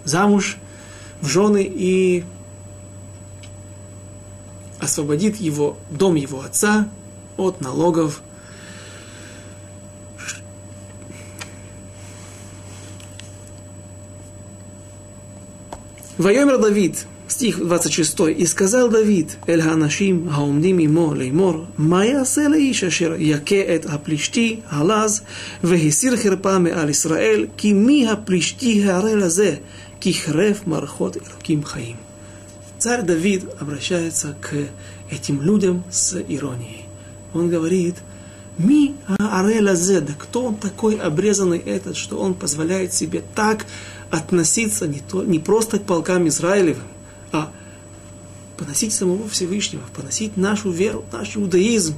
замуж 0.04 0.58
в 1.22 1.28
жены 1.28 1.70
и 1.70 2.24
освободит 4.81 5.37
его, 5.37 5.77
дом 5.91 6.15
его 6.15 6.41
отца 6.41 6.89
от 7.37 7.61
налогов. 7.61 8.23
Вайомер 16.17 16.59
Давид, 16.59 17.07
стих 17.27 17.59
26. 17.59 18.21
«И 18.37 18.47
сказал 18.47 18.89
Давид, 18.89 19.37
эль 19.49 19.61
ханашим 19.61 20.31
хаумдим 20.31 20.79
имо 20.79 21.12
леймор, 21.12 21.67
מה 21.77 22.07
יעשה 22.07 22.49
לאיש 22.49 22.85
אשר 22.85 23.15
יכה 23.19 23.75
את 23.75 23.87
הפלישתי 23.87 24.61
הלז, 24.69 25.23
והסיר 25.62 26.17
חרפה 26.17 26.59
מעל 26.59 26.91
ישראל, 26.91 27.47
כי 27.57 27.73
מי 27.73 28.09
הפלישתי 28.09 28.85
הערל 28.85 29.23
הזה, 29.23 29.57
כי 30.01 30.15
חרף 30.15 30.67
מערכות 30.67 31.17
אלוקים 31.17 31.65
חיים». 31.65 32.08
Царь 32.80 33.02
Давид 33.02 33.44
обращается 33.60 34.38
к 34.40 34.56
этим 35.12 35.42
людям 35.42 35.84
с 35.92 36.18
иронией. 36.18 36.86
Он 37.34 37.50
говорит, 37.50 37.96
Ми 38.58 38.96
Ареля 39.20 39.76
Зеда, 39.76 40.14
кто 40.18 40.46
он 40.46 40.56
такой 40.56 40.96
обрезанный 40.96 41.60
этот, 41.60 41.98
что 41.98 42.18
он 42.18 42.34
позволяет 42.34 42.94
себе 42.94 43.22
так 43.36 43.66
относиться 44.12 44.88
не, 44.88 45.02
то, 45.02 45.24
не 45.26 45.40
просто 45.40 45.80
к 45.80 45.84
полкам 45.84 46.30
Израилевым, 46.30 46.88
а 47.34 47.52
поносить 48.58 48.94
самого 48.94 49.28
Всевышнего, 49.28 49.84
поносить 49.94 50.38
нашу 50.38 50.72
веру, 50.72 51.04
наш 51.12 51.36
иудаизм, 51.36 51.96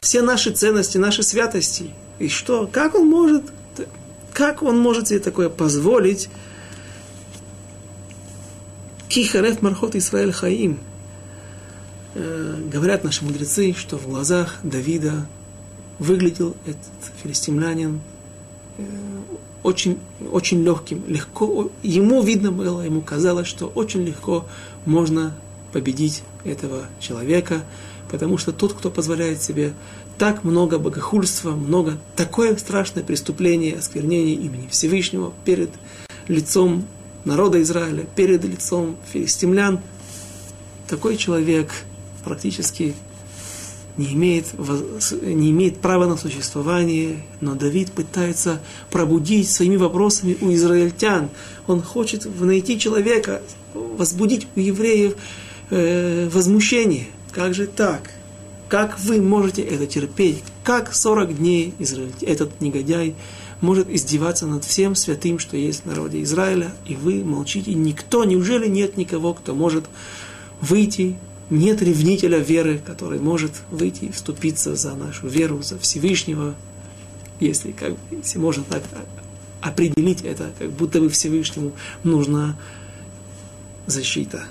все 0.00 0.22
наши 0.22 0.52
ценности, 0.52 0.96
наши 0.96 1.24
святости. 1.24 1.90
И 2.20 2.28
что, 2.28 2.68
как 2.70 2.94
он 2.94 3.08
может, 3.08 3.42
как 4.32 4.62
он 4.62 4.78
может 4.78 5.08
себе 5.08 5.18
такое 5.18 5.48
позволить? 5.48 6.28
Кихарев 9.14 9.62
Мархот 9.62 9.94
Исраэль 9.94 10.32
Хаим. 10.32 10.80
Э, 12.16 12.60
говорят 12.68 13.04
наши 13.04 13.24
мудрецы, 13.24 13.72
что 13.72 13.96
в 13.96 14.08
глазах 14.08 14.56
Давида 14.64 15.28
выглядел 16.00 16.56
этот 16.66 17.12
филистимлянин 17.22 18.00
э, 18.76 18.82
очень, 19.62 20.00
очень 20.32 20.64
легким, 20.64 21.04
легко, 21.06 21.70
ему 21.84 22.24
видно 22.24 22.50
было, 22.50 22.80
ему 22.80 23.02
казалось, 23.02 23.46
что 23.46 23.66
очень 23.66 24.02
легко 24.02 24.46
можно 24.84 25.32
победить 25.72 26.24
этого 26.42 26.86
человека, 26.98 27.62
потому 28.10 28.36
что 28.36 28.50
тот, 28.50 28.72
кто 28.72 28.90
позволяет 28.90 29.40
себе 29.40 29.74
так 30.18 30.42
много 30.42 30.80
богохульства, 30.80 31.52
много, 31.52 31.98
такое 32.16 32.56
страшное 32.56 33.04
преступление, 33.04 33.76
осквернение 33.76 34.34
имени 34.34 34.66
Всевышнего 34.72 35.32
перед 35.44 35.70
лицом 36.26 36.84
народа 37.24 37.60
Израиля, 37.62 38.04
перед 38.14 38.44
лицом 38.44 38.96
филистимлян, 39.12 39.80
такой 40.88 41.16
человек 41.16 41.70
практически 42.24 42.94
не 43.96 44.12
имеет, 44.14 44.46
не 45.22 45.50
имеет 45.50 45.78
права 45.78 46.06
на 46.06 46.16
существование, 46.16 47.22
но 47.40 47.54
Давид 47.54 47.92
пытается 47.92 48.60
пробудить 48.90 49.50
своими 49.50 49.76
вопросами 49.76 50.36
у 50.40 50.52
израильтян. 50.52 51.30
Он 51.66 51.80
хочет 51.80 52.26
найти 52.40 52.78
человека, 52.78 53.40
возбудить 53.72 54.48
у 54.56 54.60
евреев 54.60 55.14
э, 55.70 56.28
возмущение. 56.32 57.06
Как 57.30 57.54
же 57.54 57.66
так? 57.66 58.10
Как 58.68 58.98
вы 58.98 59.20
можете 59.20 59.62
это 59.62 59.86
терпеть? 59.86 60.42
Как 60.64 60.94
40 60.94 61.36
дней 61.36 61.74
этот 62.22 62.60
негодяй 62.60 63.14
может 63.60 63.88
издеваться 63.90 64.46
над 64.46 64.64
всем 64.64 64.94
святым, 64.94 65.38
что 65.38 65.56
есть 65.56 65.82
в 65.82 65.86
народе 65.86 66.22
Израиля, 66.22 66.72
и 66.86 66.96
вы 66.96 67.24
молчите? 67.24 67.74
Никто, 67.74 68.24
неужели 68.24 68.68
нет 68.68 68.96
никого, 68.96 69.34
кто 69.34 69.54
может 69.54 69.84
выйти 70.60 71.16
нет 71.50 71.82
ревнителя 71.82 72.38
веры, 72.38 72.78
который 72.78 73.20
может 73.20 73.52
выйти 73.70 74.06
и 74.06 74.12
вступиться 74.12 74.76
за 74.76 74.94
нашу 74.94 75.28
веру, 75.28 75.62
за 75.62 75.78
Всевышнего, 75.78 76.54
если, 77.40 77.72
как, 77.72 77.92
если 78.10 78.38
можно 78.38 78.64
так 78.64 78.82
определить 79.60 80.22
это, 80.22 80.52
как 80.58 80.70
будто 80.72 81.00
бы 81.00 81.08
Всевышнему 81.08 81.72
нужна 82.02 82.58
защита. 83.86 84.44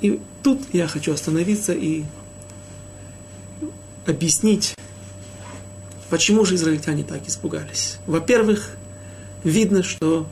И 0.00 0.20
тут 0.42 0.60
я 0.72 0.86
хочу 0.86 1.12
остановиться 1.12 1.72
и 1.72 2.04
объяснить, 4.06 4.74
почему 6.10 6.44
же 6.44 6.56
израильтяне 6.56 7.04
так 7.04 7.26
испугались. 7.26 7.98
Во-первых, 8.06 8.72
видно, 9.44 9.82
что 9.82 10.26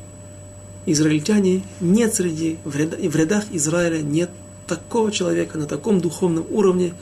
израильтяне, 0.85 1.63
нет 1.81 2.15
среди, 2.15 2.59
в 2.65 2.77
рядах 3.17 3.45
Израиля 3.53 4.03
нет 4.03 4.31
такого 4.67 5.11
человека 5.13 5.57
на 5.57 5.67
таком 5.67 6.01
духовном 6.01 6.47
уровне, 6.51 6.95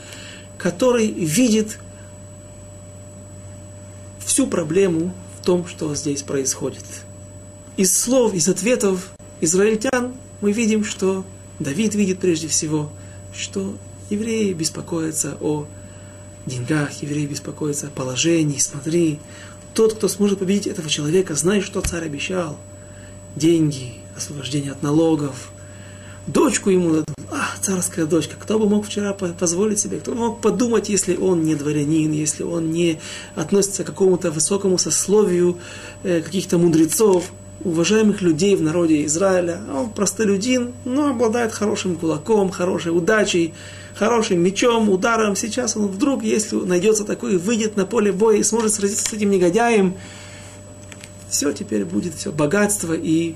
который 0.58 1.08
видит 1.08 1.78
всю 4.24 4.46
проблему 4.46 5.14
в 5.40 5.44
том, 5.44 5.66
что 5.66 5.94
здесь 5.94 6.22
происходит. 6.22 6.84
Из 7.76 7.96
слов, 7.96 8.34
из 8.34 8.48
ответов 8.48 9.10
израильтян 9.40 10.14
мы 10.40 10.52
видим, 10.52 10.84
что 10.84 11.24
Давид 11.58 11.94
видит 11.94 12.18
прежде 12.18 12.48
всего, 12.48 12.90
что 13.34 13.76
евреи 14.10 14.52
беспокоятся 14.52 15.36
о 15.40 15.66
деньгах, 16.46 16.90
евреи 17.02 17.26
беспокоятся 17.26 17.88
о 17.88 17.90
положении. 17.90 18.58
Смотри, 18.58 19.18
тот, 19.74 19.94
кто 19.94 20.08
сможет 20.08 20.38
победить 20.38 20.66
этого 20.66 20.88
человека, 20.88 21.34
знает, 21.34 21.64
что 21.64 21.80
царь 21.80 22.04
обещал– 22.04 22.58
деньги, 23.36 23.92
освобождение 24.16 24.72
от 24.72 24.82
налогов. 24.82 25.50
Дочку 26.26 26.70
ему 26.70 26.90
дадут. 26.90 27.06
А, 27.30 27.48
царская 27.60 28.06
дочка. 28.06 28.34
Кто 28.38 28.58
бы 28.58 28.68
мог 28.68 28.86
вчера 28.86 29.12
позволить 29.12 29.78
себе? 29.78 29.98
Кто 29.98 30.14
мог 30.14 30.40
подумать, 30.40 30.88
если 30.88 31.16
он 31.16 31.42
не 31.42 31.54
дворянин, 31.54 32.12
если 32.12 32.42
он 32.42 32.70
не 32.70 33.00
относится 33.34 33.84
к 33.84 33.86
какому-то 33.86 34.30
высокому 34.30 34.78
сословию 34.78 35.58
э, 36.02 36.20
каких-то 36.22 36.58
мудрецов, 36.58 37.30
уважаемых 37.64 38.22
людей 38.22 38.54
в 38.54 38.62
народе 38.62 39.04
Израиля. 39.06 39.60
А 39.68 39.82
он 39.82 39.90
простолюдин, 39.90 40.72
но 40.84 41.10
обладает 41.10 41.52
хорошим 41.52 41.96
кулаком, 41.96 42.50
хорошей 42.50 42.96
удачей, 42.96 43.54
хорошим 43.96 44.40
мечом, 44.40 44.90
ударом. 44.90 45.34
Сейчас 45.34 45.76
он 45.76 45.88
вдруг, 45.88 46.22
если 46.22 46.56
найдется 46.56 47.04
такой, 47.04 47.38
выйдет 47.38 47.76
на 47.76 47.86
поле 47.86 48.12
боя 48.12 48.36
и 48.36 48.42
сможет 48.42 48.74
сразиться 48.74 49.08
с 49.08 49.12
этим 49.12 49.30
негодяем, 49.30 49.96
все 51.28 51.52
теперь 51.52 51.84
будет, 51.84 52.14
все 52.14 52.30
богатство 52.30 52.92
и 52.92 53.34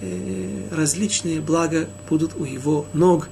э, 0.00 0.68
различные 0.72 1.40
блага 1.40 1.88
будут 2.08 2.32
у 2.36 2.44
его 2.44 2.86
ног. 2.92 3.28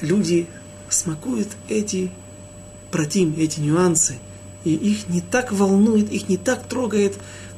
Люди 0.00 0.46
смакуют 0.88 1.48
эти 1.68 2.10
протим, 2.90 3.34
эти 3.38 3.60
нюансы, 3.60 4.18
и 4.64 4.74
их 4.74 5.08
не 5.08 5.20
так 5.20 5.52
волнует, 5.52 6.12
их 6.12 6.28
не 6.28 6.36
так 6.36 6.66
трогает 6.68 7.14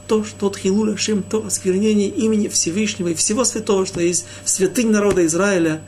то, 0.07 0.23
что 0.23 0.39
тот 0.39 0.57
Хилуля 0.57 0.97
Шем, 0.97 1.23
то 1.23 1.45
осквернение 1.45 2.09
имени 2.09 2.49
Всевышнего 2.49 3.09
и 3.09 3.15
всего 3.15 3.45
святого, 3.45 3.87
что 3.87 4.01
есть 4.01 4.27
святынь 4.45 4.91
народа 4.91 5.27
Израиля, 5.27 5.83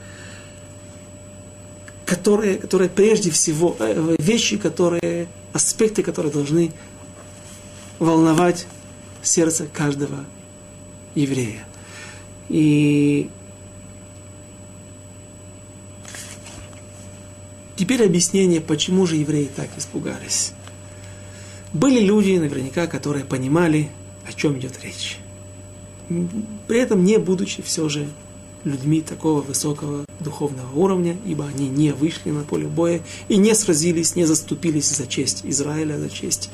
которые, 2.07 2.57
которые 2.57 2.89
прежде 2.89 3.31
всего, 3.31 3.77
э, 3.81 4.17
вещи, 4.19 4.57
которые, 4.57 5.27
аспекты, 5.53 6.03
которые 6.03 6.33
должны 6.33 6.73
волновать 7.99 8.67
сердце 9.23 9.67
каждого 9.67 10.25
еврея. 11.17 11.67
И 12.49 13.29
теперь 17.75 18.05
объяснение, 18.05 18.61
почему 18.61 19.05
же 19.07 19.17
евреи 19.17 19.51
так 19.55 19.69
испугались. 19.77 20.53
Были 21.73 21.99
люди, 22.01 22.39
наверняка, 22.39 22.87
которые 22.87 23.25
понимали, 23.25 23.91
о 24.25 24.33
чем 24.33 24.59
идет 24.59 24.83
речь. 24.85 25.19
При 26.69 26.79
этом 26.79 27.05
не 27.05 27.19
будучи 27.19 27.63
все 27.63 27.89
же 27.89 28.07
людьми 28.67 29.01
такого 29.01 29.41
высокого 29.41 30.05
духовного 30.21 30.77
уровня, 30.77 31.17
ибо 31.25 31.47
они 31.47 31.69
не 31.69 31.93
вышли 31.93 32.31
на 32.31 32.43
поле 32.43 32.67
боя 32.67 33.01
и 33.29 33.37
не 33.37 33.55
сразились, 33.55 34.17
не 34.17 34.27
заступились 34.27 34.91
за 34.91 35.07
честь 35.07 35.43
Израиля, 35.45 35.99
за 35.99 36.11
честь 36.11 36.51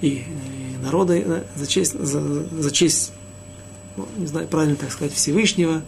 и 0.00 0.24
э, 0.26 0.82
народа, 0.82 1.14
э, 1.16 1.44
за 1.54 1.66
честь, 1.66 1.92
за, 1.92 2.44
за 2.44 2.70
честь 2.70 3.12
ну, 3.96 4.08
не 4.16 4.26
знаю, 4.26 4.48
правильно 4.48 4.76
так 4.76 4.90
сказать, 4.90 5.12
Всевышнего. 5.12 5.82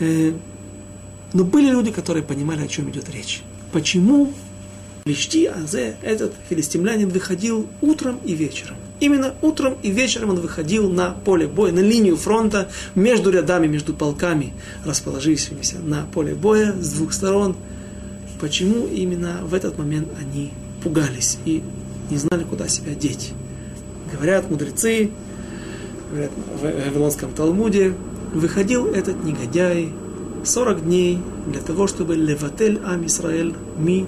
Э, 0.00 0.34
но 1.32 1.44
были 1.44 1.70
люди, 1.70 1.92
которые 1.92 2.24
понимали, 2.24 2.62
о 2.62 2.68
чем 2.68 2.90
идет 2.90 3.08
речь. 3.08 3.42
Почему 3.72 4.32
Лишти 5.04 5.46
Азе, 5.46 5.96
этот 6.02 6.32
филистимлянин, 6.48 7.08
выходил 7.08 7.66
утром 7.80 8.20
и 8.24 8.34
вечером. 8.34 8.76
Именно 9.02 9.34
утром 9.42 9.76
и 9.82 9.90
вечером 9.90 10.30
он 10.30 10.38
выходил 10.38 10.88
на 10.88 11.10
поле 11.10 11.48
боя, 11.48 11.72
на 11.72 11.80
линию 11.80 12.16
фронта, 12.16 12.70
между 12.94 13.30
рядами, 13.30 13.66
между 13.66 13.94
полками, 13.94 14.52
расположившимися 14.84 15.80
на 15.80 16.06
поле 16.14 16.36
боя 16.36 16.72
с 16.80 16.92
двух 16.92 17.12
сторон. 17.12 17.56
Почему 18.40 18.86
именно 18.86 19.40
в 19.42 19.54
этот 19.54 19.76
момент 19.76 20.06
они 20.20 20.52
пугались 20.84 21.38
и 21.44 21.64
не 22.10 22.16
знали, 22.16 22.44
куда 22.44 22.68
себя 22.68 22.94
деть? 22.94 23.32
Говорят 24.12 24.48
мудрецы, 24.48 25.10
говорят 26.08 26.30
в 26.60 26.62
Вавилонском 26.62 27.32
Талмуде, 27.32 27.94
выходил 28.32 28.86
этот 28.86 29.24
негодяй 29.24 29.88
40 30.44 30.84
дней 30.84 31.18
для 31.48 31.60
того, 31.60 31.88
чтобы 31.88 32.14
леватель 32.14 32.80
ам 32.84 33.04
Исраэль 33.06 33.56
ми 33.76 34.06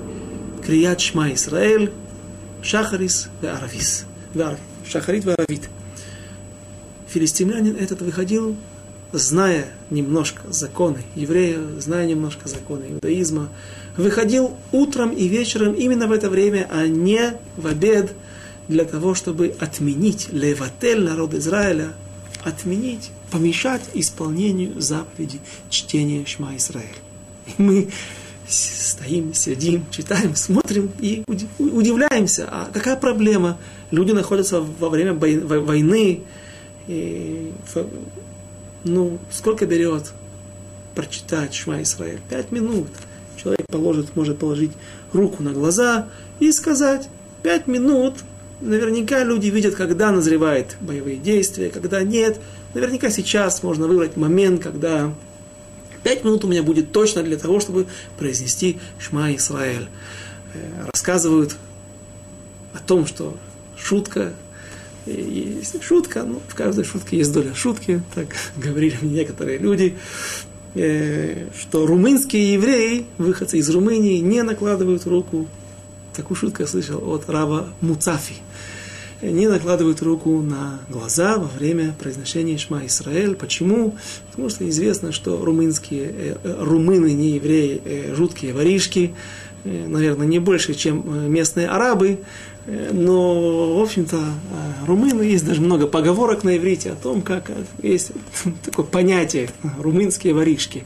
крият 0.65 1.01
шма 1.01 1.33
Исраэль 1.33 1.91
шахарис 2.63 3.29
ве 3.43 3.51
аравис. 3.51 4.07
Шахарит 4.87 5.25
ве 5.25 5.35
аравит. 5.35 5.69
Филистимлянин 7.09 7.77
этот 7.77 8.03
выходил, 8.03 8.57
зная 9.13 9.69
немножко 9.91 10.41
законы 10.51 11.03
еврея, 11.15 11.59
зная 11.79 12.07
немножко 12.07 12.49
законы 12.49 12.87
иудаизма, 12.91 13.49
выходил 13.97 14.57
утром 14.73 15.11
и 15.11 15.29
вечером 15.29 15.75
именно 15.75 16.07
в 16.09 16.13
это 16.13 16.29
время, 16.29 16.69
а 16.71 16.87
не 16.87 17.35
в 17.57 17.67
обед– 17.67 18.13
для 18.69 18.85
того, 18.85 19.15
чтобы 19.15 19.55
отменить 19.61 20.29
леватель 20.33 21.03
народ 21.03 21.35
Израиля, 21.35 21.93
отменить, 22.43 23.11
помешать 23.31 23.83
исполнению 23.95 24.81
заповеди 24.81 25.41
чтения 25.71 26.25
Шма 26.25 26.57
Израиль. 26.57 26.87
Мы 27.59 27.89
стоим, 28.47 29.35
сидим, 29.35 29.85
читаем, 29.91 30.35
смотрим 30.37 30.91
и 30.99 31.25
удивляемся. 31.59 32.49
А 32.51 32.71
какая 32.73 32.97
проблема? 32.97 33.59
Люди 33.95 34.13
находятся 34.13 34.61
во 34.61 34.89
время 34.89 35.15
войны. 35.15 36.23
И, 36.87 37.53
ну, 38.85 39.19
сколько 39.31 39.67
берет 39.67 40.13
прочитать 40.95 41.55
Шма 41.55 41.83
Израиль? 41.83 42.21
Пять 42.29 42.53
минут. 42.53 42.89
Человек 43.37 43.67
положит, 43.69 44.17
может 44.17 44.39
положить 44.39 44.73
руку 45.13 45.43
на 45.43 45.53
глаза 45.53 46.09
и 46.41 46.51
сказать, 46.53 47.09
пять 47.43 47.67
минут 47.67 48.15
Наверняка 48.61 49.25
люди 49.25 49.49
видят, 49.49 49.75
когда 49.75 50.11
назревают 50.11 50.77
боевые 50.81 51.17
действия, 51.17 51.71
когда 51.71 52.03
нет. 52.03 52.41
Наверняка 52.73 53.11
сейчас 53.11 53.63
можно 53.63 53.87
выбрать 53.87 54.17
момент, 54.17 54.63
когда 54.63 55.13
пять 56.03 56.25
минут 56.25 56.45
у 56.45 56.49
меня 56.49 56.63
будет 56.63 56.93
точно 56.93 57.23
для 57.23 57.37
того, 57.37 57.61
чтобы 57.61 57.87
произнести 58.17 58.79
Шма 58.99 59.35
Исраэль. 59.35 59.89
Э, 60.55 60.87
рассказывают 60.93 61.57
о 62.73 62.79
том, 62.79 63.07
что 63.07 63.37
шутка, 63.85 64.33
есть 65.07 65.83
шутка, 65.83 66.25
ну, 66.25 66.41
в 66.49 66.55
каждой 66.55 66.85
шутке 66.85 67.19
есть 67.19 67.33
доля 67.33 67.55
шутки, 67.55 68.03
так 68.15 68.29
говорили 68.57 68.97
мне 69.03 69.19
некоторые 69.19 69.59
люди, 69.59 69.97
э, 70.75 71.49
что 71.59 71.87
румынские 71.87 72.55
евреи, 72.55 73.07
выходцы 73.19 73.59
из 73.59 73.69
Румынии, 73.71 74.19
не 74.19 74.43
накладывают 74.43 75.07
руку 75.07 75.47
Такую 76.15 76.37
шутку 76.37 76.63
я 76.63 76.69
слышал 76.69 77.03
от 77.13 77.29
Рава 77.29 77.69
Муцафи. 77.81 78.37
Они 79.21 79.49
накладывают 79.49 80.01
руку 80.01 80.43
на 80.43 80.79
глаза 80.89 81.39
во 81.39 81.49
время 81.49 81.93
произношения 81.99 82.57
Шма 82.57 82.87
Исраэль. 82.87 83.35
Почему? 83.35 83.97
Потому 84.31 84.49
что 84.49 84.69
известно, 84.69 85.11
что 85.11 85.45
румынские, 85.45 86.05
э, 86.05 86.37
э 86.45 86.57
румыны, 86.63 87.13
не 87.13 87.31
евреи, 87.31 87.83
э, 87.85 88.15
жуткие 88.15 88.53
воришки, 88.53 89.13
э, 89.65 89.87
наверное, 89.89 90.27
не 90.27 90.39
больше, 90.39 90.75
чем 90.75 91.03
э, 91.05 91.29
местные 91.29 91.69
арабы, 91.69 92.11
э, 92.11 92.17
но, 92.67 93.79
в 93.79 93.83
общем-то, 93.83 94.19
румыны, 94.87 95.23
есть 95.23 95.45
даже 95.45 95.61
много 95.61 95.87
поговорок 95.87 96.45
на 96.45 96.57
иврите 96.57 96.93
о 96.93 96.95
том, 96.95 97.23
как 97.23 97.51
есть 97.83 98.13
такое 98.65 98.87
понятие 98.87 99.51
румынские 99.79 100.35
воришки. 100.35 100.85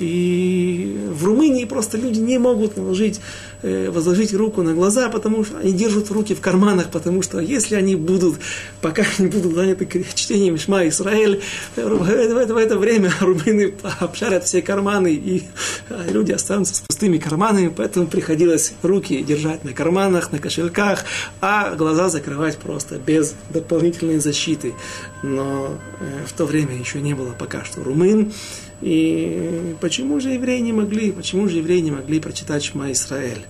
И 0.00 0.98
в 1.12 1.24
Румынии 1.24 1.64
просто 1.64 1.96
люди 1.96 2.18
не 2.18 2.38
могут 2.38 2.76
наложить 2.76 3.20
Э, 3.20 3.53
возложить 3.64 4.34
руку 4.34 4.62
на 4.62 4.74
глаза, 4.74 5.08
потому 5.08 5.44
что 5.44 5.58
они 5.58 5.72
держат 5.72 6.10
руки 6.10 6.34
в 6.34 6.40
карманах, 6.40 6.90
потому 6.90 7.22
что 7.22 7.40
если 7.40 7.76
они 7.76 7.96
будут, 7.96 8.36
пока 8.80 9.04
они 9.18 9.28
будут 9.28 9.54
заняты 9.54 9.86
чтением 10.14 10.58
Шма 10.58 10.86
Исраэль, 10.88 11.40
в 11.76 12.08
это, 12.08 12.54
в 12.54 12.56
это 12.56 12.78
время 12.78 13.12
румыны 13.20 13.74
обшарят 14.00 14.44
все 14.44 14.62
карманы, 14.62 15.14
и 15.14 15.44
а, 15.88 16.04
люди 16.10 16.32
останутся 16.32 16.74
с 16.74 16.80
пустыми 16.80 17.18
карманами, 17.18 17.72
поэтому 17.74 18.06
приходилось 18.06 18.74
руки 18.82 19.22
держать 19.22 19.64
на 19.64 19.72
карманах, 19.72 20.32
на 20.32 20.38
кошельках, 20.38 21.04
а 21.40 21.74
глаза 21.74 22.08
закрывать 22.08 22.58
просто 22.58 22.98
без 22.98 23.34
дополнительной 23.50 24.18
защиты. 24.18 24.74
Но 25.22 25.78
э, 26.00 26.26
в 26.26 26.32
то 26.32 26.44
время 26.44 26.76
еще 26.76 27.00
не 27.00 27.14
было 27.14 27.32
пока 27.32 27.64
что 27.64 27.82
румын, 27.82 28.32
и 28.80 29.74
почему 29.80 30.20
же 30.20 30.30
евреи 30.30 30.60
не 30.60 30.72
могли, 30.72 31.12
почему 31.12 31.48
же 31.48 31.58
евреи 31.58 31.80
не 31.80 31.90
могли 31.90 32.20
прочитать 32.20 32.64
Шма 32.64 32.92
Исраэль? 32.92 33.44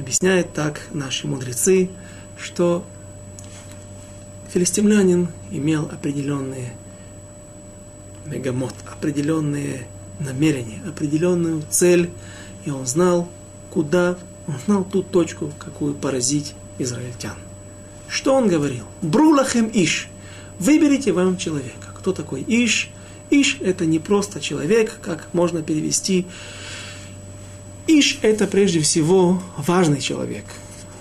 Объясняют 0.00 0.54
так 0.54 0.80
наши 0.92 1.26
мудрецы, 1.26 1.90
что 2.38 2.86
филистимлянин 4.48 5.28
имел 5.50 5.90
определенные 5.92 6.72
мегамот, 8.24 8.72
определенные 8.90 9.86
намерения, 10.18 10.80
определенную 10.88 11.62
цель, 11.68 12.08
и 12.64 12.70
он 12.70 12.86
знал, 12.86 13.28
куда, 13.68 14.16
он 14.46 14.54
знал 14.64 14.84
ту 14.84 15.02
точку, 15.02 15.52
какую 15.58 15.92
поразить 15.92 16.54
израильтян. 16.78 17.36
Что 18.08 18.34
он 18.34 18.48
говорил? 18.48 18.86
Брулахем 19.02 19.70
Иш. 19.70 20.08
Выберите 20.58 21.12
вам 21.12 21.36
человека. 21.36 21.88
Кто 21.94 22.14
такой 22.14 22.42
Иш? 22.48 22.88
Иш– 23.28 23.58
это 23.60 23.84
не 23.84 23.98
просто 23.98 24.40
человек, 24.40 24.98
как 25.02 25.28
можно 25.34 25.62
перевести. 25.62 26.26
Иш– 27.92 28.20
это 28.22 28.46
прежде 28.46 28.78
всего 28.80 29.42
важный 29.56 30.00
человек. 30.00 30.44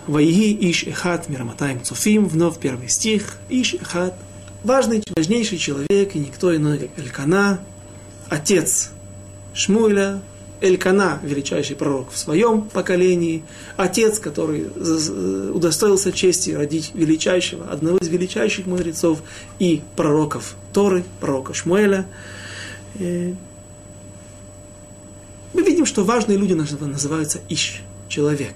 Ваиги 0.07 0.57
Иш 0.71 0.85
Эхат 0.85 1.29
Мираматаем 1.29 1.83
Цуфим, 1.83 2.27
вновь 2.27 2.57
первый 2.57 2.89
стих. 2.89 3.37
Иш 3.47 3.75
Эхат– 3.75 4.15
важный, 4.63 5.03
важнейший 5.15 5.59
человек, 5.59 6.15
и 6.15 6.19
никто 6.19 6.55
иной, 6.55 6.79
как 6.79 6.89
Элькана, 6.97 7.59
отец 8.27 8.89
Шмуэля, 9.53 10.19
Элькана, 10.61 11.19
величайший 11.21 11.75
пророк 11.75 12.09
в 12.11 12.17
своем 12.17 12.63
поколении, 12.63 13.43
отец, 13.77 14.17
который 14.17 14.65
удостоился 15.51 16.11
чести 16.11 16.51
родить 16.51 16.89
величайшего, 16.95 17.69
одного 17.69 17.99
из 17.99 18.07
величайших 18.07 18.65
мудрецов 18.65 19.21
и 19.59 19.83
пророков 19.95 20.55
Торы, 20.73 21.03
пророка 21.19 21.53
Шмуэля. 21.53 22.07
Мы 25.53 25.61
видим, 25.63 25.85
что 25.85 26.03
важные 26.03 26.37
люди 26.37 26.53
называются 26.53 27.39
Иш, 27.49 27.81
человек. 28.07 28.55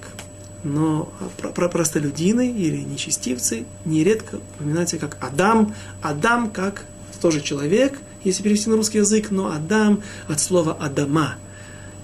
Но 0.62 1.12
про 1.38 1.68
простолюдины 1.68 2.50
или 2.50 2.78
нечестивцы 2.78 3.64
нередко 3.84 4.40
упоминаются 4.56 4.98
как 4.98 5.18
Адам. 5.20 5.74
Адам 6.00 6.50
как 6.50 6.84
тоже 7.20 7.40
человек, 7.40 7.98
если 8.22 8.42
перевести 8.42 8.70
на 8.70 8.76
русский 8.76 8.98
язык, 8.98 9.30
но 9.30 9.52
Адам 9.52 10.02
от 10.28 10.40
слова 10.40 10.72
Адама– 10.72 11.36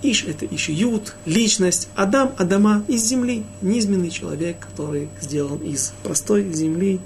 Иш– 0.02 0.24
это 0.26 0.46
Ишиют, 0.46 1.14
личность. 1.26 1.88
Адам– 1.94 2.32
Адама 2.38 2.84
из 2.88 3.04
земли. 3.04 3.44
Низменный 3.60 4.10
человек, 4.10 4.56
который 4.60 5.10
сделан 5.20 5.58
из 5.58 5.92
простой 6.02 6.50
земли. 6.52 7.00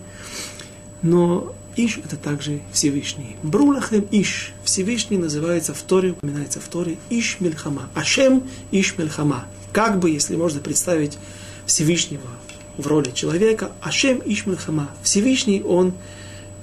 Но 1.03 1.55
Иш– 1.77 1.99
это 2.05 2.17
также 2.17 2.61
Всевышний. 2.73 3.37
Брулахем 3.43 4.07
Иш. 4.11 4.53
Всевышний 4.65 5.19
называется 5.19 5.75
в 5.75 5.83
Торе, 5.83 6.13
упоминается 6.13 6.61
в 6.61 6.69
Торе 6.69 6.97
Иш 7.11 7.39
Мельхама. 7.41 7.89
Ашем 7.95 8.45
Иш 8.71 8.97
Мельхама. 8.97 9.47
Как 9.73 9.99
бы, 9.99 10.11
если 10.11 10.37
можно 10.37 10.61
представить 10.61 11.19
Всевышнего 11.67 12.29
в 12.77 12.87
роли 12.87 13.11
человека, 13.11 13.73
Ашем 13.81 14.23
Иш 14.25 14.47
Мельхама. 14.47 14.91
Всевышний, 15.03 15.63
он 15.63 15.95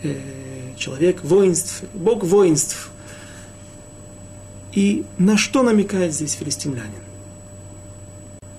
э, 0.04 0.18
человек 0.78 1.24
воинств, 1.24 1.84
бог 1.94 2.24
воинств. 2.24 2.90
И 4.74 5.04
на 5.18 5.38
что 5.38 5.64
намекает 5.64 6.14
здесь 6.14 6.34
филистимлянин? 6.34 7.04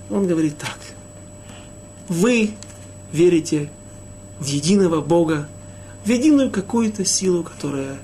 Он 0.09 0.27
говорит 0.27 0.57
так. 0.57 0.77
Вы 2.07 2.51
верите 3.11 3.69
в 4.39 4.45
единого 4.45 5.01
Бога, 5.01 5.47
в 6.05 6.09
единую 6.09 6.51
какую-то 6.51 7.05
силу, 7.05 7.43
которая 7.43 7.97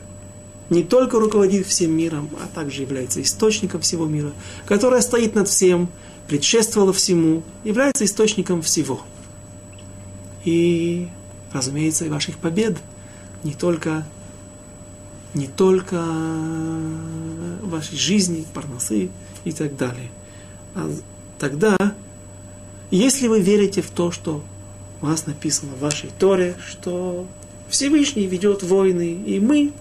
не 0.70 0.84
только 0.84 1.20
руководит 1.20 1.66
всем 1.66 1.92
миром, 1.92 2.30
а 2.42 2.48
также 2.54 2.84
является 2.84 3.22
источником 3.22 3.82
всего 3.82 4.06
мира, 4.06 4.32
которая 4.66 5.02
стоит 5.02 5.36
над 5.36 5.48
всем, 5.48 5.90
предшествовала 6.28 6.94
всему, 6.94 7.44
является 7.64 8.06
источником 8.06 8.62
всего. 8.62 9.02
И, 10.46 11.08
разумеется, 11.52 12.06
и 12.06 12.10
ваших 12.10 12.38
побед 12.38 12.78
не 13.44 13.54
только, 13.54 14.06
не 15.34 15.48
только 15.48 16.04
вашей 17.64 17.98
жизни, 17.98 18.46
парносы 18.54 19.10
и 19.44 19.52
так 19.52 19.76
далее. 19.76 20.12
А 20.76 20.90
тогда, 21.40 21.78
если 22.92 23.28
вы 23.28 23.42
верите 23.42 23.82
в 23.82 23.90
то, 23.90 24.12
что 24.12 24.44
у 25.02 25.06
вас 25.06 25.26
написано 25.26 25.74
в 25.74 25.80
вашей 25.80 26.10
Торе, 26.20 26.56
что 26.66 27.28
Всевышний 27.70 28.26
ведет 28.26 28.64
войны, 28.64 29.12
и 29.26 29.40
мы 29.40 29.72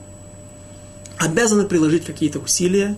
обязаны 1.16 1.64
приложить 1.64 2.04
какие-то 2.04 2.38
усилия, 2.38 2.96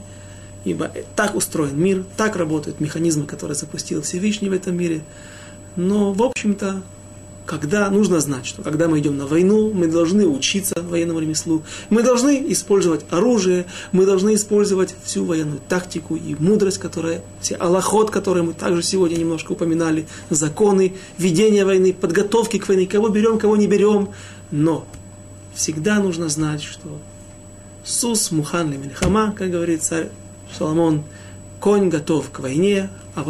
ибо 0.65 0.91
так 1.17 1.35
устроен 1.35 1.81
мир, 1.81 2.05
так 2.17 2.37
работают 2.37 2.81
механизмы, 2.81 3.27
которые 3.27 3.55
запустил 3.57 4.03
Всевышний 4.03 4.49
в 4.49 4.53
этом 4.53 4.77
мире. 4.77 5.03
Но, 5.77 6.13
в 6.13 6.23
общем-то, 6.23 6.83
когда 7.51 7.91
нужно 7.91 8.21
знать, 8.21 8.47
что 8.47 8.63
когда 8.63 8.87
мы 8.87 9.01
идем 9.01 9.17
на 9.17 9.27
войну, 9.27 9.73
мы 9.73 9.89
должны 9.89 10.25
учиться 10.25 10.75
военному 10.81 11.19
ремеслу, 11.19 11.63
мы 11.89 12.05
должны 12.05 12.45
использовать 12.53 13.05
оружие, 13.11 13.67
мы 13.91 14.07
должны 14.07 14.35
использовать 14.35 14.95
всю 15.03 15.25
военную 15.25 15.61
тактику 15.69 16.15
и 16.15 16.37
мудрость, 16.39 16.79
которая, 16.79 17.23
все 17.41 17.57
аллахот, 17.57 18.13
которые 18.13 18.45
мы 18.45 18.53
также 18.53 18.83
сегодня 18.83 19.17
немножко 19.17 19.51
упоминали, 19.51 20.07
законы, 20.29 20.95
ведения 21.19 21.65
войны, 21.65 21.93
подготовки 21.93 22.59
к 22.59 22.69
войне, 22.69 22.87
кого 22.87 23.09
берем, 23.09 23.39
кого 23.39 23.57
не 23.57 23.67
берем. 23.67 24.11
Но 24.51 24.87
всегда 25.55 26.01
нужно 26.01 26.29
знать, 26.29 26.63
что 26.63 26.99
Сус 27.85 28.31
Мухан 28.31 28.71
Мельхама, 28.71 29.33
как 29.37 29.51
говорит 29.51 29.83
царь 29.83 30.09
Соломон, 30.57 31.05
конь 31.61 31.89
готов 31.89 32.31
к 32.31 32.41
войне, 32.41 32.91
а 33.15 33.25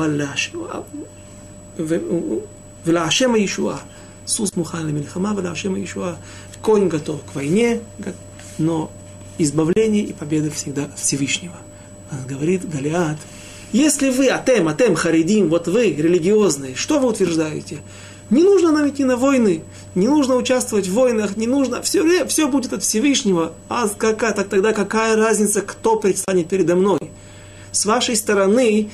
Велашема 2.85 3.45
Ишуа. 3.45 3.81
Сус 4.25 4.55
Мухан 4.57 4.95
Мельхама, 4.95 5.35
Велашема 5.35 5.83
Ишуа. 5.83 6.16
Конь 6.62 6.89
готов 6.89 7.23
к 7.25 7.35
войне, 7.35 7.81
но 8.59 8.91
избавление 9.39 10.03
и 10.03 10.12
победа 10.12 10.51
всегда 10.51 10.91
Всевышнего. 10.97 11.57
Он 12.12 12.27
говорит 12.27 12.68
Галиат, 12.68 13.16
если 13.73 14.11
вы, 14.11 14.29
атем, 14.29 14.68
атем, 14.68 14.95
харидим, 14.95 15.49
вот 15.49 15.68
вы, 15.68 15.93
религиозные, 15.93 16.75
что 16.75 16.99
вы 16.99 17.09
утверждаете? 17.09 17.79
Не 18.31 18.45
нужно 18.45 18.70
нам 18.70 18.89
идти 18.89 19.05
на 19.05 19.16
войны, 19.16 19.64
не 19.97 20.07
нужно 20.07 20.37
участвовать 20.37 20.87
в 20.87 20.95
войнах, 20.95 21.37
не 21.37 21.49
нужно, 21.49 21.83
все, 21.83 22.24
все 22.26 22.47
будет 22.47 22.72
от 22.72 22.83
Всевышнего. 22.85 23.53
А 23.68 23.89
какая, 23.89 24.33
так 24.33 24.49
тогда 24.49 24.72
какая 24.72 25.16
разница, 25.16 25.62
кто 25.62 25.97
предстанет 25.97 26.49
передо 26.49 26.76
мной? 26.76 27.01
С 27.72 27.85
вашей 27.87 28.14
стороны 28.14 28.91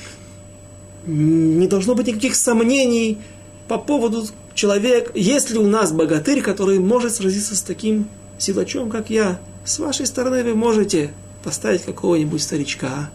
не 1.05 1.67
должно 1.67 1.93
быть 1.93 2.07
никаких 2.07 2.35
сомнений 2.35 3.19
по 3.67 3.77
поводу 3.77 4.25
человека, 4.55 5.11
есть 5.13 5.51
ли 5.51 5.59
у 5.59 5.67
нас 5.67 5.91
богатырь, 5.91 6.41
который 6.41 6.79
может 6.79 7.15
сразиться 7.15 7.55
с 7.55 7.61
таким 7.61 8.09
силачом, 8.39 8.89
как 8.89 9.09
я. 9.09 9.39
С 9.65 9.79
вашей 9.79 10.05
стороны 10.05 10.43
вы 10.43 10.55
можете 10.55 11.11
поставить 11.43 11.83
какого-нибудь 11.83 12.41
старичка, 12.41 13.09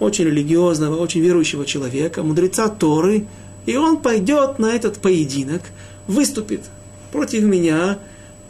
очень 0.00 0.24
религиозного, 0.24 0.96
очень 0.96 1.20
верующего 1.20 1.66
человека, 1.66 2.22
мудреца 2.22 2.68
Торы, 2.68 3.26
и 3.66 3.76
он 3.76 3.98
пойдет 3.98 4.58
на 4.58 4.74
этот 4.74 4.98
поединок, 4.98 5.62
выступит 6.06 6.62
против 7.10 7.42
меня, 7.44 7.98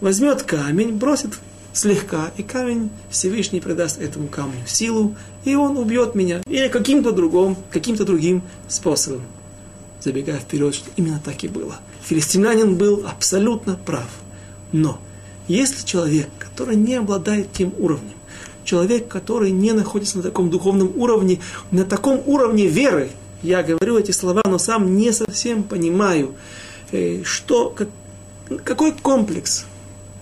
возьмет 0.00 0.42
камень, 0.42 0.92
бросит 0.92 1.30
слегка, 1.72 2.30
и 2.36 2.42
камень 2.42 2.90
Всевышний 3.10 3.60
придаст 3.60 4.00
этому 4.00 4.28
камню 4.28 4.66
силу, 4.66 5.14
и 5.44 5.54
он 5.54 5.76
убьет 5.76 6.14
меня. 6.14 6.42
Или 6.46 6.68
каким-то 6.68 7.12
другим, 7.12 7.56
каким-то 7.70 8.04
другим 8.04 8.42
способом. 8.68 9.22
Забегая 10.00 10.38
вперед, 10.38 10.74
что 10.74 10.90
именно 10.96 11.20
так 11.24 11.44
и 11.44 11.48
было. 11.48 11.76
Филистимлянин 12.04 12.76
был 12.76 13.04
абсолютно 13.06 13.76
прав. 13.76 14.08
Но 14.72 14.98
если 15.48 15.86
человек, 15.86 16.28
который 16.38 16.76
не 16.76 16.94
обладает 16.94 17.52
тем 17.52 17.72
уровнем, 17.78 18.14
человек, 18.64 19.08
который 19.08 19.50
не 19.50 19.72
находится 19.72 20.18
на 20.18 20.22
таком 20.22 20.50
духовном 20.50 20.92
уровне, 20.96 21.40
на 21.70 21.84
таком 21.84 22.22
уровне 22.26 22.66
веры, 22.66 23.10
я 23.42 23.62
говорю 23.62 23.98
эти 23.98 24.12
слова, 24.12 24.42
но 24.44 24.58
сам 24.58 24.96
не 24.96 25.12
совсем 25.12 25.62
понимаю, 25.62 26.34
э, 26.90 27.22
что, 27.24 27.70
как, 27.70 27.88
какой 28.64 28.92
комплекс, 28.92 29.66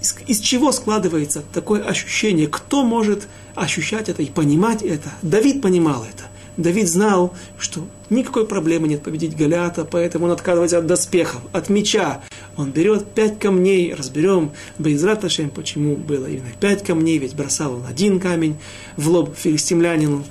из, 0.00 0.16
из 0.26 0.40
чего 0.40 0.72
складывается 0.72 1.42
такое 1.52 1.82
ощущение, 1.82 2.46
кто 2.46 2.84
может 2.84 3.28
ощущать 3.54 4.08
это 4.08 4.22
и 4.22 4.26
понимать 4.26 4.82
это. 4.82 5.10
Давид 5.22 5.60
понимал 5.60 6.04
это. 6.04 6.24
Давид 6.56 6.88
знал, 6.88 7.34
что 7.58 7.86
никакой 8.10 8.46
проблемы 8.46 8.88
нет 8.88 9.02
победить 9.02 9.36
Голиата, 9.36 9.84
поэтому 9.84 10.26
он 10.26 10.32
отказывается 10.32 10.78
от 10.78 10.86
доспехов, 10.86 11.40
от 11.52 11.68
меча. 11.68 12.22
Он 12.56 12.70
берет 12.70 13.06
пять 13.12 13.38
камней, 13.38 13.94
разберем 13.94 14.52
Бейзрат 14.78 15.24
Ашем, 15.24 15.50
почему 15.50 15.96
было 15.96 16.26
именно 16.26 16.50
пять 16.58 16.84
камней, 16.84 17.18
ведь 17.18 17.34
бросал 17.34 17.74
он 17.74 17.86
один 17.86 18.20
камень 18.20 18.58
в 18.96 19.08
лоб 19.08 19.34
филистимлянину. 19.36 20.24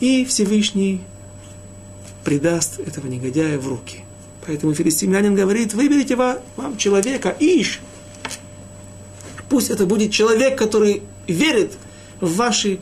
И 0.00 0.24
Всевышний 0.24 1.00
предаст 2.24 2.80
этого 2.80 3.06
негодяя 3.06 3.58
в 3.58 3.68
руки. 3.68 4.04
Поэтому 4.46 4.74
филистимлянин 4.74 5.34
говорит, 5.34 5.74
выберите 5.74 6.16
вам 6.16 6.76
человека, 6.76 7.34
Иш. 7.38 7.80
Пусть 9.48 9.70
это 9.70 9.86
будет 9.86 10.10
человек, 10.10 10.58
который 10.58 11.02
верит 11.26 11.72
в 12.20 12.36
ваши 12.36 12.78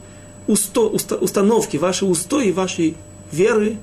усто, 0.47 0.89
уста, 0.89 1.17
установки, 1.17 1.77
ваши 1.77 2.05
устои, 2.05 2.51
вашей 2.51 2.97
веры, 3.31 3.77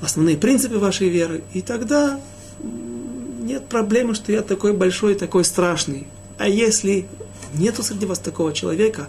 основные 0.00 0.36
принципы 0.36 0.78
вашей 0.78 1.08
веры. 1.08 1.42
И 1.52 1.62
тогда 1.62 2.20
нет 2.62 3.66
проблемы, 3.66 4.14
что 4.14 4.32
я 4.32 4.42
такой 4.42 4.72
большой, 4.72 5.14
такой 5.14 5.44
страшный. 5.44 6.06
А 6.38 6.48
если 6.48 7.06
нету 7.54 7.82
среди 7.82 8.06
вас 8.06 8.18
такого 8.18 8.52
человека, 8.52 9.08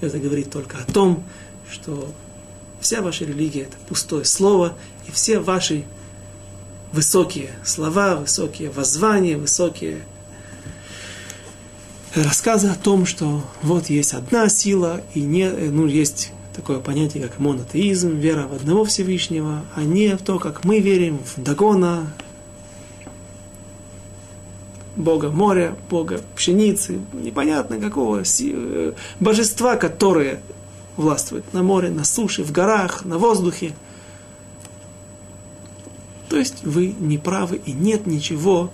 это 0.00 0.18
говорит 0.18 0.50
только 0.50 0.78
о 0.78 0.92
том, 0.92 1.24
что 1.70 2.12
вся 2.80 3.02
ваша 3.02 3.24
религия 3.24 3.62
это 3.62 3.76
пустое 3.88 4.24
слово, 4.24 4.76
и 5.06 5.10
все 5.10 5.38
ваши 5.38 5.84
высокие 6.92 7.50
слова, 7.64 8.16
высокие 8.16 8.70
воззвания, 8.70 9.36
высокие 9.36 10.02
рассказы 12.14 12.68
о 12.68 12.74
том, 12.74 13.06
что 13.06 13.42
вот 13.62 13.90
есть 13.90 14.14
одна 14.14 14.48
сила, 14.48 15.02
и 15.14 15.20
не, 15.20 15.48
ну, 15.48 15.86
есть 15.86 16.32
такое 16.54 16.80
понятие, 16.80 17.22
как 17.22 17.38
монотеизм, 17.38 18.16
вера 18.16 18.48
в 18.48 18.54
одного 18.54 18.84
Всевышнего, 18.84 19.64
а 19.74 19.82
не 19.82 20.16
в 20.16 20.22
то, 20.22 20.38
как 20.38 20.64
мы 20.64 20.80
верим 20.80 21.18
в 21.18 21.40
Дагона, 21.40 22.12
Бога 24.96 25.30
моря, 25.30 25.76
Бога 25.88 26.20
пшеницы, 26.34 26.98
непонятно 27.12 27.78
какого 27.78 28.24
э, 28.24 28.92
божества, 29.20 29.76
которое 29.76 30.42
властвует 30.98 31.54
на 31.54 31.62
море, 31.62 31.88
на 31.88 32.04
суше, 32.04 32.44
в 32.44 32.52
горах, 32.52 33.04
на 33.04 33.16
воздухе. 33.16 33.74
То 36.28 36.36
есть 36.36 36.64
вы 36.64 36.94
не 36.98 37.16
правы 37.16 37.60
и 37.64 37.72
нет 37.72 38.06
ничего 38.06 38.70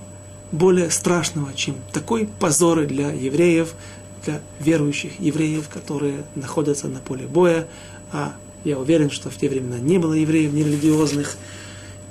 более 0.50 0.90
страшного, 0.90 1.52
чем 1.54 1.76
такой 1.92 2.28
позор 2.40 2.84
для 2.86 3.12
евреев, 3.12 3.74
для 4.24 4.40
верующих 4.58 5.20
евреев, 5.20 5.68
которые 5.68 6.24
находятся 6.34 6.88
на 6.88 6.98
поле 6.98 7.26
боя. 7.26 7.68
А 8.10 8.34
я 8.64 8.78
уверен, 8.78 9.10
что 9.10 9.30
в 9.30 9.36
те 9.36 9.48
времена 9.48 9.78
не 9.78 9.98
было 9.98 10.14
евреев 10.14 10.52
нерелигиозных. 10.52 11.36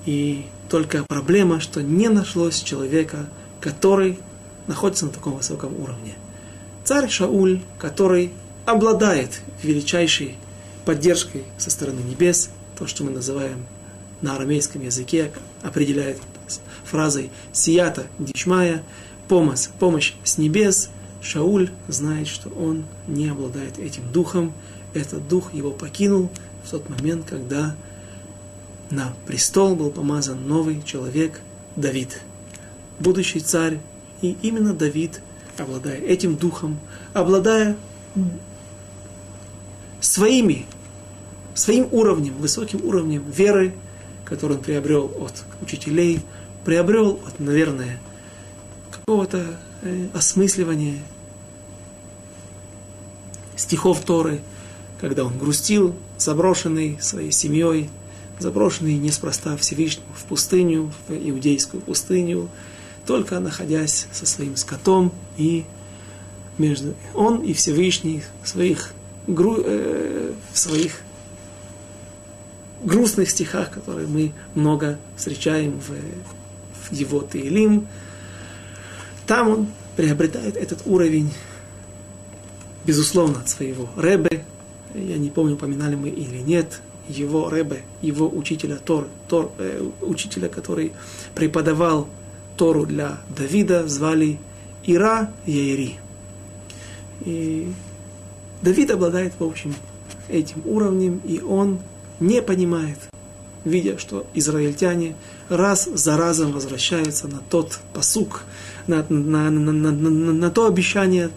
И 0.05 0.45
только 0.69 1.03
проблема, 1.07 1.59
что 1.59 1.81
не 1.81 2.07
нашлось 2.07 2.61
человека, 2.61 3.27
который 3.59 4.19
находится 4.67 5.05
на 5.05 5.11
таком 5.11 5.33
высоком 5.33 5.73
уровне. 5.79 6.13
Царь 6.83 7.09
Шауль, 7.09 7.61
который 7.79 8.31
обладает 8.65 9.41
величайшей 9.61 10.37
поддержкой 10.85 11.43
со 11.57 11.69
стороны 11.69 12.01
небес, 12.01 12.49
то, 12.77 12.87
что 12.87 13.03
мы 13.03 13.11
называем 13.11 13.65
на 14.21 14.35
арамейском 14.35 14.81
языке, 14.81 15.31
определяет 15.61 16.17
фразой 16.85 17.31
«сията 17.51 18.07
дичмая», 18.19 18.83
помощь, 19.27 19.67
помощь 19.79 20.13
с 20.23 20.37
небес, 20.37 20.89
Шауль 21.21 21.69
знает, 21.87 22.27
что 22.27 22.49
он 22.49 22.83
не 23.07 23.29
обладает 23.29 23.79
этим 23.79 24.11
духом. 24.11 24.53
Этот 24.93 25.27
дух 25.27 25.53
его 25.53 25.71
покинул 25.71 26.29
в 26.63 26.71
тот 26.71 26.89
момент, 26.89 27.25
когда 27.29 27.75
на 28.89 29.13
престол 29.25 29.75
был 29.75 29.89
помазан 29.89 30.47
новый 30.47 30.83
человек 30.83 31.39
Давид, 31.75 32.19
будущий 32.99 33.39
царь. 33.39 33.79
И 34.21 34.37
именно 34.41 34.73
Давид 34.73 35.21
обладая 35.57 35.97
этим 35.97 36.35
духом, 36.35 36.79
обладая 37.13 37.77
своими, 40.05 40.65
своим 41.55 41.87
уровнем, 41.91 42.33
высоким 42.35 42.83
уровнем 42.83 43.23
веры, 43.29 43.73
который 44.25 44.57
он 44.57 44.63
приобрел 44.63 45.05
от 45.19 45.43
учителей, 45.61 46.21
приобрел 46.65 47.19
от, 47.25 47.39
наверное, 47.39 47.99
какого-то 48.91 49.59
э, 49.81 50.07
осмысливания 50.13 50.99
стихов 53.55 54.01
Торы, 54.01 54.41
когда 54.99 55.25
он 55.25 55.37
грустил, 55.37 55.95
заброшенный 56.17 56.97
своей 57.01 57.31
семьей, 57.31 57.89
заброшенный 58.39 58.95
неспроста 58.95 59.55
Всевышним 59.57 60.03
в 60.15 60.25
пустыню, 60.25 60.91
в 61.07 61.13
иудейскую 61.13 61.81
пустыню, 61.81 62.49
только 63.05 63.39
находясь 63.39 64.07
со 64.11 64.25
своим 64.25 64.55
скотом 64.55 65.11
и 65.37 65.65
между 66.57 66.93
он 67.13 67.41
и 67.41 67.53
Всевышний 67.53 68.23
своих, 68.43 68.93
гру, 69.27 69.57
э, 69.63 70.33
в 70.51 70.57
своих 70.57 71.01
грустных 72.83 73.29
стихах, 73.29 73.71
которые 73.71 74.07
мы 74.07 74.33
много 74.55 74.99
встречаем 75.15 75.79
в, 75.79 76.89
в 76.89 76.93
его 76.93 77.21
Таилим, 77.21 77.87
там 79.25 79.49
он 79.49 79.67
приобретает 79.95 80.57
этот 80.57 80.81
уровень, 80.85 81.33
безусловно, 82.85 83.39
от 83.39 83.49
своего 83.49 83.89
Ребе. 83.95 84.43
Я 84.93 85.17
не 85.17 85.29
помню, 85.29 85.55
упоминали 85.55 85.95
мы 85.95 86.09
или 86.09 86.39
нет, 86.39 86.81
его 87.07 87.49
Ребе, 87.49 87.83
его 88.01 88.29
учителя 88.29 88.77
Тор, 88.77 89.07
Тор 89.27 89.51
э, 89.57 89.89
учителя, 90.01 90.49
который 90.49 90.93
преподавал 91.35 92.07
Тору 92.57 92.85
для 92.85 93.17
Давида, 93.35 93.87
звали 93.87 94.39
Ира 94.85 95.31
Яири. 95.45 95.99
И 97.21 97.71
Давид 98.63 98.91
обладает, 98.91 99.33
в 99.37 99.43
общем, 99.43 99.75
этим 100.29 100.61
уровнем, 100.65 101.21
и 101.25 101.41
он 101.41 101.79
не 102.21 102.41
понимает, 102.41 102.97
видя, 103.65 103.99
что 103.99 104.25
израильтяне 104.33 105.15
раз 105.49 105.85
за 105.93 106.15
разом 106.15 106.53
возвращаются 106.53 107.27
на 107.27 107.39
тот 107.49 107.79
посук, 107.93 108.43
на, 108.87 109.05
на, 109.09 109.49
на, 109.49 109.71
на, 109.71 109.91
на, 109.91 110.09
на 110.33 110.49
то 110.49 110.65
обещание 110.65 111.29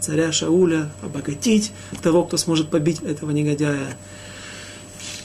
царя 0.00 0.32
Шауля 0.32 0.90
обогатить 1.02 1.72
того, 2.02 2.24
кто 2.24 2.36
сможет 2.36 2.68
побить 2.68 3.00
этого 3.00 3.30
негодяя, 3.30 3.96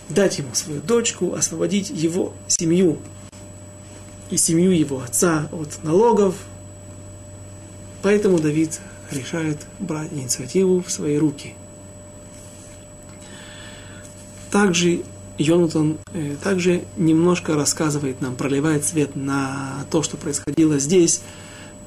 дать 0.09 0.37
ему 0.37 0.49
свою 0.53 0.79
дочку, 0.79 1.33
освободить 1.33 1.89
его 1.89 2.33
семью 2.45 2.99
и 4.29 4.37
семью 4.37 4.71
его 4.71 5.01
отца 5.01 5.49
от 5.51 5.83
налогов. 5.83 6.35
Поэтому 8.03 8.39
Давид 8.39 8.79
решает 9.11 9.59
брать 9.79 10.11
инициативу 10.13 10.81
в 10.81 10.91
свои 10.91 11.17
руки. 11.17 11.53
Также 14.51 15.01
Йонатан 15.37 15.97
э, 16.13 16.35
также 16.41 16.83
немножко 16.95 17.55
рассказывает 17.55 18.21
нам, 18.21 18.35
проливает 18.35 18.85
свет 18.85 19.15
на 19.15 19.85
то, 19.91 20.01
что 20.01 20.17
происходило 20.17 20.79
здесь, 20.79 21.21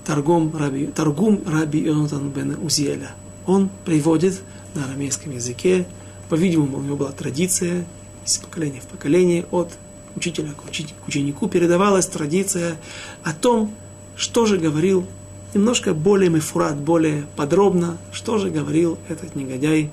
торгом 0.05 0.57
раби, 0.57 0.87
торгум 0.87 1.43
раби 1.47 1.81
Йонатан 1.81 2.31
бен 2.31 2.57
Узиэля. 2.63 3.11
Он 3.47 3.71
приводит 3.85 4.41
на 4.75 4.85
арамейском 4.85 5.33
языке, 5.33 5.87
по-видимому, 6.29 6.79
у 6.79 6.83
него 6.83 6.97
была 6.97 7.13
традиция 7.13 7.87
из 8.25 8.39
поколения 8.39 8.81
в 8.81 8.87
поколение 8.87 9.47
от 9.51 9.73
учителя 10.17 10.53
к 10.53 11.09
ученику 11.09 11.49
передавалась 11.49 12.07
традиция 12.07 12.77
о 13.23 13.33
том, 13.33 13.75
что 14.17 14.47
же 14.47 14.59
говорил 14.59 15.07
немножко 15.55 15.95
более 15.95 16.31
мефурат, 16.31 16.77
более 16.77 17.27
подробно, 17.37 17.99
что 18.13 18.39
же 18.39 18.51
говорил 18.51 18.99
этот 19.09 19.35
негодяй, 19.35 19.91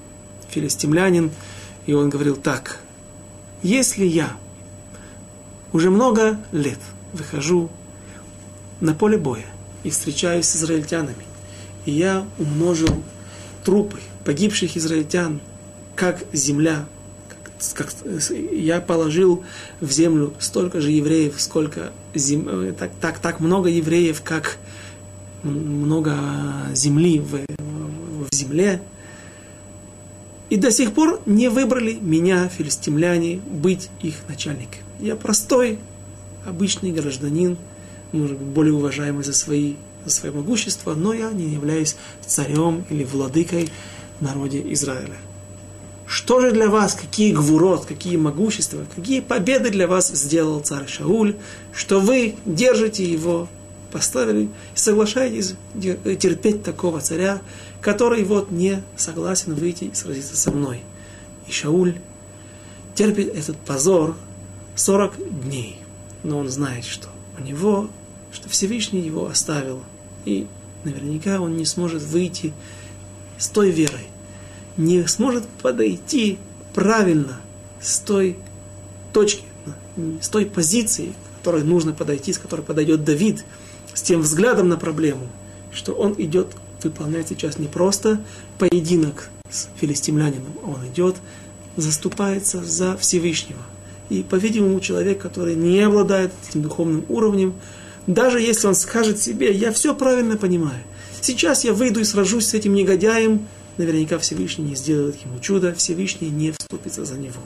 филистимлянин. 0.49 1.31
И 1.85 1.93
он 1.93 2.09
говорил 2.09 2.35
так, 2.35 2.79
если 3.63 4.05
я 4.05 4.35
уже 5.73 5.89
много 5.89 6.39
лет 6.51 6.79
выхожу 7.13 7.69
на 8.81 8.93
поле 8.93 9.17
боя 9.17 9.45
и 9.83 9.89
встречаюсь 9.89 10.45
с 10.45 10.57
израильтянами, 10.57 11.25
и 11.85 11.91
я 11.91 12.25
умножил 12.37 13.03
трупы 13.63 13.99
погибших 14.25 14.75
израильтян, 14.75 15.39
как 15.95 16.23
земля 16.33 16.85
как, 17.73 17.91
я 18.31 18.81
положил 18.81 19.43
в 19.81 19.91
землю 19.91 20.33
столько 20.39 20.81
же 20.81 20.91
евреев, 20.91 21.35
сколько 21.37 21.91
зем, 22.13 22.47
э, 22.47 22.73
так, 22.73 22.91
так, 23.01 23.19
так 23.19 23.39
много 23.39 23.69
евреев, 23.69 24.21
как 24.21 24.57
много 25.43 26.17
земли 26.73 27.19
в, 27.19 27.39
в 27.57 28.35
земле. 28.35 28.81
И 30.49 30.55
до 30.55 30.71
сих 30.71 30.93
пор 30.93 31.21
не 31.25 31.49
выбрали 31.49 31.97
меня, 31.99 32.47
филистимляне, 32.47 33.39
быть 33.39 33.89
их 34.01 34.15
начальником. 34.29 34.81
Я 34.99 35.15
простой, 35.15 35.79
обычный 36.45 36.91
гражданин, 36.91 37.57
может 38.11 38.37
быть, 38.37 38.47
более 38.47 38.73
уважаемый 38.73 39.23
за, 39.23 39.33
свои, 39.33 39.75
за 40.05 40.11
свое 40.11 40.33
могущество, 40.33 40.93
но 40.93 41.13
я 41.13 41.31
не 41.31 41.49
являюсь 41.49 41.97
царем 42.25 42.85
или 42.89 43.03
владыкой 43.03 43.69
в 44.19 44.23
народе 44.23 44.63
Израиля. 44.73 45.17
Что 46.07 46.39
же 46.39 46.51
для 46.51 46.69
вас, 46.69 46.93
какие 46.93 47.33
гвурот, 47.33 47.85
какие 47.85 48.15
могущества, 48.15 48.85
какие 48.95 49.19
победы 49.19 49.69
для 49.69 49.87
вас 49.87 50.07
сделал 50.07 50.61
царь 50.61 50.87
Шауль, 50.87 51.35
что 51.73 51.99
вы 51.99 52.35
держите 52.45 53.03
его, 53.03 53.49
поставили 53.91 54.43
и 54.43 54.49
соглашаетесь 54.75 55.55
терпеть 55.75 56.63
такого 56.63 57.01
царя, 57.01 57.41
который 57.81 58.23
вот 58.23 58.51
не 58.51 58.83
согласен 58.95 59.53
выйти 59.53 59.85
и 59.85 59.93
сразиться 59.93 60.37
со 60.37 60.51
мной. 60.51 60.81
И 61.47 61.51
Шауль 61.51 61.95
терпит 62.95 63.35
этот 63.35 63.57
позор 63.57 64.15
40 64.75 65.43
дней. 65.43 65.79
Но 66.23 66.39
он 66.39 66.49
знает, 66.49 66.85
что 66.85 67.07
у 67.37 67.43
него, 67.43 67.89
что 68.31 68.49
Всевышний 68.49 69.01
его 69.01 69.27
оставил. 69.27 69.83
И 70.25 70.47
наверняка 70.83 71.39
он 71.39 71.55
не 71.55 71.65
сможет 71.65 72.03
выйти 72.03 72.53
с 73.37 73.47
той 73.47 73.69
верой, 73.69 74.07
не 74.77 75.07
сможет 75.07 75.47
подойти 75.61 76.37
правильно 76.73 77.39
с 77.79 77.99
той 77.99 78.37
точки, 79.13 79.43
с 80.21 80.29
той 80.29 80.45
позиции, 80.45 81.13
которой 81.39 81.63
нужно 81.63 81.93
подойти, 81.93 82.33
с 82.33 82.37
которой 82.37 82.61
подойдет 82.61 83.03
Давид, 83.03 83.45
с 83.97 84.03
тем 84.03 84.21
взглядом 84.21 84.69
на 84.69 84.77
проблему, 84.77 85.27
что 85.71 85.93
он 85.93 86.13
идет, 86.19 86.49
выполняет 86.83 87.29
сейчас 87.29 87.57
не 87.57 87.65
просто 87.65 88.21
поединок 88.59 89.31
с 89.49 89.69
филистимлянином, 89.81 90.53
он 90.63 90.87
идет, 90.87 91.15
заступается 91.77 92.63
за 92.63 92.95
Всевышнего. 92.95 93.61
И, 94.09 94.21
по-видимому, 94.21 94.79
человек, 94.81 95.19
который 95.19 95.55
не 95.55 95.79
обладает 95.81 96.31
этим 96.47 96.61
духовным 96.61 97.05
уровнем, 97.09 97.55
даже 98.05 98.39
если 98.39 98.67
он 98.67 98.75
скажет 98.75 99.19
себе, 99.19 99.51
я 99.51 99.71
все 99.71 99.95
правильно 99.95 100.37
понимаю, 100.37 100.83
сейчас 101.19 101.63
я 101.63 101.73
выйду 101.73 101.99
и 101.99 102.03
сражусь 102.03 102.49
с 102.49 102.53
этим 102.53 102.75
негодяем, 102.75 103.47
наверняка 103.77 104.19
Всевышний 104.19 104.65
не 104.65 104.75
сделает 104.75 105.15
ему 105.25 105.39
чудо, 105.39 105.73
Всевышний 105.73 106.29
не 106.29 106.51
вступится 106.51 107.03
за 107.03 107.15
него. 107.15 107.41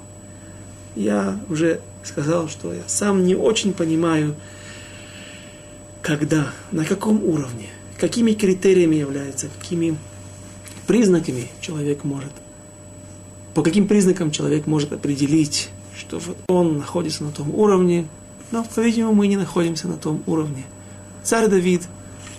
Я 0.98 1.40
уже 1.48 1.80
сказал, 2.04 2.50
что 2.50 2.74
я 2.74 2.84
сам 2.88 3.24
не 3.24 3.36
очень 3.36 3.72
понимаю, 3.72 4.36
когда, 6.02 6.52
на 6.72 6.86
каком 6.86 7.24
уровне, 7.24 7.70
какими 7.98 8.32
критериями 8.32 8.96
является, 8.96 9.50
какими 9.60 9.98
признаками 10.88 11.48
человек 11.62 12.04
может, 12.04 12.32
по 13.54 13.64
каким 13.64 13.88
признакам 13.88 14.32
человек 14.32 14.66
может 14.68 14.94
определить, 14.94 15.70
что 15.98 16.20
вот 16.20 16.38
он 16.48 16.78
находится 16.78 17.24
на 17.24 17.32
том 17.32 17.54
уровне, 17.54 18.08
но, 18.52 18.66
по-видимому, 18.76 19.14
мы 19.14 19.28
не 19.28 19.38
находимся 19.38 19.88
на 19.88 19.98
том 19.98 20.24
уровне. 20.26 20.66
Царь 21.24 21.48
Давид, 21.48 21.84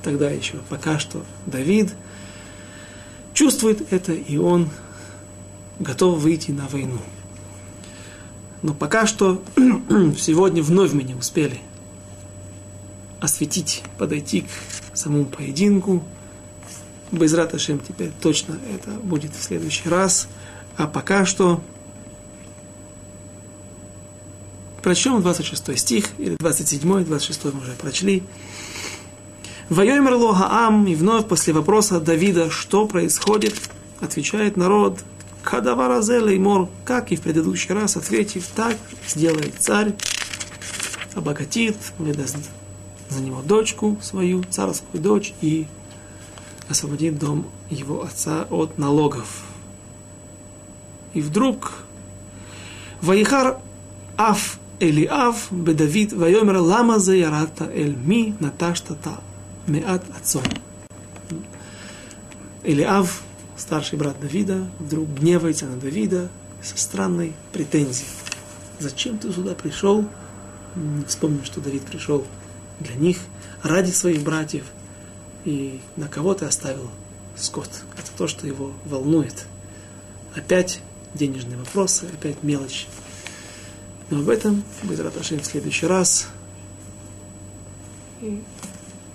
тогда 0.03 0.31
еще 0.31 0.55
пока 0.69 0.99
что 0.99 1.25
Давид– 1.47 1.95
чувствует 3.35 3.93
это, 3.93 4.13
и 4.13 4.37
он 4.37 4.69
готов 5.79 6.19
выйти 6.19 6.51
на 6.51 6.67
войну. 6.69 6.99
Но 8.63 8.75
пока 8.75 9.07
что 9.07 9.43
сегодня 10.19 10.63
вновь 10.63 10.93
мы 10.93 11.03
не 11.03 11.15
успели 11.15 11.59
осветить, 13.23 13.83
подойти 13.99 14.43
к 14.43 14.97
самому 14.97 15.25
поединку. 15.25 16.03
Без 17.11 17.33
Раташем 17.35 17.79
теперь 17.79 18.11
точно 18.21 18.59
это 18.75 18.91
будет 18.91 19.35
в 19.35 19.43
следующий 19.43 19.89
раз. 19.89 20.29
А 20.77 20.87
пока 20.87 21.25
что 21.25 21.63
прочтем 24.83 25.21
26 25.21 25.79
стих, 25.79 26.09
или 26.19 26.37
27, 26.37 27.05
26 27.05 27.45
мы 27.45 27.61
уже 27.61 27.73
прочли. 27.73 28.23
Вайомер 29.69 30.15
Логаам, 30.15 30.87
и 30.87 30.95
вновь 30.95 31.29
после 31.29 31.53
вопроса 31.53 32.01
Давида, 32.01 32.51
что 32.51 32.87
происходит, 32.87 33.55
отвечает 34.01 34.57
народ, 34.57 34.99
Кадавара 35.43 36.01
Леймор, 36.01 36.69
как 36.85 37.13
и 37.13 37.17
в 37.17 37.23
предыдущий 37.23 37.75
раз, 37.75 37.97
ответив, 37.97 38.47
так 38.55 38.77
сделает 39.07 39.55
царь, 39.59 39.95
обогатит, 41.15 41.77
выдаст 41.99 42.37
за 43.13 43.23
него 43.23 43.43
дочку 43.43 43.99
свою, 44.03 44.43
царскую 44.45 45.03
дочь, 45.03 45.35
и 45.41 45.67
освободить 46.69 47.19
дом 47.19 47.47
его 47.71 48.03
отца 48.03 48.47
от 48.51 48.79
налогов. 48.79 49.45
И 51.15 51.21
вдруг 51.21 51.85
Ваихар 53.01 53.59
Аф 54.17 54.59
Элиав 54.81 55.49
Бедавид 55.51 56.13
Вайомер 56.13 56.57
Лама 56.57 56.99
Заярата 56.99 57.71
Эль 57.73 57.97
Ми 57.97 58.35
Наташтата 58.41 59.21
Меат 59.67 60.05
Отцом. 60.17 60.43
Элиав, 62.65 63.23
старший 63.57 63.99
брат 63.99 64.17
Давида, 64.21 64.69
вдруг 64.79 65.09
гневается 65.09 65.67
на 65.67 65.77
Давида 65.77 66.29
со 66.63 66.79
странной 66.79 67.33
претензией. 67.53 68.09
Зачем 68.79 69.19
ты 69.19 69.33
сюда 69.33 69.55
пришел? 69.55 70.05
Вспомним, 71.07 71.45
что 71.45 71.61
Давид 71.61 71.83
пришел 71.83 72.25
для 72.83 72.95
них, 72.95 73.19
ради 73.63 73.91
своих 73.91 74.23
братьев. 74.23 74.65
И 75.45 75.81
на 75.97 76.09
кого 76.09 76.35
ты 76.35 76.45
оставил 76.45 76.91
скот? 77.37 77.69
Это 77.97 78.11
то, 78.17 78.29
что 78.29 78.47
его 78.47 78.73
волнует. 78.85 79.47
Опять 80.35 80.81
денежные 81.15 81.59
вопросы, 81.59 82.07
опять 82.13 82.43
мелочь. 82.43 82.87
Но 84.11 84.21
об 84.21 84.29
этом 84.29 84.63
будет 84.83 85.01
Раташин 85.01 85.41
в 85.41 85.47
следующий 85.47 85.87
раз. 85.87 86.29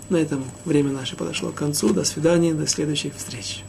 На 0.10 0.18
этом 0.18 0.44
время 0.66 0.92
наше 0.92 1.16
подошло 1.16 1.52
к 1.52 1.56
концу. 1.56 1.94
До 1.94 2.04
свидания, 2.04 2.54
до 2.54 2.68
следующих 2.68 3.16
встреч. 3.16 3.64